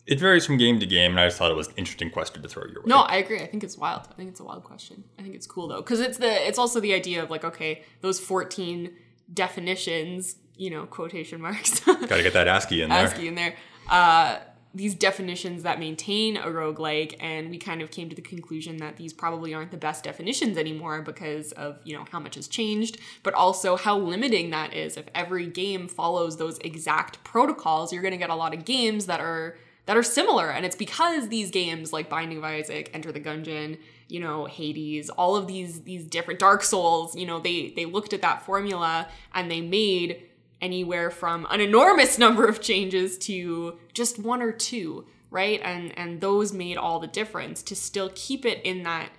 it 0.06 0.20
varies 0.20 0.46
from 0.46 0.58
game 0.58 0.80
to 0.80 0.86
game 0.86 1.12
and 1.12 1.20
i 1.22 1.28
just 1.28 1.38
thought 1.38 1.50
it 1.50 1.56
was 1.56 1.70
an 1.70 1.74
interesting 1.78 2.10
question 2.10 2.42
to 2.44 2.50
throw 2.50 2.66
your 2.66 2.82
way. 2.82 2.88
No 2.88 3.00
i 3.00 3.16
agree. 3.16 3.40
I 3.40 3.48
think 3.48 3.64
it's 3.64 3.78
wild. 3.78 4.08
I 4.12 4.14
think 4.14 4.30
it's 4.30 4.42
a 4.42 4.44
wild 4.44 4.66
question. 4.66 5.06
I 5.18 5.24
think 5.24 5.36
it's 5.36 5.48
cool 5.48 5.70
though 5.70 5.82
because 5.82 6.02
it's 6.02 6.18
the 6.18 6.48
it's 6.48 6.60
also 6.60 6.82
the 6.82 6.94
idea 6.94 7.24
of 7.24 7.32
like 7.32 7.46
okay 7.46 7.84
those 8.02 8.20
14 8.20 8.94
definitions 9.34 10.36
you 10.58 10.70
know 10.70 10.86
quotation 10.86 11.40
marks. 11.40 11.80
Gotta 11.80 12.24
get 12.24 12.34
that 12.34 12.48
ascii 12.48 12.82
in 12.82 12.90
there. 12.96 13.08
Ascii 13.08 13.28
in 13.28 13.36
there. 13.36 13.56
Uh 13.90 14.40
these 14.74 14.94
definitions 14.94 15.64
that 15.64 15.80
maintain 15.80 16.38
a 16.38 16.48
roguelike 16.48 17.16
and 17.20 17.50
we 17.50 17.58
kind 17.58 17.82
of 17.82 17.90
came 17.90 18.10
to 18.10 18.16
the 18.16 18.22
conclusion 18.22 18.78
that 18.78 18.98
these 18.98 19.14
probably 19.14 19.54
aren't 19.54 19.72
the 19.72 19.78
best 19.78 20.04
definitions 20.04 20.58
anymore 20.58 21.02
because 21.02 21.52
of 21.54 21.80
you 21.84 21.98
know 21.98 22.06
how 22.12 22.20
much 22.20 22.36
has 22.36 22.48
changed 22.48 22.98
but 23.24 23.34
also 23.34 23.76
how 23.76 23.98
limiting 23.98 24.50
that 24.52 24.74
is. 24.74 24.98
If 24.98 25.06
every 25.16 25.48
game 25.48 25.88
follows 25.88 26.38
those 26.38 26.60
exact 26.60 27.24
protocols 27.24 27.92
you're 27.92 28.02
going 28.02 28.12
to 28.12 28.18
get 28.18 28.30
a 28.30 28.36
lot 28.36 28.54
of 28.54 28.66
games 28.66 29.06
that 29.08 29.20
are 29.20 29.58
that 29.88 29.98
are 29.98 30.04
similar 30.04 30.50
and 30.52 30.66
it's 30.66 30.76
because 30.76 31.30
these 31.30 31.50
games 31.50 31.92
like 31.92 32.10
binding 32.10 32.38
of 32.38 32.44
isaac 32.44 32.92
enter 32.94 33.12
the 33.12 33.22
gungeon 33.22 33.78
you 34.10 34.20
know 34.20 34.46
hades 34.46 35.10
all 35.10 35.36
of 35.36 35.48
these 35.48 35.82
these 35.82 36.06
different 36.06 36.40
dark 36.40 36.62
souls 36.62 37.16
you 37.16 37.26
know 37.26 37.40
they 37.40 37.74
they 37.76 37.86
looked 37.86 38.14
at 38.14 38.22
that 38.22 38.46
formula 38.46 39.08
and 39.34 39.50
they 39.50 39.62
made 39.62 40.22
anywhere 40.62 41.10
from 41.10 41.48
an 41.50 41.62
enormous 41.62 42.18
number 42.20 42.46
of 42.46 42.62
changes 42.62 43.18
to 43.20 43.78
just 43.94 44.20
one 44.20 44.42
or 44.42 44.52
two, 44.52 45.06
right? 45.30 45.62
And 45.64 45.98
and 45.98 46.22
those 46.22 46.54
made 46.54 46.78
all 46.78 47.00
the 47.00 47.08
difference 47.08 47.64
to 47.64 47.76
still 47.76 48.12
keep 48.14 48.46
it 48.46 48.62
in 48.64 48.84
that 48.84 49.10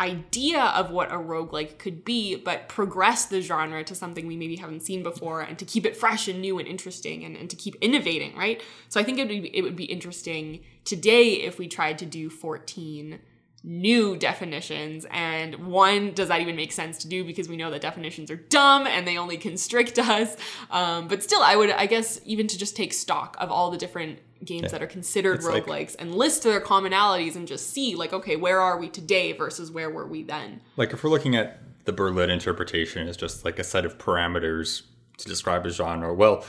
idea 0.00 0.60
of 0.60 0.90
what 0.90 1.12
a 1.12 1.16
roguelike 1.16 1.78
could 1.78 2.04
be, 2.04 2.34
but 2.34 2.68
progress 2.68 3.26
the 3.26 3.40
genre 3.40 3.84
to 3.84 3.94
something 3.94 4.26
we 4.26 4.36
maybe 4.36 4.56
haven't 4.56 4.80
seen 4.80 5.02
before 5.02 5.42
and 5.42 5.58
to 5.58 5.64
keep 5.64 5.86
it 5.86 5.96
fresh 5.96 6.26
and 6.26 6.40
new 6.40 6.58
and 6.58 6.66
interesting 6.66 7.24
and, 7.24 7.36
and 7.36 7.48
to 7.48 7.54
keep 7.54 7.76
innovating, 7.80 8.36
right? 8.36 8.60
So 8.88 8.98
I 8.98 9.04
think 9.04 9.18
it 9.18 9.28
would 9.28 9.42
be, 9.42 9.56
it 9.56 9.62
would 9.62 9.76
be 9.76 9.84
interesting 9.84 10.60
today 10.84 11.34
if 11.34 11.58
we 11.58 11.68
tried 11.68 11.98
to 11.98 12.06
do 12.06 12.30
14 12.30 13.20
new 13.64 14.16
definitions 14.16 15.06
and 15.10 15.54
one 15.66 16.12
does 16.12 16.28
that 16.28 16.40
even 16.40 16.56
make 16.56 16.72
sense 16.72 16.98
to 16.98 17.08
do? 17.08 17.24
Because 17.24 17.48
we 17.48 17.56
know 17.56 17.70
that 17.70 17.80
definitions 17.80 18.30
are 18.30 18.36
dumb 18.36 18.86
and 18.86 19.06
they 19.06 19.16
only 19.16 19.36
constrict 19.36 19.98
us. 19.98 20.36
Um, 20.70 21.08
but 21.08 21.22
still 21.22 21.42
i 21.42 21.56
would 21.56 21.70
i 21.70 21.86
guess 21.86 22.20
even 22.24 22.46
to 22.46 22.58
just 22.58 22.76
take 22.76 22.92
stock 22.92 23.36
of 23.38 23.50
all 23.50 23.70
the 23.70 23.78
different 23.78 24.18
games 24.44 24.62
yeah. 24.62 24.68
that 24.68 24.82
are 24.82 24.86
considered 24.86 25.36
it's 25.36 25.46
roguelikes 25.46 25.68
like, 25.68 25.96
and 25.98 26.14
list 26.14 26.42
their 26.42 26.60
commonalities 26.60 27.36
and 27.36 27.46
just 27.46 27.70
see 27.70 27.94
like 27.94 28.12
okay 28.12 28.36
where 28.36 28.60
are 28.60 28.78
we 28.78 28.88
today 28.88 29.32
versus 29.32 29.70
where 29.70 29.90
were 29.90 30.06
we 30.06 30.22
then? 30.22 30.60
Like 30.76 30.92
if 30.92 31.04
we're 31.04 31.10
looking 31.10 31.36
at 31.36 31.60
the 31.84 31.92
berlin 31.92 32.30
interpretation 32.30 33.08
as 33.08 33.16
just 33.16 33.44
like 33.44 33.58
a 33.58 33.64
set 33.64 33.84
of 33.84 33.98
parameters 33.98 34.82
to 35.18 35.28
describe 35.28 35.66
a 35.66 35.70
genre 35.70 36.12
well 36.14 36.44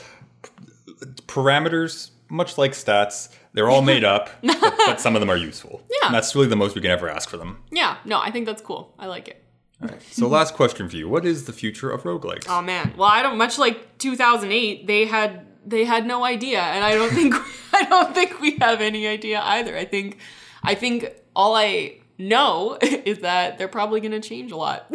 parameters 1.26 2.10
much 2.28 2.56
like 2.58 2.72
stats 2.72 3.28
they're 3.54 3.70
all 3.70 3.82
made 3.82 4.04
up, 4.04 4.28
but, 4.42 4.60
but, 4.60 5.00
some 5.00 5.16
of 5.16 5.20
them 5.20 5.30
are 5.30 5.36
useful. 5.36 5.80
Yeah. 5.94 6.08
And 6.08 6.14
that's 6.14 6.34
really 6.34 6.48
the 6.48 6.56
most 6.56 6.74
we 6.74 6.82
can 6.82 6.90
ever 6.90 7.08
ask 7.08 7.30
for 7.30 7.38
them. 7.38 7.62
Yeah, 7.70 7.96
no, 8.04 8.20
I 8.20 8.30
think 8.30 8.44
that's 8.44 8.60
cool. 8.60 8.94
I 8.98 9.06
like 9.06 9.28
it. 9.28 9.42
All 9.80 9.88
right. 9.88 10.02
So 10.10 10.28
last 10.28 10.54
question 10.54 10.88
for 10.88 10.96
you. 10.96 11.08
What 11.08 11.24
is 11.24 11.46
the 11.46 11.52
future 11.52 11.90
of 11.90 12.02
roguelikes? 12.02 12.44
Oh 12.48 12.60
man. 12.60 12.92
Well, 12.96 13.08
I 13.08 13.22
don't 13.22 13.38
much 13.38 13.56
like 13.56 13.96
2008, 13.98 14.86
they 14.86 15.06
had 15.06 15.46
they 15.64 15.84
had 15.84 16.04
no 16.04 16.24
idea 16.24 16.60
and 16.60 16.84
I 16.84 16.94
don't 16.94 17.10
think 17.10 17.34
I 17.72 17.84
don't 17.84 18.14
think 18.14 18.40
we 18.40 18.56
have 18.58 18.82
any 18.82 19.06
idea 19.06 19.40
either. 19.40 19.76
I 19.76 19.86
think 19.86 20.18
I 20.62 20.74
think 20.74 21.10
all 21.34 21.54
I 21.54 22.00
know 22.18 22.76
is 22.82 23.20
that 23.20 23.56
they're 23.56 23.68
probably 23.68 24.00
going 24.00 24.20
to 24.20 24.20
change 24.20 24.52
a 24.52 24.56
lot. 24.56 24.86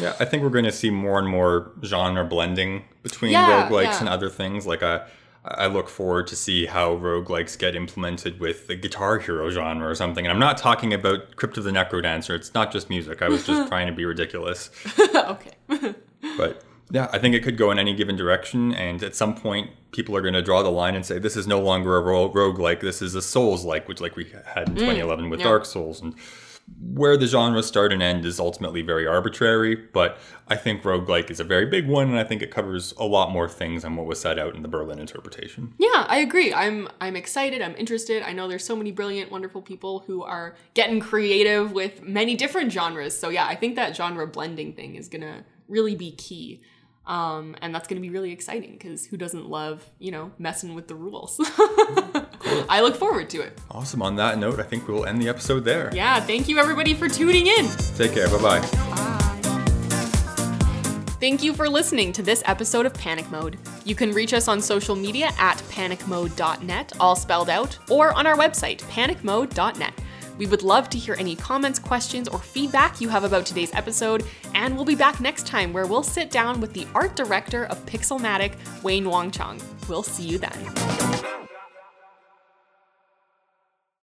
yeah, 0.00 0.14
I 0.20 0.24
think 0.24 0.42
we're 0.42 0.50
going 0.50 0.64
to 0.64 0.72
see 0.72 0.90
more 0.90 1.18
and 1.18 1.28
more 1.28 1.72
genre 1.84 2.24
blending 2.24 2.84
between 3.02 3.32
yeah, 3.32 3.68
roguelikes 3.68 3.84
yeah. 3.84 4.00
and 4.00 4.08
other 4.08 4.30
things 4.30 4.66
like 4.66 4.82
a 4.82 5.06
I 5.50 5.66
look 5.66 5.88
forward 5.88 6.26
to 6.28 6.36
see 6.36 6.66
how 6.66 6.96
roguelikes 6.96 7.58
get 7.58 7.74
implemented 7.74 8.38
with 8.38 8.66
the 8.66 8.76
Guitar 8.76 9.18
Hero 9.18 9.50
genre 9.50 9.88
or 9.88 9.94
something. 9.94 10.26
And 10.26 10.32
I'm 10.32 10.38
not 10.38 10.58
talking 10.58 10.92
about 10.92 11.36
Crypt 11.36 11.56
of 11.56 11.64
the 11.64 11.70
NecroDancer. 11.70 12.34
It's 12.34 12.52
not 12.54 12.70
just 12.70 12.90
music. 12.90 13.22
I 13.22 13.28
was 13.28 13.46
just 13.46 13.68
trying 13.70 13.86
to 13.86 13.92
be 13.92 14.04
ridiculous. 14.04 14.70
okay. 15.14 15.52
but 16.36 16.62
yeah, 16.90 17.08
I 17.12 17.18
think 17.18 17.34
it 17.34 17.42
could 17.42 17.56
go 17.56 17.70
in 17.70 17.78
any 17.78 17.94
given 17.94 18.16
direction. 18.16 18.74
And 18.74 19.02
at 19.02 19.16
some 19.16 19.34
point, 19.34 19.70
people 19.92 20.16
are 20.16 20.20
going 20.20 20.34
to 20.34 20.42
draw 20.42 20.62
the 20.62 20.70
line 20.70 20.94
and 20.94 21.04
say, 21.04 21.18
this 21.18 21.36
is 21.36 21.46
no 21.46 21.60
longer 21.60 21.96
a 21.96 22.00
rogue 22.00 22.58
like, 22.58 22.80
this 22.80 23.00
is 23.00 23.14
a 23.14 23.22
Souls 23.22 23.64
like, 23.64 23.88
which 23.88 24.00
like 24.00 24.16
we 24.16 24.24
had 24.54 24.68
in 24.68 24.74
2011 24.74 25.24
mm, 25.24 25.30
with 25.30 25.40
yeah. 25.40 25.46
Dark 25.46 25.64
Souls. 25.64 26.02
And 26.02 26.14
where 26.80 27.16
the 27.16 27.26
genres 27.26 27.66
start 27.66 27.92
and 27.92 28.02
end 28.02 28.24
is 28.24 28.40
ultimately 28.40 28.82
very 28.82 29.06
arbitrary, 29.06 29.74
but 29.74 30.18
I 30.48 30.56
think 30.56 30.82
roguelike 30.82 31.30
is 31.30 31.40
a 31.40 31.44
very 31.44 31.66
big 31.66 31.86
one 31.86 32.08
and 32.08 32.18
I 32.18 32.24
think 32.24 32.42
it 32.42 32.50
covers 32.50 32.94
a 32.98 33.04
lot 33.04 33.30
more 33.30 33.48
things 33.48 33.82
than 33.82 33.96
what 33.96 34.06
was 34.06 34.20
set 34.20 34.38
out 34.38 34.54
in 34.54 34.62
the 34.62 34.68
Berlin 34.68 34.98
interpretation. 34.98 35.74
Yeah, 35.78 36.06
I 36.08 36.18
agree. 36.18 36.52
I'm 36.52 36.88
I'm 37.00 37.16
excited, 37.16 37.62
I'm 37.62 37.76
interested. 37.76 38.22
I 38.22 38.32
know 38.32 38.48
there's 38.48 38.64
so 38.64 38.76
many 38.76 38.92
brilliant, 38.92 39.30
wonderful 39.30 39.62
people 39.62 40.00
who 40.00 40.22
are 40.22 40.56
getting 40.74 41.00
creative 41.00 41.72
with 41.72 42.02
many 42.02 42.36
different 42.36 42.72
genres. 42.72 43.18
So 43.18 43.28
yeah, 43.28 43.46
I 43.46 43.54
think 43.54 43.76
that 43.76 43.96
genre 43.96 44.26
blending 44.26 44.72
thing 44.72 44.96
is 44.96 45.08
going 45.08 45.22
to 45.22 45.44
really 45.68 45.94
be 45.94 46.12
key. 46.12 46.62
Um, 47.08 47.56
and 47.62 47.74
that's 47.74 47.88
going 47.88 48.00
to 48.00 48.06
be 48.06 48.12
really 48.12 48.32
exciting 48.32 48.72
because 48.72 49.06
who 49.06 49.16
doesn't 49.16 49.48
love, 49.48 49.88
you 49.98 50.10
know, 50.12 50.30
messing 50.38 50.74
with 50.74 50.88
the 50.88 50.94
rules? 50.94 51.40
I 52.68 52.80
look 52.82 52.96
forward 52.96 53.30
to 53.30 53.40
it. 53.40 53.58
Awesome. 53.70 54.02
On 54.02 54.14
that 54.16 54.38
note, 54.38 54.60
I 54.60 54.64
think 54.64 54.86
we'll 54.86 55.06
end 55.06 55.20
the 55.20 55.28
episode 55.28 55.64
there. 55.64 55.90
Yeah. 55.94 56.20
Thank 56.20 56.48
you, 56.48 56.58
everybody, 56.58 56.92
for 56.92 57.08
tuning 57.08 57.46
in. 57.46 57.66
Take 57.96 58.12
care. 58.12 58.28
Bye-bye. 58.28 58.60
Bye. 58.60 59.18
Thank 61.18 61.42
you 61.42 61.52
for 61.52 61.68
listening 61.68 62.12
to 62.12 62.22
this 62.22 62.44
episode 62.46 62.86
of 62.86 62.94
Panic 62.94 63.28
Mode. 63.30 63.58
You 63.84 63.96
can 63.96 64.12
reach 64.12 64.32
us 64.34 64.46
on 64.46 64.60
social 64.60 64.94
media 64.94 65.32
at 65.38 65.56
panicmodedotnet, 65.70 66.92
all 67.00 67.16
spelled 67.16 67.50
out, 67.50 67.76
or 67.90 68.12
on 68.12 68.24
our 68.24 68.36
website, 68.36 68.82
panicmode.net. 68.82 69.94
We 70.38 70.46
would 70.46 70.62
love 70.62 70.88
to 70.90 70.98
hear 70.98 71.16
any 71.18 71.36
comments, 71.36 71.78
questions, 71.78 72.28
or 72.28 72.38
feedback 72.38 73.00
you 73.00 73.08
have 73.08 73.24
about 73.24 73.44
today's 73.44 73.74
episode, 73.74 74.24
and 74.54 74.74
we'll 74.76 74.84
be 74.84 74.94
back 74.94 75.20
next 75.20 75.46
time 75.46 75.72
where 75.72 75.86
we'll 75.86 76.02
sit 76.02 76.30
down 76.30 76.60
with 76.60 76.72
the 76.72 76.86
art 76.94 77.16
director 77.16 77.66
of 77.66 77.84
Pixelmatic, 77.84 78.54
Wayne 78.82 79.08
Wong 79.08 79.30
Chung. 79.30 79.60
We'll 79.88 80.02
see 80.02 80.24
you 80.24 80.38
then. 80.38 81.37